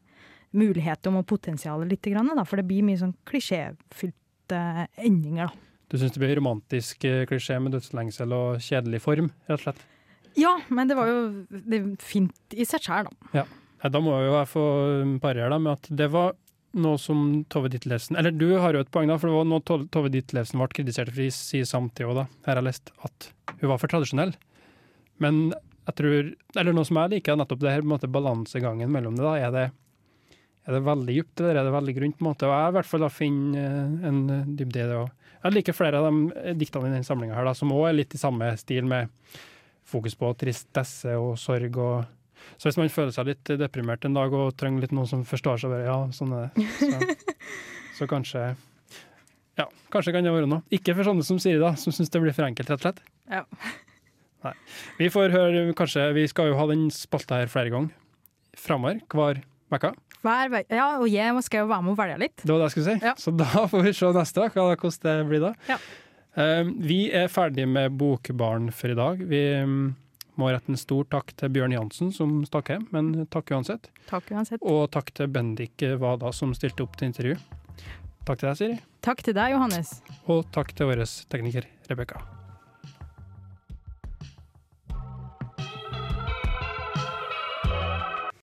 muligheter 0.58 1.14
og 1.14 1.28
potensialet 1.30 1.94
litt, 1.94 2.10
da, 2.10 2.48
for 2.50 2.58
det 2.58 2.66
blir 2.70 2.86
mye 2.86 3.04
sånn 3.04 3.14
klisjéfylte 3.30 4.64
endinger. 4.98 5.54
da. 5.54 5.73
Du 5.94 6.00
syns 6.02 6.16
det 6.16 6.22
blir 6.24 6.36
romantisk 6.40 7.06
eh, 7.06 7.24
klisjé 7.30 7.60
med 7.62 7.76
dødslengsel 7.76 8.32
og 8.34 8.64
kjedelig 8.66 9.04
form, 9.04 9.28
rett 9.46 9.60
og 9.60 9.66
slett? 9.68 9.84
Ja, 10.40 10.56
men 10.74 10.90
det 10.90 10.96
var 10.98 11.12
jo 11.12 11.20
det 11.52 11.84
fint 12.02 12.56
i 12.58 12.66
seg 12.66 12.82
sjøl, 12.82 13.06
da. 13.12 13.44
Ja. 13.44 13.90
Da 13.94 14.00
må 14.02 14.16
jo 14.24 14.32
jeg 14.32 14.48
få 14.50 14.64
parere 15.22 15.60
med 15.60 15.76
at 15.76 15.90
det 15.92 16.08
var 16.10 16.34
noe 16.80 16.98
som 16.98 17.44
Tove 17.52 17.70
Ditlevsen 17.70 18.16
Eller 18.18 18.32
du 18.34 18.56
har 18.58 18.74
jo 18.74 18.82
et 18.82 18.90
poeng, 18.90 19.12
da, 19.12 19.20
for 19.22 19.30
det 19.30 19.36
var 19.36 19.46
noe 19.46 19.86
Tove 19.94 20.10
Ditlevsen 20.10 20.58
ble 20.58 20.70
kritisert 20.74 21.12
for 21.12 21.26
i 21.26 21.30
si 21.36 21.62
samtid 21.68 22.08
òg, 22.08 22.24
da. 22.24 22.26
Her 22.48 22.56
har 22.56 22.64
jeg 22.64 22.70
lest 22.72 22.94
at 23.06 23.30
hun 23.60 23.70
var 23.70 23.82
for 23.84 23.92
tradisjonell. 23.92 24.34
Men 25.22 25.44
jeg 25.52 25.96
tror 26.00 26.32
Eller 26.58 26.74
noe 26.74 26.88
som 26.88 26.98
jeg 27.04 27.18
liker, 27.18 27.36
er 27.36 27.44
nettopp 27.44 27.62
det 27.62 27.76
her 27.76 27.84
på 27.84 27.90
en 27.90 27.94
måte 27.94 28.10
balansegangen 28.10 28.90
mellom 28.92 29.20
det. 29.20 29.26
da, 29.28 29.36
Er 29.38 29.54
det, 29.54 29.66
er 30.64 30.78
det 30.78 30.86
veldig 30.86 31.16
dypt, 31.18 31.42
eller 31.42 31.60
er 31.60 31.68
det 31.68 31.76
veldig 31.76 31.96
grunt? 31.98 32.18
på 32.18 32.24
en 32.24 32.30
måte, 32.30 32.48
Og 32.48 32.56
jeg 32.56 32.72
i 32.72 32.76
hvert 32.78 32.90
fall 32.90 33.04
da 33.04 33.12
finner 33.12 33.64
eh, 33.64 34.10
en 34.10 34.20
dybde 34.56 34.80
i 34.80 34.90
det 34.90 35.00
òg. 35.00 35.12
Jeg 35.44 35.56
liker 35.58 35.76
flere 35.76 36.00
av 36.00 36.08
de 36.08 36.54
diktene 36.56 36.88
i 36.88 36.94
denne 36.94 37.08
samlinga 37.08 37.36
her, 37.36 37.48
da, 37.50 37.56
som 37.58 37.74
òg 37.76 37.90
er 37.90 37.98
litt 37.98 38.16
i 38.16 38.22
samme 38.22 38.54
stil, 38.60 38.88
med 38.88 39.12
fokus 39.84 40.16
på 40.16 40.30
tristesse 40.40 41.18
og 41.20 41.36
sorg. 41.40 41.78
og 41.78 42.06
så 42.58 42.70
hvis 42.70 42.80
man 42.80 42.92
føler 42.92 43.12
seg 43.16 43.28
litt 43.28 43.52
deprimert 43.60 44.06
en 44.08 44.16
dag 44.16 44.34
og 44.36 44.56
trenger 44.60 44.84
litt 44.84 44.94
noen 44.96 45.10
som 45.10 45.24
forstår 45.28 45.62
seg, 45.62 45.74
bare 45.74 45.88
ja, 45.88 45.98
sånn 46.16 46.36
er 46.36 46.50
det. 46.56 46.68
Så, 46.80 47.40
så, 48.00 48.08
kanskje 48.12 48.44
ja, 49.60 49.68
kanskje 49.94 50.16
kan 50.16 50.26
det 50.26 50.34
være 50.34 50.50
noe. 50.50 50.64
Ikke 50.74 50.96
for 50.98 51.08
sånne 51.08 51.26
som 51.28 51.40
Siri, 51.42 51.60
da, 51.62 51.74
som 51.80 51.96
syns 51.96 52.12
det 52.12 52.24
blir 52.24 52.36
for 52.36 52.48
enkelt, 52.48 52.72
rett 52.72 52.80
og 52.80 52.88
slett. 52.88 53.04
Ja. 53.32 53.44
Nei. 54.44 54.56
Vi 55.00 55.08
får 55.14 55.32
høre, 55.32 55.66
kanskje, 55.78 56.10
vi 56.18 56.26
skal 56.28 56.52
jo 56.52 56.58
ha 56.60 56.68
den 56.72 56.88
spalta 56.92 57.40
her 57.40 57.52
flere 57.52 57.72
ganger 57.72 57.94
framover 58.60 59.00
hver 59.14 59.44
uke. 59.74 59.94
Ja, 60.24 60.88
og 61.00 61.08
jeg 61.12 61.44
skal 61.46 61.66
jo 61.66 61.72
være 61.72 61.86
med 61.86 61.96
og 61.96 62.00
velge 62.00 62.20
litt. 62.22 62.38
Det 62.44 62.50
var 62.50 62.62
det 62.62 62.70
jeg 62.70 62.76
skulle 62.76 62.94
si. 62.94 63.10
Ja. 63.10 63.16
Så 63.20 63.34
da 63.36 63.66
får 63.72 63.84
vi 63.88 63.94
se 63.98 64.14
neste 64.16 64.48
uke 64.48 64.64
hvordan 64.64 65.04
det 65.08 65.18
blir 65.30 65.44
da. 65.48 65.54
Ja. 65.72 65.80
Uh, 66.34 66.72
vi 66.82 67.02
er 67.14 67.28
ferdige 67.30 67.70
med 67.70 67.98
Bokbarn 68.00 68.72
for 68.74 68.94
i 68.94 68.98
dag. 68.98 69.22
Vi 69.30 69.42
um, 69.62 69.94
må 70.40 70.50
rette 70.50 70.72
en 70.74 70.80
stor 70.80 71.06
takk 71.14 71.36
til 71.38 71.52
Bjørn 71.54 71.76
Jansen 71.76 72.14
som 72.16 72.40
stakk 72.48 72.74
hjem, 72.74 72.88
men 72.96 73.12
takk 73.34 73.54
uansett. 73.54 73.92
Takk 74.10 74.32
uansett. 74.34 74.64
Og 74.66 74.88
takk 74.94 75.14
til 75.14 75.30
Bendik 75.34 75.86
Wada 76.02 76.34
som 76.34 76.56
stilte 76.58 76.88
opp 76.88 76.98
til 76.98 77.12
intervju. 77.12 77.38
Takk 78.24 78.40
til 78.40 78.48
deg, 78.48 78.60
Siri. 78.62 78.80
Takk 79.04 79.26
til 79.26 79.36
deg, 79.36 79.58
Johannes. 79.58 80.00
Og 80.32 80.48
takk 80.56 80.72
til 80.78 80.90
vår 80.90 81.04
tekniker 81.30 81.68
Rebekka. 81.92 82.24